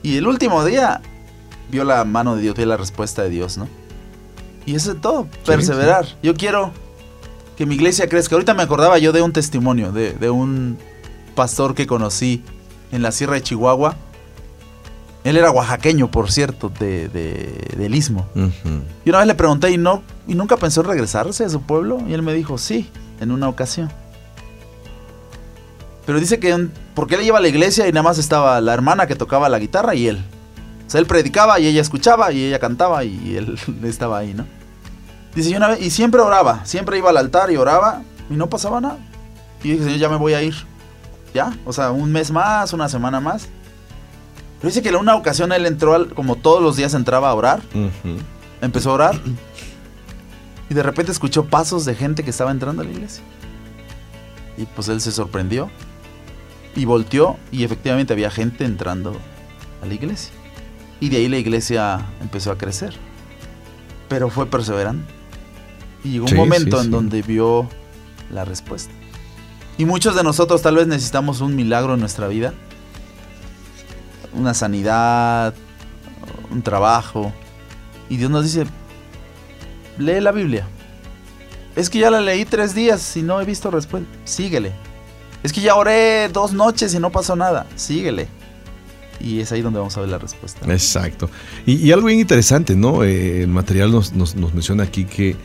Y 0.03 0.18
el 0.18 0.27
último 0.27 0.62
día 0.66 1.01
vio 1.70 1.85
la 1.85 2.05
mano 2.05 2.37
de 2.37 2.43
Dios, 2.43 2.55
vio 2.55 2.66
la 2.66 2.77
respuesta 2.77 3.22
de 3.22 3.31
Dios, 3.31 3.57
¿no? 3.57 3.66
Y 4.66 4.75
eso 4.75 4.93
es 4.93 5.01
todo, 5.01 5.27
perseverar. 5.47 6.07
Yo 6.22 6.35
quiero 6.35 6.72
que 7.57 7.64
mi 7.64 7.77
iglesia 7.77 8.09
crezca. 8.11 8.35
Ahorita 8.35 8.53
me 8.53 8.62
acordaba 8.62 8.99
yo 8.99 9.12
de 9.12 9.22
un 9.22 9.33
testimonio 9.33 9.93
de, 9.93 10.12
de 10.12 10.29
un 10.29 10.77
pastor 11.35 11.74
que 11.74 11.87
conocí 11.87 12.43
en 12.93 13.03
la 13.03 13.12
Sierra 13.12 13.35
de 13.35 13.43
Chihuahua. 13.43 13.97
Él 15.24 15.37
era 15.39 15.51
oaxaqueño, 15.51 16.11
por 16.11 16.30
cierto, 16.30 16.68
de, 16.68 17.09
de- 17.09 17.74
del 17.78 17.95
Istmo. 17.95 18.26
Ujú. 18.35 18.82
Y 19.05 19.09
una 19.09 19.18
vez 19.18 19.26
le 19.26 19.35
pregunté, 19.35 19.70
¿y, 19.70 19.78
no, 19.78 20.03
¿y 20.28 20.35
nunca 20.35 20.57
pensó 20.59 20.82
en 20.82 20.89
regresarse 20.89 21.45
a 21.45 21.49
su 21.49 21.62
pueblo? 21.62 21.99
Y 22.07 22.12
él 22.12 22.22
me 22.22 22.35
dijo, 22.35 22.59
sí, 22.59 22.91
en 23.20 23.30
una 23.30 23.49
ocasión. 23.49 23.91
Pero 26.07 26.20
dice 26.20 26.39
que, 26.39 26.53
un- 26.55 26.72
porque 26.95 27.14
él 27.14 27.22
iba 27.22 27.39
a 27.39 27.41
la 27.41 27.49
iglesia 27.49 27.89
y 27.89 27.93
nada 27.93 28.03
más 28.03 28.18
estaba 28.18 28.61
la 28.61 28.74
hermana 28.74 29.07
que 29.07 29.16
tocaba 29.16 29.49
la 29.49 29.59
guitarra 29.59 29.95
y 29.95 30.09
él. 30.09 30.22
O 30.87 30.91
sea, 30.91 31.01
él 31.01 31.07
predicaba 31.07 31.59
y 31.59 31.66
ella 31.66 31.80
escuchaba 31.80 32.30
y 32.32 32.45
ella 32.45 32.59
cantaba 32.59 33.05
y 33.05 33.37
él 33.39 33.57
estaba 33.85 34.18
ahí, 34.18 34.35
¿no? 34.35 34.45
Dice, 35.35 35.51
y 35.51 35.57
una 35.57 35.68
vez, 35.68 35.80
y 35.82 35.91
siempre 35.91 36.20
oraba, 36.20 36.64
siempre 36.66 36.99
iba 36.99 37.11
al 37.11 37.16
altar 37.16 37.51
y 37.51 37.57
oraba 37.57 38.03
y 38.30 38.35
no 38.35 38.49
pasaba 38.49 38.80
nada. 38.80 38.99
Y 39.62 39.70
dije, 39.72 39.85
señor, 39.85 39.99
ya 39.99 40.09
me 40.11 40.16
voy 40.16 40.35
a 40.35 40.43
ir. 40.43 40.55
Ya, 41.35 41.53
o 41.66 41.72
sea, 41.72 41.91
un 41.91 42.12
mes 42.12 42.30
más, 42.30 42.72
una 42.72 42.89
semana 42.89 43.20
más. 43.20 43.49
Pero 44.61 44.68
dice 44.68 44.82
que 44.82 44.89
en 44.91 44.97
una 44.97 45.16
ocasión 45.16 45.53
él 45.53 45.66
entró, 45.66 45.95
al- 45.95 46.14
como 46.14 46.37
todos 46.37 46.62
los 46.62 46.76
días 46.76 46.95
entraba 46.95 47.28
a 47.30 47.35
orar, 47.35 47.61
empezó 48.62 48.91
a 48.91 48.95
orar 48.95 49.20
y 50.70 50.74
de 50.74 50.82
repente 50.82 51.12
escuchó 51.12 51.45
pasos 51.47 51.85
de 51.85 51.95
gente 51.95 52.22
que 52.24 52.30
estaba 52.30 52.51
entrando 52.51 52.82
a 52.82 52.85
la 52.85 52.93
iglesia. 52.93 53.22
Y 54.57 54.64
pues 54.66 54.89
él 54.89 55.01
se 55.01 55.11
sorprendió 55.12 55.68
y 56.76 56.85
volteó 56.85 57.37
y 57.51 57.64
efectivamente 57.64 58.12
había 58.12 58.30
gente 58.30 58.64
entrando 58.64 59.16
a 59.82 59.87
la 59.87 59.93
iglesia. 59.95 60.32
Y 61.01 61.09
de 61.09 61.16
ahí 61.18 61.28
la 61.28 61.39
iglesia 61.39 62.01
empezó 62.20 62.53
a 62.53 62.57
crecer. 62.57 62.95
Pero 64.09 64.30
fue 64.30 64.47
perseverante. 64.47 65.12
Y 66.05 66.11
llegó 66.12 66.26
un 66.26 66.30
momento 66.37 66.78
sí, 66.78 66.85
en 66.85 66.91
donde 66.93 67.22
vio 67.22 67.68
la 68.30 68.45
respuesta. 68.45 68.93
Y 69.77 69.85
muchos 69.85 70.14
de 70.14 70.22
nosotros 70.22 70.62
tal 70.62 70.77
vez 70.77 70.87
necesitamos 70.87 71.41
un 71.41 71.57
milagro 71.57 71.95
en 71.95 72.01
nuestra 72.01 72.29
vida. 72.29 72.55
Una 74.33 74.55
sanidad, 74.55 75.55
un 76.51 76.62
trabajo. 76.62 77.33
Y 78.09 78.16
Dios 78.16 78.31
nos 78.31 78.45
dice, 78.45 78.66
lee 79.99 80.20
la 80.20 80.33
Biblia. 80.33 80.66
Es 81.75 81.91
que 81.91 81.99
ya 81.99 82.11
la 82.11 82.20
leí 82.20 82.45
tres 82.45 82.75
días 82.75 83.16
y 83.16 83.22
no 83.22 83.41
he 83.41 83.45
visto 83.45 83.70
respuesta. 83.70 84.09
Síguele. 84.25 84.72
Es 85.43 85.53
que 85.53 85.61
ya 85.61 85.75
oré 85.75 86.29
dos 86.29 86.53
noches 86.53 86.95
y 86.95 87.01
no 87.01 87.11
pasó 87.11 87.35
nada. 87.35 87.66
Síguele. 87.75 88.29
Y 89.20 89.41
es 89.41 89.51
ahí 89.51 89.61
donde 89.61 89.81
vamos 89.81 89.97
a 89.97 90.01
ver 90.01 90.11
la 90.11 90.18
respuesta. 90.18 90.61
Exacto. 90.72 91.29
Y, 91.66 91.91
algo 91.91 92.07
bien 92.07 92.20
interesante, 92.20 92.77
¿no? 92.77 93.03
Eh, 93.03 93.43
el 93.43 93.49
material 93.49 93.91
nos 93.91 94.35
menciona 94.55 94.85
aquí 94.85 95.05
que 95.05 95.37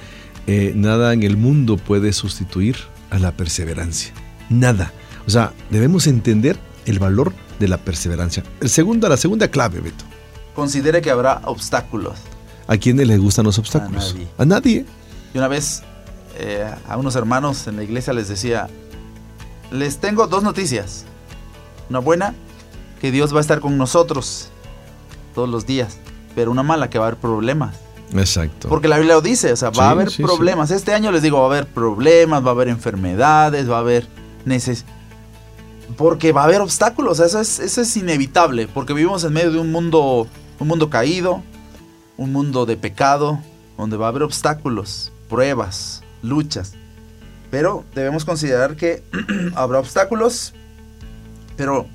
eh, 0.46 0.74
nada 0.76 1.14
en 1.14 1.24
el 1.24 1.38
mundo 1.38 1.78
puede 1.78 2.14
sustituir 2.14 2.76
a 3.10 3.20
la 3.20 3.32
perseverancia. 3.32 4.14
Nada. 4.50 4.92
O 5.28 5.30
sea, 5.30 5.54
debemos 5.70 6.08
entender 6.08 6.58
el 6.86 7.00
valor 7.00 7.34
de 7.60 7.68
la 7.68 7.78
perseverancia. 7.78 8.44
El 8.62 8.70
segundo, 8.70 9.08
la 9.10 9.18
segunda 9.18 9.48
clave, 9.50 9.80
Beto. 9.80 10.06
Considere 10.56 11.02
que 11.02 11.12
habrá 11.12 11.42
obstáculos. 11.46 12.18
¿A 12.68 12.78
quiénes 12.78 13.08
les 13.08 13.20
gustan 13.20 13.46
los 13.46 13.58
obstáculos? 13.58 14.14
nadie. 14.14 14.28
A 14.38 14.46
nadie. 14.46 14.86
Y 15.34 15.38
una 15.38 15.48
vez 15.48 15.84
eh, 16.38 16.70
a 16.88 16.98
unos 16.98 17.16
hermanos 17.16 17.68
en 17.68 17.76
la 17.76 17.84
iglesia 17.84 18.14
les 18.14 18.28
decía, 18.28 18.68
les 19.72 19.98
tengo 20.00 20.28
dos 20.28 20.44
noticias. 20.44 21.06
Una 21.90 22.00
buena, 22.00 22.36
que 23.02 23.12
Dios 23.12 23.34
va 23.34 23.40
a 23.40 23.42
estar 23.42 23.60
con 23.60 23.78
nosotros 23.78 24.50
todos 25.34 25.50
los 25.50 25.66
días. 25.66 25.98
Pero 26.36 26.52
una 26.52 26.64
mala, 26.64 26.90
que 26.90 27.00
va 27.00 27.06
a 27.06 27.08
haber 27.10 27.20
problemas. 27.20 27.76
Exacto. 28.14 28.70
Porque 28.70 28.88
la 28.88 28.98
Biblia 28.98 29.16
lo 29.16 29.22
dice, 29.22 29.52
o 29.52 29.56
sea, 29.56 29.70
va 29.70 29.76
Sí, 29.76 29.82
a 29.82 29.90
haber 29.90 30.12
sí, 30.12 30.24
problemas. 30.24 30.72
Este 30.72 30.94
año 30.94 31.12
les 31.12 31.22
digo, 31.22 31.38
va 31.38 31.44
a 31.44 31.58
haber 31.58 31.68
problemas, 31.68 32.44
va 32.44 32.50
a 32.50 32.52
haber 32.52 32.68
enfermedades, 32.70 33.70
va 33.70 33.78
a 33.78 33.80
haber 33.80 34.08
neces 34.46 34.86
porque 35.98 36.32
va 36.32 36.42
a 36.42 36.46
haber 36.46 36.62
obstáculos, 36.62 37.20
eso 37.20 37.40
es, 37.40 37.60
eso 37.60 37.82
es 37.82 37.98
inevitable, 37.98 38.68
porque 38.68 38.94
vivimos 38.94 39.24
en 39.24 39.34
medio 39.34 39.52
de 39.52 39.60
un 39.60 39.72
mundo, 39.72 40.28
un 40.60 40.68
mundo 40.68 40.90
caído, 40.90 41.42
un 42.18 42.32
mundo 42.32 42.66
de 42.66 42.78
pecado, 42.78 43.40
donde 43.78 43.98
va 43.98 44.08
a 44.08 44.10
haber 44.10 44.24
obstáculos, 44.24 45.12
pruebas, 45.30 46.04
luchas. 46.22 46.74
Pero 47.50 47.84
debemos 47.96 48.26
considerar 48.26 48.76
que 48.76 49.04
habrá 49.56 49.80
obstáculos, 49.80 50.54
pero 51.56 51.88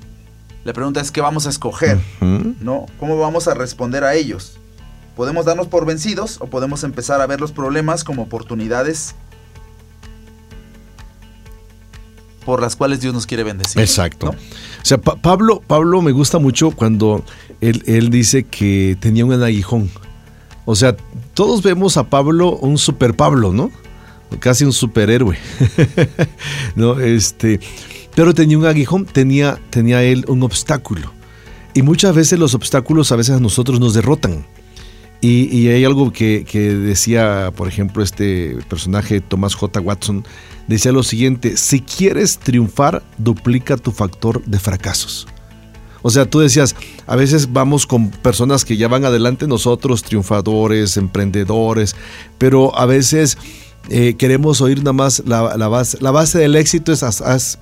la 0.65 0.73
pregunta 0.73 0.99
es 0.99 1.11
qué 1.11 1.21
vamos 1.21 1.47
a 1.47 1.49
escoger. 1.49 1.97
Ujú. 2.21 2.55
¿no? 2.59 2.87
¿Cómo 2.99 3.17
vamos 3.17 3.47
a 3.47 3.53
responder 3.53 4.03
a 4.03 4.15
ellos? 4.15 4.59
Podemos 5.15 5.45
darnos 5.45 5.67
por 5.67 5.85
vencidos 5.85 6.37
o 6.41 6.47
podemos 6.47 6.83
empezar 6.83 7.21
a 7.21 7.27
ver 7.27 7.39
los 7.39 7.51
problemas 7.51 8.03
como 8.03 8.23
oportunidades 8.23 9.15
por 12.45 12.61
las 12.61 12.75
cuales 12.75 13.01
Dios 13.01 13.13
nos 13.13 13.25
quiere 13.25 13.43
bendecir. 13.43 13.81
Exacto. 13.81 14.27
¿no? 14.27 14.31
O 14.33 14.35
sea, 14.83 14.99
Pa- 14.99 15.15
Pablo, 15.15 15.63
Pablo 15.65 16.01
me 16.01 16.11
gusta 16.11 16.37
mucho 16.37 16.71
cuando 16.71 17.23
él, 17.61 17.81
él 17.87 18.09
dice 18.11 18.43
que 18.43 18.95
tenía 18.99 19.25
un 19.25 19.41
aguijón. 19.41 19.89
O 20.65 20.75
sea, 20.75 20.95
todos 21.33 21.63
vemos 21.63 21.97
a 21.97 22.03
Pablo 22.09 22.55
un 22.57 22.77
super 22.77 23.15
Pablo, 23.15 23.51
¿no? 23.51 23.71
Casi 24.39 24.63
un 24.63 24.73
superhéroe. 24.73 25.37
no, 26.75 26.99
este, 26.99 27.59
pero 28.15 28.33
tenía 28.33 28.57
un 28.57 28.65
aguijón, 28.65 29.05
tenía, 29.05 29.59
tenía 29.69 30.03
él 30.03 30.25
un 30.27 30.43
obstáculo. 30.43 31.11
Y 31.73 31.81
muchas 31.81 32.13
veces 32.15 32.37
los 32.37 32.53
obstáculos 32.53 33.11
a 33.11 33.15
veces 33.15 33.35
a 33.35 33.39
nosotros 33.39 33.79
nos 33.79 33.93
derrotan. 33.93 34.45
Y, 35.27 35.69
hay 35.69 35.83
algo 35.83 36.13
que, 36.13 36.43
decía, 36.43 37.51
por 37.55 37.67
ejemplo, 37.67 38.03
este 38.03 38.57
personaje 38.69 39.21
Thomas 39.21 39.55
J. 39.55 39.79
Watson, 39.79 40.23
decía 40.67 40.91
lo 40.91 41.01
siguiente, 41.01 41.57
si 41.57 41.81
quieres 41.81 42.37
triunfar, 42.37 43.01
duplica 43.17 43.75
tu 43.75 43.91
factor 43.91 44.45
de 44.45 44.59
fracasos. 44.59 45.27
O 46.03 46.11
sea, 46.11 46.29
tú 46.29 46.41
decías, 46.41 46.75
a 47.07 47.15
veces 47.15 47.51
vamos 47.51 47.87
con 47.87 48.11
personas 48.11 48.65
que 48.65 48.77
ya 48.77 48.87
van 48.87 49.03
adelante 49.03 49.47
nosotros, 49.47 50.03
triunfadores, 50.03 50.95
emprendedores, 50.95 51.95
pero 52.37 52.77
a 52.77 52.85
veces 52.85 53.39
eh, 53.89 54.13
queremos 54.19 54.61
oír 54.61 54.77
nada 54.77 54.93
más 54.93 55.23
la, 55.25 55.41
base. 55.67 55.97
La 56.01 56.11
base 56.11 56.37
del 56.37 56.55
éxito 56.55 56.91
es, 56.91 57.57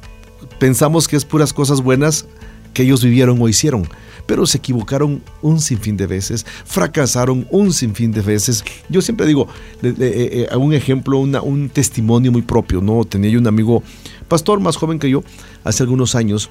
pensamos 0.60 1.08
que 1.08 1.16
es 1.16 1.24
puras 1.24 1.54
cosas 1.54 1.80
buenas 1.80 2.26
que 2.74 2.84
ellos 2.84 3.04
vivieron 3.04 3.42
o 3.42 3.48
hicieron, 3.48 3.88
pero 4.26 4.46
se 4.46 4.58
equivocaron 4.58 5.22
un 5.42 5.60
sinfín 5.60 5.98
de 5.98 6.08
veces, 6.08 6.46
fracasaron 6.66 7.48
un 7.52 7.74
sinfín 7.74 8.12
de 8.12 8.22
veces. 8.22 8.64
Yo 8.90 9.02
siempre 9.02 9.26
digo, 9.28 9.48
le- 9.82 9.92
le- 9.94 10.08
eh, 10.08 10.48
eh, 10.52 10.58
un 10.58 10.74
ejemplo, 10.74 11.20
una- 11.20 11.42
un 11.42 11.70
testimonio 11.70 12.32
muy 12.32 12.42
propio, 12.42 12.82
¿no? 12.82 13.04
Tenía 13.06 13.30
yo 13.32 13.40
un 13.40 13.48
amigo, 13.48 13.84
pastor 14.28 14.60
más 14.60 14.76
joven 14.78 15.00
que 15.00 15.10
yo, 15.10 15.24
hace 15.64 15.84
algunos 15.84 16.16
años, 16.16 16.50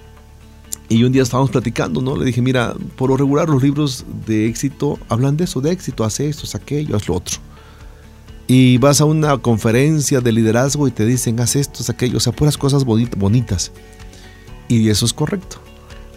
y 0.89 1.05
un 1.05 1.13
día 1.13 1.23
estábamos 1.23 1.51
platicando, 1.51 2.03
¿no? 2.03 2.17
Le 2.17 2.27
dije, 2.27 2.43
mira, 2.43 2.75
por 2.97 3.09
lo 3.09 3.17
regular 3.17 3.49
los 3.49 3.63
libros 3.63 4.05
de 4.27 4.47
éxito 4.47 4.99
hablan 5.09 5.37
de 5.39 5.45
eso, 5.45 5.61
de 5.63 5.71
éxito, 5.71 6.05
haz 6.05 6.21
esto, 6.21 6.43
haz 6.45 6.55
aquello, 6.55 6.97
haz 6.97 7.09
lo 7.09 7.15
otro. 7.15 7.39
Y 8.47 8.77
vas 8.77 9.01
a 9.01 9.07
una 9.07 9.39
conferencia 9.39 10.21
de 10.21 10.33
liderazgo 10.33 10.87
y 10.87 10.91
te 10.91 11.07
dicen, 11.07 11.41
haz 11.41 11.57
esto, 11.57 11.79
haz 11.81 11.89
aquello, 11.89 12.19
o 12.19 12.21
sea, 12.21 12.35
puras 12.35 12.59
cosas 12.59 12.85
bonit- 12.85 13.17
bonitas. 13.17 13.73
Y 14.69 14.89
eso 14.91 15.07
es 15.07 15.15
correcto. 15.15 15.59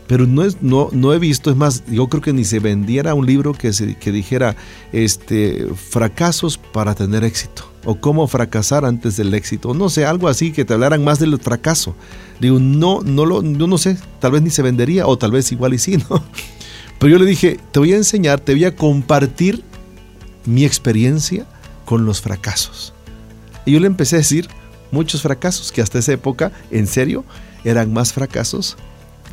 Pero 0.08 0.28
no, 0.28 0.43
es, 0.43 0.62
no, 0.62 0.89
no 0.91 1.14
he 1.14 1.20
visto, 1.20 1.49
es 1.49 1.58
más, 1.58 1.84
yo 1.88 2.08
creo 2.08 2.22
que 2.22 2.34
ni 2.34 2.45
se 2.45 2.60
vendiera 2.60 3.16
un 3.16 3.26
libro 3.26 3.53
que, 3.53 3.74
se, 3.74 3.95
que 3.95 4.12
dijera 4.12 4.56
este, 4.91 5.68
fracasos 5.76 6.58
para 6.58 6.93
tener 6.93 7.24
éxito. 7.24 7.72
O 7.84 7.95
cómo 7.95 8.28
fracasar 8.28 8.86
antes 8.86 9.18
del 9.18 9.34
éxito. 9.34 9.74
No 9.74 9.89
sé, 9.89 10.06
algo 10.06 10.28
así 10.28 10.51
que 10.51 10.66
te 10.66 10.74
hablaran 10.74 11.03
más 11.03 11.20
del 11.20 11.39
fracaso. 11.39 11.95
Digo, 12.39 12.60
no, 12.60 13.01
no 13.01 13.26
lo, 13.26 13.41
yo 13.41 13.68
no 13.68 13.78
sé, 13.78 13.97
tal 14.20 14.34
vez 14.34 14.41
ni 14.41 14.49
se 14.49 14.62
vendería, 14.62 15.08
o 15.08 15.18
tal 15.18 15.32
vez 15.32 15.51
igual 15.51 15.74
y 15.74 15.80
sí, 15.80 15.97
¿no? 16.10 16.24
Pero 16.99 17.12
yo 17.12 17.20
le 17.20 17.26
dije, 17.26 17.60
te 17.72 17.80
voy 17.80 17.93
a 17.93 17.97
enseñar, 17.97 18.39
te 18.39 18.53
voy 18.53 18.66
a 18.66 18.76
compartir 18.76 19.64
mi 20.45 20.66
experiencia 20.66 21.47
con 21.84 22.06
los 22.06 22.22
fracasos. 22.22 22.93
Y 23.66 23.72
yo 23.72 23.80
le 23.80 23.88
empecé 23.88 24.16
a 24.16 24.20
decir 24.20 24.47
muchos 24.91 25.24
fracasos, 25.24 25.72
que 25.72 25.82
hasta 25.82 25.99
esa 25.99 26.14
época, 26.14 26.51
en 26.70 26.86
serio, 26.86 27.26
eran 27.64 27.91
más 27.91 28.14
fracasos 28.14 28.78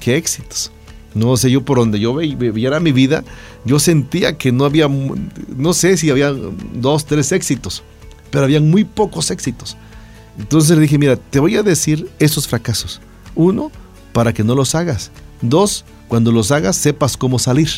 que 0.03 0.16
éxitos. 0.16 0.72
No 1.14 1.36
sé, 1.36 1.50
yo 1.50 1.64
por 1.64 1.78
donde 1.78 2.00
yo 2.00 2.14
viera 2.14 2.80
mi 2.80 2.90
vida, 2.90 3.22
yo 3.64 3.78
sentía 3.78 4.36
que 4.36 4.50
no 4.50 4.64
había, 4.64 4.88
no 4.88 5.72
sé 5.74 5.96
si 5.96 6.11
había 6.11 6.32
dos, 6.74 7.05
tres 7.05 7.30
éxitos, 7.32 7.82
pero 8.30 8.44
habían 8.44 8.68
muy 8.68 8.84
pocos 8.84 9.30
éxitos. 9.30 9.76
Entonces 10.38 10.74
le 10.76 10.82
dije, 10.82 10.98
mira, 10.98 11.16
te 11.16 11.38
voy 11.38 11.57
a 11.57 11.62
decir 11.62 12.11
esos 12.18 12.48
fracasos. 12.48 13.00
Uno, 13.34 13.70
para 14.12 14.32
que 14.32 14.42
no 14.42 14.55
los 14.55 14.74
hagas. 14.74 15.11
Dos, 15.42 15.84
cuando 16.09 16.32
los 16.32 16.50
hagas, 16.50 16.76
sepas 16.76 17.16
cómo 17.16 17.38
salir. 17.38 17.68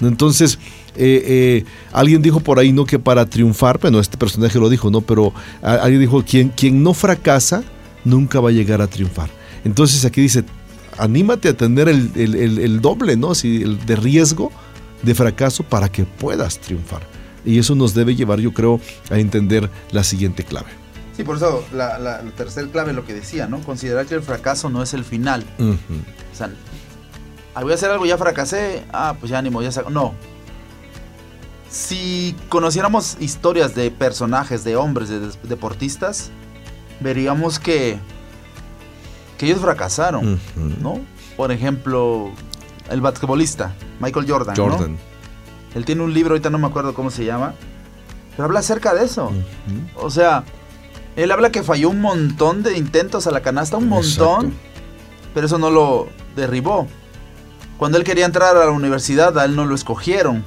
Entonces, 0.00 0.58
eh, 0.96 1.22
eh, 1.26 1.64
alguien 1.92 2.22
dijo 2.22 2.40
por 2.40 2.58
ahí, 2.58 2.72
¿no? 2.72 2.86
Que 2.86 2.98
para 2.98 3.26
triunfar, 3.26 3.78
bueno, 3.80 4.00
este 4.00 4.16
personaje 4.16 4.58
lo 4.58 4.70
dijo, 4.70 4.90
¿no? 4.90 5.00
Pero 5.00 5.34
alguien 5.62 6.00
dijo, 6.00 6.24
quien 6.24 6.82
no 6.82 6.94
fracasa, 6.94 7.64
nunca 8.04 8.40
va 8.40 8.48
a 8.48 8.52
llegar 8.52 8.80
a 8.80 8.86
triunfar. 8.86 9.30
Entonces 9.64 10.04
aquí 10.04 10.20
dice, 10.20 10.44
anímate 10.98 11.48
a 11.48 11.56
tener 11.56 11.88
el, 11.88 12.10
el- 12.14 12.34
el- 12.34 12.58
el 12.58 12.80
doble, 12.80 13.16
¿no? 13.16 13.34
Si, 13.34 13.62
el 13.62 13.84
de 13.86 13.96
riesgo 13.96 14.50
de 15.02 15.14
fracaso 15.14 15.62
para 15.64 15.90
que 15.90 16.04
puedas 16.04 16.58
triunfar. 16.58 17.02
Y 17.44 17.58
eso 17.58 17.74
nos 17.74 17.92
debe 17.94 18.14
llevar, 18.14 18.38
yo 18.38 18.52
creo, 18.52 18.80
a 19.10 19.18
entender 19.18 19.68
la 19.90 20.04
siguiente 20.04 20.44
clave. 20.44 20.68
Sí, 21.16 21.24
por 21.24 21.36
eso 21.36 21.64
la, 21.74 21.98
la, 21.98 22.22
la 22.22 22.30
tercera 22.30 22.68
clave 22.68 22.92
lo 22.92 23.04
que 23.04 23.12
decía, 23.14 23.46
¿no? 23.46 23.60
Considerar 23.60 24.06
que 24.06 24.14
el 24.14 24.22
fracaso 24.22 24.70
no 24.70 24.82
es 24.82 24.94
el 24.94 25.04
final. 25.04 25.44
Ujú. 25.58 25.72
O 26.32 26.36
sea, 26.36 26.50
voy 27.60 27.72
a 27.72 27.74
hacer 27.74 27.90
algo, 27.90 28.06
ya 28.06 28.16
fracasé, 28.16 28.84
ah, 28.92 29.16
pues 29.18 29.30
ya 29.30 29.38
ánimo, 29.38 29.60
ya 29.60 29.72
sa- 29.72 29.84
No. 29.90 30.14
Si 31.68 32.36
conociéramos 32.48 33.16
historias 33.18 33.74
de 33.74 33.90
personajes, 33.90 34.62
de 34.62 34.76
hombres, 34.76 35.08
de 35.08 35.20
deportistas, 35.44 36.30
veríamos 37.00 37.58
que, 37.58 37.98
que 39.42 39.46
ellos 39.48 39.60
fracasaron. 39.60 40.38
¿no? 40.80 41.00
Por 41.36 41.50
ejemplo, 41.50 42.30
el 42.88 43.00
basquetbolista, 43.00 43.74
Michael 43.98 44.30
Jordan, 44.30 44.54
¿no? 44.56 44.70
Jordan. 44.70 44.96
Él 45.74 45.84
tiene 45.84 46.02
un 46.04 46.14
libro, 46.14 46.34
ahorita 46.34 46.48
no 46.48 46.58
me 46.58 46.68
acuerdo 46.68 46.94
cómo 46.94 47.10
se 47.10 47.24
llama, 47.24 47.54
pero 48.36 48.44
habla 48.44 48.60
acerca 48.60 48.94
de 48.94 49.04
eso. 49.04 49.32
O 49.96 50.10
sea, 50.10 50.44
él 51.16 51.32
habla 51.32 51.50
que 51.50 51.64
falló 51.64 51.90
un 51.90 52.00
montón 52.00 52.62
de 52.62 52.78
intentos 52.78 53.26
a 53.26 53.32
la 53.32 53.40
canasta, 53.40 53.76
un 53.78 53.88
montón, 53.88 54.46
Exacto. 54.46 54.50
pero 55.34 55.46
eso 55.46 55.58
no 55.58 55.70
lo 55.70 56.06
derribó. 56.36 56.86
Cuando 57.78 57.98
él 57.98 58.04
quería 58.04 58.26
entrar 58.26 58.56
a 58.56 58.64
la 58.64 58.70
universidad, 58.70 59.36
a 59.40 59.44
él 59.44 59.56
no 59.56 59.64
lo 59.64 59.74
escogieron. 59.74 60.44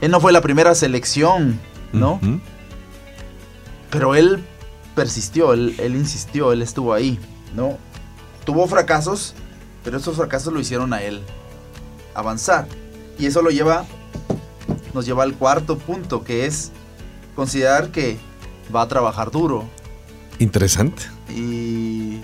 Él 0.00 0.10
no 0.10 0.20
fue 0.20 0.32
la 0.32 0.40
primera 0.40 0.74
selección, 0.74 1.60
¿no? 1.92 2.18
Pero 3.90 4.14
él 4.14 4.42
persistió, 4.94 5.52
él, 5.52 5.74
él 5.76 5.96
insistió, 5.96 6.50
él 6.52 6.62
estuvo 6.62 6.94
ahí, 6.94 7.18
¿no? 7.54 7.76
Tuvo 8.44 8.66
fracasos, 8.66 9.34
pero 9.84 9.98
esos 9.98 10.16
fracasos 10.16 10.52
lo 10.52 10.60
hicieron 10.60 10.92
a 10.92 11.02
él 11.02 11.22
avanzar. 12.14 12.66
Y 13.18 13.26
eso 13.26 13.42
lo 13.42 13.50
lleva, 13.50 13.84
nos 14.94 15.06
lleva 15.06 15.22
al 15.22 15.34
cuarto 15.34 15.78
punto, 15.78 16.24
que 16.24 16.46
es 16.46 16.72
considerar 17.34 17.90
que 17.90 18.18
va 18.74 18.82
a 18.82 18.88
trabajar 18.88 19.30
duro. 19.30 19.64
Interesante. 20.38 21.04
Y 21.28 22.20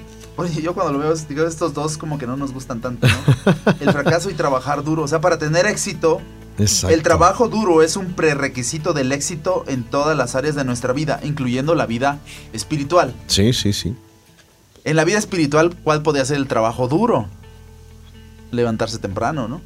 yo 0.63 0.75
cuando 0.75 0.93
lo 0.93 0.99
veo, 1.01 1.15
digo, 1.29 1.47
estos 1.47 1.75
dos 1.75 1.99
como 1.99 2.19
que 2.19 2.27
no 2.27 2.37
nos 2.37 2.53
gustan 2.53 2.81
tanto, 2.81 3.07
¿no? 3.07 3.75
El 3.81 3.93
fracaso 3.93 4.31
y 4.31 4.35
trabajar 4.35 4.85
duro. 4.85 5.03
O 5.03 5.09
sea, 5.09 5.21
para 5.21 5.39
tener 5.39 5.67
éxito, 5.67 6.21
Exacto. 6.59 6.95
el 6.95 7.03
trabajo 7.03 7.49
duro 7.49 7.83
es 7.83 7.97
un 7.97 8.15
prerequisito 8.15 8.93
del 8.93 9.13
éxito 9.13 9.65
en 9.69 9.85
todas 9.85 10.17
las 10.17 10.35
áreas 10.35 10.55
de 10.55 10.65
nuestra 10.65 10.93
vida, 10.93 11.21
incluyendo 11.23 11.75
la 11.75 11.87
vida 11.87 12.19
espiritual. 12.53 13.15
Sí, 13.27 13.53
sí, 13.53 13.73
sí. 13.73 13.97
En 14.85 14.97
la 14.97 15.05
vida 15.05 15.19
espiritual, 15.19 15.75
¿cuál 15.85 16.03
podría 16.03 16.25
ser 16.25 16.37
el 16.37 16.47
trabajo 16.47 16.89
duro? 16.89 17.27
Levantarse 18.51 18.99
temprano, 18.99 19.49
¿no? 19.49 19.61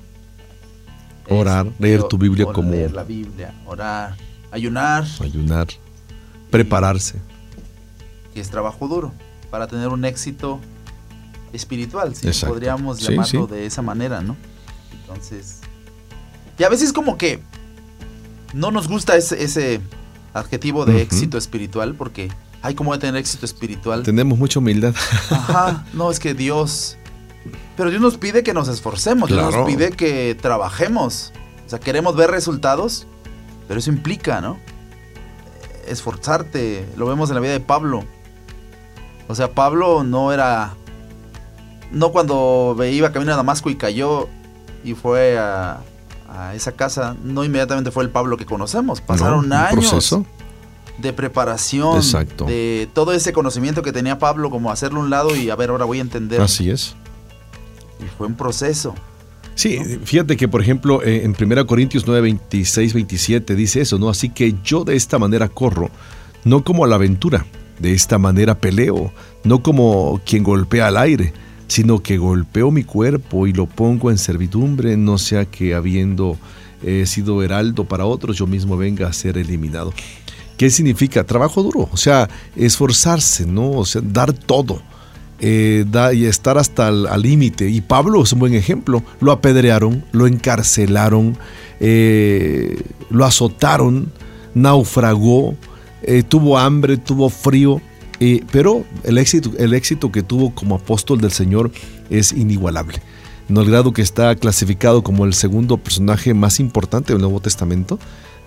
Orar, 1.29 1.67
leer 1.79 2.03
tu 2.05 2.19
Biblia 2.19 2.45
orar, 2.47 2.55
como- 2.55 2.71
Leer 2.73 2.93
la 2.93 3.05
Biblia, 3.05 3.55
orar, 3.67 4.17
ayunar, 4.51 5.05
Ayunar, 5.21 5.69
prepararse. 6.51 7.21
y 8.35 8.41
es 8.41 8.51
trabajo 8.51 8.89
duro 8.89 9.13
para 9.51 9.69
tener 9.69 9.89
un 9.89 10.05
éxito 10.05 10.59
espiritual, 11.53 12.15
si 12.17 12.27
Exacto. 12.27 12.55
podríamos 12.55 12.99
Sí, 12.99 13.05
llamarlo 13.13 13.47
sí. 13.47 13.55
de 13.55 13.67
esa 13.67 13.83
manera, 13.83 14.21
¿no? 14.21 14.37
Entonces, 15.01 15.61
y 16.59 16.65
a 16.65 16.69
veces 16.69 16.93
como 16.93 17.17
que 17.17 17.41
no 18.53 18.71
nos 18.73 18.89
gusta 18.89 19.17
ese, 19.17 19.43
ese 19.45 19.81
adjetivo 20.35 20.85
de 20.87 21.03
éxito 21.03 21.39
espiritual 21.39 21.95
porque, 21.95 22.31
ay, 22.63 22.75
¿cómo 22.75 22.91
voy 22.91 22.97
a 22.97 23.01
tener 23.01 23.17
éxito 23.17 23.45
espiritual? 23.45 24.03
Tenemos 24.03 24.39
mucha 24.39 24.59
humildad. 24.61 24.95
Ajá, 25.31 25.85
no, 25.93 26.11
es 26.11 26.19
que 26.19 26.35
Dios... 26.35 26.97
Pero 27.77 27.91
Dios 27.91 28.01
nos 28.01 28.19
pide 28.19 28.43
que 28.43 28.55
nos 28.55 28.69
esforcemos, 28.69 29.29
Dios 29.29 29.55
nos 29.55 29.67
pide 29.67 29.91
que 29.91 30.37
trabajemos. 30.41 31.33
O 31.67 31.69
sea, 31.69 31.81
queremos 31.81 32.15
ver 32.15 32.31
resultados, 32.31 33.07
pero 33.67 33.81
eso 33.81 33.91
implica, 33.91 34.41
¿no? 34.41 34.59
Esforzarte. 35.89 36.87
Lo 36.97 37.07
vemos 37.07 37.31
en 37.31 37.35
la 37.35 37.41
vida 37.41 37.53
de 37.53 37.61
Pablo. 37.61 38.05
O 39.27 39.35
sea, 39.35 39.53
Pablo 39.53 40.05
no 40.05 40.33
era... 40.33 40.75
No 41.91 42.13
cuando 42.13 42.77
iba 42.91 43.11
camino 43.11 43.33
a 43.33 43.37
Damasco 43.37 43.71
y 43.71 43.77
cayó 43.77 44.29
y 44.85 44.95
fue 44.95 45.39
a, 45.39 45.81
a 46.29 46.55
esa 46.55 46.73
casa, 46.73 47.17
no 47.23 47.45
inmediatamente 47.45 47.91
fue 47.91 48.05
el 48.05 48.11
Pablo 48.11 48.37
que 48.37 48.47
conocemos. 48.47 49.01
Pasaron 49.01 49.53
años 49.53 49.91
proceso. 49.91 50.25
De 51.03 51.13
preparación, 51.13 51.97
Exacto. 51.97 52.47
de 52.47 52.89
todo 52.95 53.13
ese 53.13 53.33
conocimiento 53.33 53.83
que 53.83 53.93
tenía 53.93 54.19
Pablo, 54.19 54.49
como 54.49 54.71
hacerlo 54.71 55.01
a 55.01 55.05
un 55.05 55.11
lado 55.11 55.37
y 55.37 55.51
a 55.51 55.57
ver, 55.57 55.71
ahora 55.71 55.85
voy 55.85 55.99
a 55.99 56.03
entender. 56.03 56.41
Así 56.41 56.71
es. 56.71 56.95
Y 58.01 58.05
fue 58.17 58.27
un 58.27 58.35
proceso. 58.35 58.95
Sí, 59.55 59.79
fíjate 60.05 60.37
que, 60.37 60.49
por 60.49 60.63
ejemplo, 60.63 61.03
eh, 61.03 61.25
en 61.25 61.37
1 61.39 61.67
Corintios 61.67 62.07
9, 62.07 62.23
26, 62.23 62.95
27 62.95 63.55
dice 63.55 63.83
eso, 63.83 63.99
¿no? 63.99 64.09
Así 64.09 64.31
que 64.31 64.55
yo 64.65 64.85
de 64.85 64.97
esta 64.97 65.19
manera 65.19 65.49
corro, 65.49 65.91
no 66.45 66.65
como 66.65 66.85
a 66.85 66.89
la 66.89 66.95
aventura, 66.95 67.45
de 67.79 67.93
esta 67.93 68.17
manera 68.17 68.59
peleo, 68.59 69.13
no 69.45 69.63
como 69.63 70.21
quien 70.25 70.43
golpea 70.43 70.87
al 70.87 70.97
aire, 70.97 71.33
sino 71.67 72.03
que 72.03 72.17
golpeo 72.17 72.71
mi 72.71 72.85
cuerpo 72.85 73.47
y 73.47 73.53
lo 73.53 73.67
pongo 73.67 74.11
en 74.11 74.19
servidumbre, 74.19 74.97
no 74.97 75.19
sea 75.19 75.45
que 75.45 75.75
habiendo 75.75 76.39
eh, 76.83 77.05
sido 77.07 77.43
heraldo 77.43 77.85
para 77.85 78.07
otros, 78.07 78.37
yo 78.37 78.47
mismo 78.47 78.77
venga 78.77 79.07
a 79.09 79.13
ser 79.13 79.39
eliminado. 79.39 79.93
¿Qué 80.63 80.71
significa? 80.71 81.25
Trabajo 81.25 81.61
duro, 81.61 81.89
o 81.91 81.97
sea, 81.97 82.31
esforzarse, 82.55 83.45
¿no? 83.47 83.73
O 83.73 83.85
sea, 83.85 84.01
dar 84.01 84.33
todo 84.33 84.81
eh, 85.41 85.85
y 86.15 86.25
estar 86.27 86.57
hasta 86.57 86.87
el 86.87 87.09
al 87.09 87.21
límite. 87.21 87.69
Y 87.69 87.81
Pablo 87.81 88.23
es 88.23 88.33
un 88.33 88.39
buen 88.39 88.55
ejemplo. 88.55 89.03
Lo 89.19 89.33
apedrearon, 89.33 90.05
lo 90.13 90.29
encarcelaron, 90.29 91.37
eh, 91.81 92.81
lo 93.11 93.25
azotaron, 93.25 94.13
naufragó, 94.55 95.57
eh, 96.05 96.23
tuvo 96.23 96.57
hambre, 96.57 96.97
tuvo 96.97 97.29
frío. 97.29 97.81
eh, 98.21 98.45
pero 98.53 98.85
el 99.03 99.19
éxito, 99.19 99.51
el 99.59 99.75
éxito 99.75 100.13
que 100.13 100.23
tuvo 100.23 100.55
como 100.55 100.77
apóstol 100.77 101.21
del 101.21 101.33
Señor 101.33 101.73
es 102.09 102.31
inigualable. 102.31 103.03
no 103.49 103.63
al 103.63 103.67
grado 103.67 103.93
que 103.93 104.03
está 104.03 104.37
clasificado 104.37 105.03
como 105.03 105.25
el 105.25 105.35
segundo 105.35 105.77
personaje 105.77 106.35
más 106.35 106.61
importante 106.61 107.13
del 107.13 107.21
Nuevo 107.21 107.41
Testamento 107.41 107.99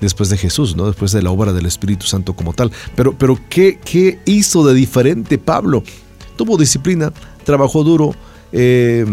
después 0.01 0.29
de 0.29 0.37
Jesús, 0.37 0.75
¿no? 0.75 0.87
después 0.87 1.11
de 1.11 1.21
la 1.21 1.31
obra 1.31 1.53
del 1.53 1.65
Espíritu 1.65 2.05
Santo 2.05 2.35
como 2.35 2.53
tal. 2.53 2.71
Pero, 2.95 3.17
pero 3.17 3.37
¿qué, 3.49 3.79
qué 3.83 4.19
hizo 4.25 4.65
de 4.65 4.73
diferente 4.73 5.37
Pablo? 5.37 5.83
Tuvo 6.35 6.57
disciplina, 6.57 7.13
trabajó 7.43 7.83
duro, 7.83 8.15
eh, 8.51 9.05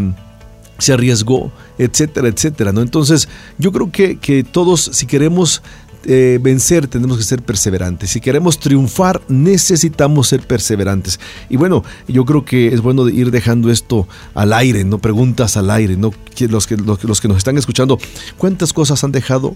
se 0.78 0.92
arriesgó, 0.92 1.52
etcétera, 1.78 2.28
etcétera. 2.28 2.72
¿no? 2.72 2.80
Entonces, 2.80 3.28
yo 3.58 3.72
creo 3.72 3.92
que, 3.92 4.18
que 4.18 4.42
todos, 4.42 4.90
si 4.92 5.06
queremos 5.06 5.62
eh, 6.04 6.40
vencer 6.42 6.88
tenemos 6.88 7.16
que 7.16 7.22
ser 7.22 7.42
perseverantes. 7.42 8.10
Si 8.10 8.20
queremos 8.20 8.58
triunfar, 8.58 9.22
necesitamos 9.28 10.28
ser 10.28 10.40
perseverantes. 10.40 11.20
Y 11.48 11.56
bueno, 11.56 11.84
yo 12.08 12.24
creo 12.24 12.44
que 12.44 12.68
es 12.68 12.80
bueno 12.80 13.08
ir 13.08 13.30
dejando 13.30 13.70
esto 13.70 14.08
al 14.34 14.52
aire, 14.52 14.84
no 14.84 14.98
preguntas 14.98 15.56
al 15.56 15.70
aire, 15.70 15.96
no 15.96 16.10
los 16.48 16.66
que, 16.66 16.76
los, 16.76 17.20
que 17.20 17.28
nos 17.28 17.36
están 17.36 17.56
escuchando, 17.56 17.98
¿cuántas 18.36 18.72
cosas 18.72 19.04
han 19.04 19.12
dejado 19.12 19.54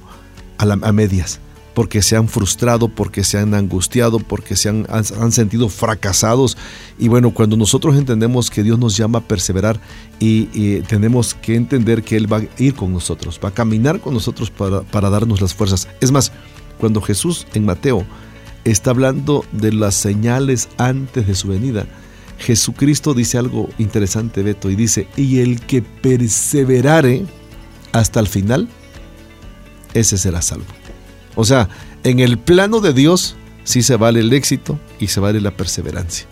a, 0.59 0.93
medias? 0.93 1.41
porque 1.75 2.01
se 2.01 2.17
han 2.17 2.27
frustrado, 2.27 2.89
porque 2.89 3.23
se 3.23 3.37
han 3.37 3.53
angustiado, 3.53 4.19
porque 4.19 4.57
se 4.57 4.71
han, 4.71 4.87
han, 4.89 5.31
sentido 5.31 5.69
fracasados. 5.69 6.57
Y 6.99 7.09
bueno, 7.09 7.35
cuando 7.35 7.55
nosotros 7.55 7.97
entendemos 7.97 8.49
que 8.49 8.63
Dios 8.63 8.79
nos 8.79 8.97
llama 8.97 9.19
a 9.19 9.21
perseverar 9.21 9.79
y, 10.19 10.81
tenemos 10.89 11.35
que 11.35 11.55
entender 11.55 12.03
que 12.03 12.17
Él 12.17 12.33
va 12.33 12.39
a 12.39 12.47
ir 12.57 12.75
con 12.75 12.95
nosotros, 12.95 13.39
va 13.45 13.51
a 13.51 13.55
caminar 13.55 14.01
con 14.01 14.15
nosotros 14.15 14.51
para, 14.51 14.81
para 14.85 15.11
darnos 15.11 15.43
las 15.43 15.53
fuerzas. 15.53 15.87
Es 16.01 16.11
más, 16.13 16.33
cuando 16.79 17.03
Jesús 17.03 17.47
en 17.53 17.67
Mateo 17.67 18.07
está 18.65 18.89
hablando 18.89 19.45
de 19.53 19.73
las 19.73 19.97
señales 19.97 20.71
antes 20.79 21.27
de 21.27 21.35
su 21.35 21.49
venida, 21.49 21.87
Jesucristo 22.39 23.15
dice 23.15 23.39
algo 23.39 23.69
interesante, 23.79 24.43
Beto, 24.43 24.71
y 24.71 24.77
dice, 24.77 25.09
y 25.17 25.41
el 25.41 25.61
que 25.61 25.83
perseverare 25.83 27.25
hasta 27.93 28.21
el 28.21 28.29
final, 28.29 28.69
ese 29.95 30.19
será 30.19 30.43
salvo. 30.43 30.67
O 31.35 31.45
sea, 31.45 31.69
en 32.05 32.21
el 32.21 32.39
plano 32.39 32.81
de 32.81 32.93
Dios 32.93 33.37
sí 33.65 33.83
se 33.83 33.97
vale 33.97 34.21
el 34.21 34.33
éxito 34.33 34.79
y 34.99 35.09
se 35.09 35.21
vale 35.21 35.41
la 35.41 35.57
perseverancia. 35.57 36.27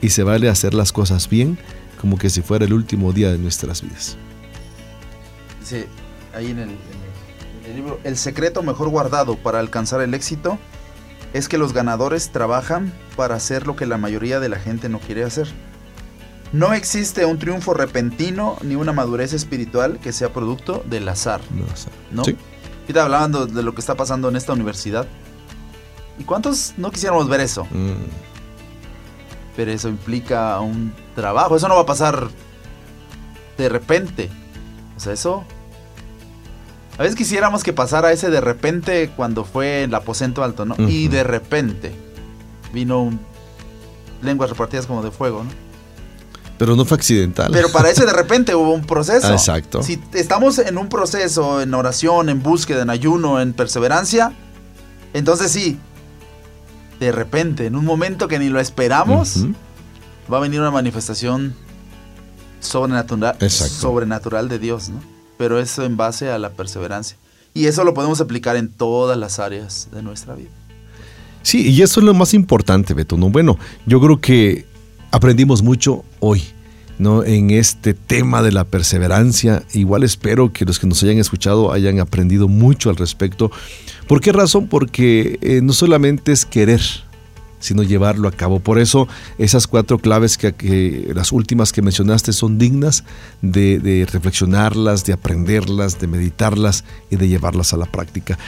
Y 0.00 0.10
se 0.10 0.22
vale 0.22 0.48
hacer 0.48 0.74
las 0.74 0.92
cosas 0.92 1.28
bien 1.28 1.58
como 2.00 2.18
que 2.18 2.30
si 2.30 2.42
fuera 2.42 2.64
el 2.64 2.72
último 2.72 3.12
día 3.12 3.30
de 3.30 3.38
nuestras 3.38 3.82
vidas. 3.82 4.16
Dice 5.60 5.86
ahí 6.34 6.50
en 6.50 6.58
el, 6.60 6.76
libro, 7.74 8.00
el 8.04 8.16
secreto 8.16 8.62
mejor 8.62 8.88
guardado 8.88 9.36
para 9.36 9.58
alcanzar 9.58 10.00
el 10.00 10.14
éxito 10.14 10.58
es 11.34 11.48
que 11.48 11.58
los 11.58 11.72
ganadores 11.72 12.30
trabajan 12.30 12.92
para 13.16 13.34
hacer 13.34 13.66
lo 13.66 13.76
que 13.76 13.86
la 13.86 13.98
mayoría 13.98 14.40
de 14.40 14.48
la 14.48 14.58
gente 14.58 14.88
no 14.88 14.98
quiere 15.00 15.24
hacer. 15.24 15.48
No 16.52 16.72
existe 16.72 17.26
un 17.26 17.38
triunfo 17.38 17.74
repentino 17.74 18.56
ni 18.62 18.74
una 18.74 18.92
madurez 18.92 19.34
espiritual 19.34 19.98
que 19.98 20.12
sea 20.12 20.32
producto 20.32 20.82
del 20.88 21.06
azar. 21.08 21.42
¿no? 22.10 22.24
¿Sí? 22.24 22.36
Ahorita 22.88 23.02
hablando 23.02 23.46
de 23.46 23.62
lo 23.62 23.74
que 23.74 23.82
está 23.82 23.96
pasando 23.96 24.30
en 24.30 24.36
esta 24.36 24.54
universidad. 24.54 25.06
¿Y 26.18 26.24
cuántos 26.24 26.72
no 26.78 26.90
quisiéramos 26.90 27.28
ver 27.28 27.40
eso? 27.42 27.66
Mm. 27.66 28.06
Pero 29.54 29.72
eso 29.72 29.90
implica 29.90 30.58
un 30.60 30.94
trabajo. 31.14 31.54
Eso 31.54 31.68
no 31.68 31.74
va 31.74 31.82
a 31.82 31.86
pasar 31.86 32.30
de 33.58 33.68
repente. 33.68 34.30
O 34.96 35.00
sea, 35.00 35.12
eso... 35.12 35.44
A 36.96 37.02
veces 37.02 37.14
quisiéramos 37.14 37.62
que 37.62 37.74
pasara 37.74 38.10
ese 38.10 38.30
de 38.30 38.40
repente 38.40 39.10
cuando 39.14 39.44
fue 39.44 39.84
el 39.84 39.94
aposento 39.94 40.42
alto, 40.42 40.64
¿no? 40.64 40.74
Y 40.78 41.08
de 41.08 41.24
repente 41.24 41.94
vino 42.72 43.02
un... 43.02 43.20
lenguas 44.22 44.48
repartidas 44.48 44.86
como 44.86 45.02
de 45.02 45.10
fuego, 45.10 45.44
¿no? 45.44 45.50
Pero 46.58 46.76
no 46.76 46.84
fue 46.84 46.96
accidental. 46.96 47.50
Pero 47.52 47.70
para 47.70 47.90
eso 47.90 48.04
de 48.04 48.12
repente 48.22 48.54
hubo 48.54 48.72
un 48.72 48.84
proceso. 48.84 49.32
Exacto. 49.32 49.82
Si 49.82 50.00
estamos 50.12 50.58
en 50.58 50.76
un 50.76 50.88
proceso, 50.88 51.62
en 51.62 51.72
oración, 51.74 52.28
en 52.28 52.42
búsqueda, 52.42 52.82
en 52.82 52.90
ayuno, 52.90 53.40
en 53.40 53.52
perseverancia, 53.52 54.32
entonces 55.14 55.50
sí, 55.50 55.78
de 57.00 57.12
repente, 57.12 57.66
en 57.66 57.76
un 57.76 57.84
momento 57.84 58.28
que 58.28 58.38
ni 58.38 58.48
lo 58.48 58.60
esperamos, 58.60 59.44
va 60.32 60.38
a 60.38 60.40
venir 60.40 60.60
una 60.60 60.70
manifestación 60.70 61.54
sobrenatural, 62.60 63.36
sobrenatural 63.50 64.48
de 64.48 64.58
Dios, 64.58 64.88
¿no? 64.88 65.00
Pero 65.36 65.60
eso 65.60 65.84
en 65.84 65.96
base 65.96 66.30
a 66.30 66.38
la 66.38 66.50
perseverancia. 66.50 67.16
Y 67.54 67.66
eso 67.66 67.84
lo 67.84 67.94
podemos 67.94 68.20
aplicar 68.20 68.56
en 68.56 68.68
todas 68.68 69.16
las 69.16 69.38
áreas 69.38 69.88
de 69.92 70.02
nuestra 70.02 70.34
vida. 70.34 70.50
Sí, 71.42 71.70
y 71.70 71.82
eso 71.82 72.00
es 72.00 72.06
lo 72.06 72.14
más 72.14 72.34
importante, 72.34 72.94
Beto. 72.94 73.16
¿no? 73.16 73.30
Bueno, 73.30 73.58
yo 73.86 74.00
creo 74.00 74.20
que 74.20 74.66
aprendimos 75.10 75.62
mucho 75.62 76.04
hoy. 76.20 76.42
¿no? 76.98 77.22
en 77.24 77.50
este 77.50 77.94
tema 77.94 78.42
de 78.42 78.52
la 78.52 78.64
perseverancia. 78.64 79.62
Igual 79.72 80.02
espero 80.02 80.52
que 80.52 80.64
los 80.64 80.78
que 80.78 80.86
nos 80.86 81.02
hayan 81.02 81.18
escuchado 81.18 81.72
hayan 81.72 82.00
aprendido 82.00 82.48
mucho 82.48 82.90
al 82.90 82.96
respecto. 82.96 83.50
¿Por 84.06 84.20
qué 84.20 84.32
razón? 84.32 84.66
Porque 84.66 85.38
eh, 85.40 85.60
no 85.62 85.72
solamente 85.72 86.32
es 86.32 86.44
querer, 86.44 86.80
sino 87.60 87.82
llevarlo 87.82 88.28
a 88.28 88.32
cabo. 88.32 88.60
Por 88.60 88.78
eso 88.78 89.08
esas 89.38 89.66
cuatro 89.66 89.98
claves 89.98 90.38
que, 90.38 91.10
las 91.14 91.32
últimas 91.32 91.72
que 91.72 91.82
mencionaste 91.82 92.32
son 92.32 92.58
dignas 92.58 93.04
de, 93.42 93.78
de, 93.78 94.06
reflexionarlas, 94.06 95.04
de 95.04 95.12
aprenderlas, 95.12 96.00
de 96.00 96.06
meditarlas 96.06 96.84
y 97.10 97.16
de 97.16 97.28
llevarlas 97.28 97.72
a 97.72 97.76
la 97.76 97.86
práctica. 97.86 98.38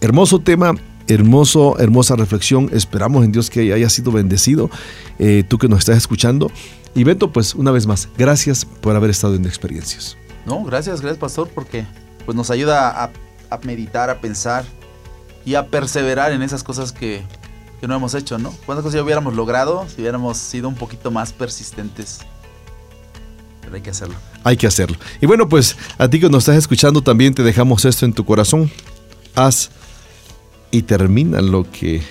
Hermoso 0.00 0.38
tema, 0.40 0.74
hermoso, 1.14 1.78
hermosa 1.78 2.16
reflexión. 2.16 2.70
Esperamos 2.72 3.24
en 3.24 3.32
Dios 3.32 3.50
que 3.50 3.72
haya 3.72 3.90
sido 3.90 4.12
bendecido, 4.12 4.70
eh, 5.18 5.44
tú 5.46 5.58
que 5.58 5.68
nos 5.68 5.80
estás 5.80 5.96
escuchando. 5.96 6.50
Y 6.94 7.04
Beto, 7.04 7.32
pues 7.32 7.54
una 7.54 7.70
vez 7.70 7.86
más, 7.86 8.08
gracias 8.18 8.64
por 8.64 8.96
haber 8.96 9.10
estado 9.10 9.34
en 9.34 9.44
experiencias. 9.46 10.16
No, 10.46 10.64
gracias, 10.64 11.00
gracias 11.00 11.18
Pastor, 11.18 11.48
porque 11.54 11.84
pues 12.24 12.36
nos 12.36 12.50
ayuda 12.50 13.04
a, 13.04 13.58
meditar, 13.64 14.10
a 14.10 14.20
pensar 14.20 14.64
y 15.44 15.54
a 15.54 15.66
perseverar 15.66 16.32
en 16.32 16.42
esas 16.42 16.62
cosas 16.62 16.92
que, 16.92 17.22
que 17.80 17.88
no 17.88 17.94
hemos 17.94 18.14
hecho, 18.14 18.38
¿no? 18.38 18.50
¿Cuántas 18.66 18.84
cosas 18.84 18.96
ya 18.96 19.02
hubiéramos 19.02 19.34
logrado 19.34 19.86
si 19.88 20.00
hubiéramos 20.00 20.38
sido 20.38 20.68
un 20.68 20.74
poquito 20.74 21.10
más 21.10 21.32
persistentes? 21.32 22.20
Pero 23.60 23.74
hay 23.74 23.82
que 23.82 23.90
hacerlo. 23.90 24.14
Hay 24.42 24.56
que 24.56 24.66
hacerlo. 24.66 24.96
Y 25.20 25.26
bueno, 25.26 25.48
pues 25.48 25.76
a 25.98 26.08
ti 26.08 26.18
que 26.18 26.28
nos 26.28 26.42
estás 26.44 26.56
escuchando 26.56 27.02
también 27.02 27.34
te 27.34 27.42
dejamos 27.42 27.84
esto 27.84 28.06
en 28.06 28.12
tu 28.12 28.24
corazón. 28.24 28.70
Haz 29.34 29.70
y 30.70 30.82
termina 30.82 31.40
lo 31.40 31.66
que 31.70 32.02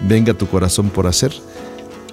venga 0.00 0.34
tu 0.34 0.46
corazón 0.46 0.90
por 0.90 1.06
hacer 1.06 1.32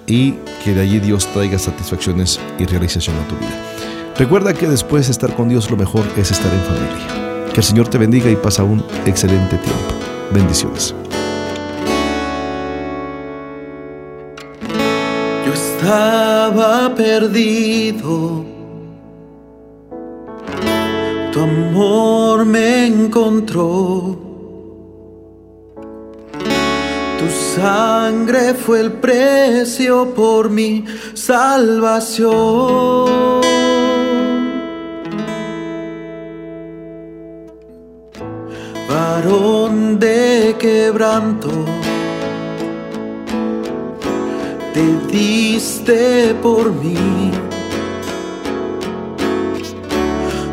y 0.06 0.34
que 0.64 0.74
de 0.74 0.82
allí 0.82 1.00
Dios 1.00 1.28
traiga 1.34 1.60
satisfacciones 1.60 2.40
y 2.60 2.66
realización 2.66 3.16
a 3.18 3.28
tu 3.28 3.36
vida. 3.36 4.14
Recuerda 4.18 4.54
que 4.54 4.68
después 4.68 5.08
de 5.08 5.12
estar 5.12 5.36
con 5.36 5.50
Dios 5.50 5.70
lo 5.70 5.78
mejor 5.78 6.06
es 6.18 6.32
estar 6.32 6.52
en 6.54 6.62
familia. 6.62 7.48
Que 7.54 7.62
el 7.62 7.64
Señor 7.64 7.88
te 7.88 7.98
bendiga 7.98 8.30
y 8.30 8.36
pasa 8.36 8.64
un 8.64 8.84
excelente 9.06 9.58
tiempo. 9.58 9.94
Bendiciones. 10.32 10.94
Yo 15.46 15.54
estaba 15.54 16.94
perdido. 16.96 18.46
Tu 21.32 21.40
amor 21.40 22.46
me 22.46 22.88
encontró 22.88 24.27
sangre 27.58 28.54
fue 28.54 28.82
el 28.82 28.92
precio 28.92 30.14
por 30.14 30.50
mi 30.52 30.86
salvación. 31.16 32.28
Varón 38.88 39.98
de 40.00 40.56
quebranto, 40.60 41.50
te 44.74 44.86
diste 45.12 46.36
por 46.44 46.72
mí. 46.72 47.32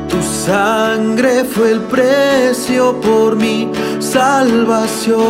Tu 0.09 0.23
sangre 0.23 1.45
fue 1.45 1.73
el 1.73 1.81
precio 1.81 2.99
por 3.01 3.37
mi 3.37 3.71
salvación. 4.01 5.25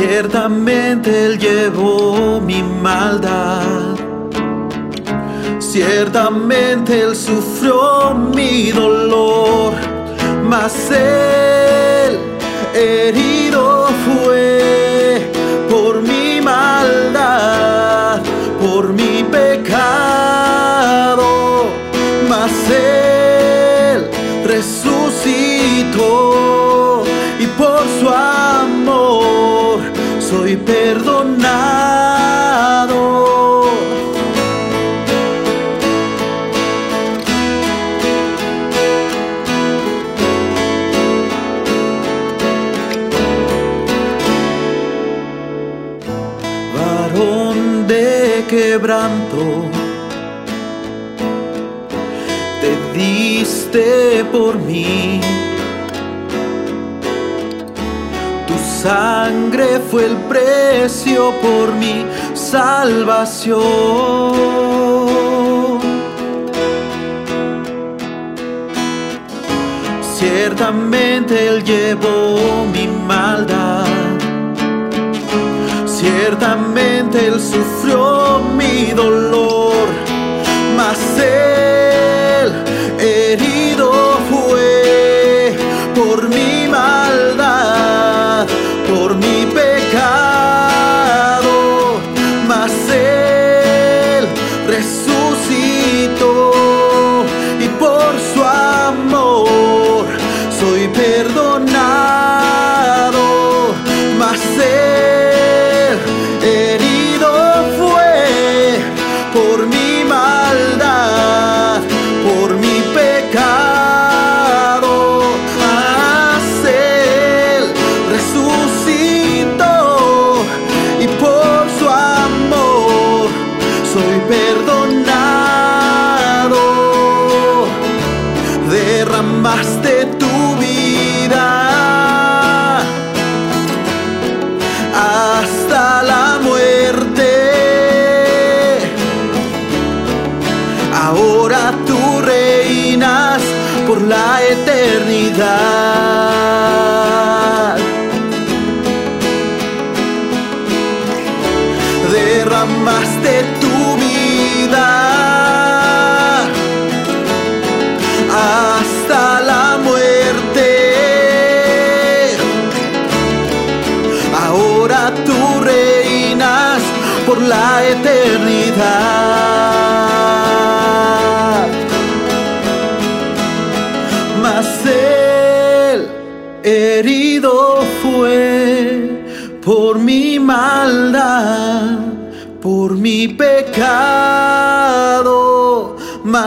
Ciertamente 0.00 1.26
Él 1.26 1.38
llevó 1.38 2.40
mi 2.40 2.62
maldad. 2.62 3.96
Ciertamente 5.58 7.02
Él 7.02 7.14
sufrió 7.14 8.14
mi 8.14 8.72
dolor. 8.72 9.74
Mas 10.42 10.90
Él 10.90 12.18
herido 12.74 13.88
fue 14.06 14.49
sangre 58.82 59.78
fue 59.90 60.06
el 60.06 60.16
precio 60.28 61.32
por 61.42 61.72
mi 61.74 62.06
salvación. 62.34 63.60
Ciertamente 70.18 71.48
Él 71.48 71.62
llevó 71.62 72.66
mi 72.72 72.86
maldad. 73.06 73.86
Ciertamente 75.86 77.26
Él 77.26 77.38
sufrió 77.38 78.40
mi 78.56 78.92
dolor. 78.92 79.88
Mas 80.76 80.98
Él 81.18 81.79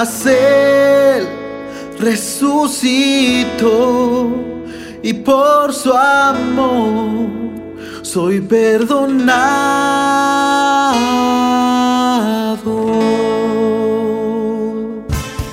Mas 0.03 0.25
él 0.25 1.25
resucitó 1.97 3.47
y 5.01 5.13
por 5.13 5.73
su 5.73 5.93
amor 5.93 7.29
soy 8.01 8.41
perdonado. 8.41 9.33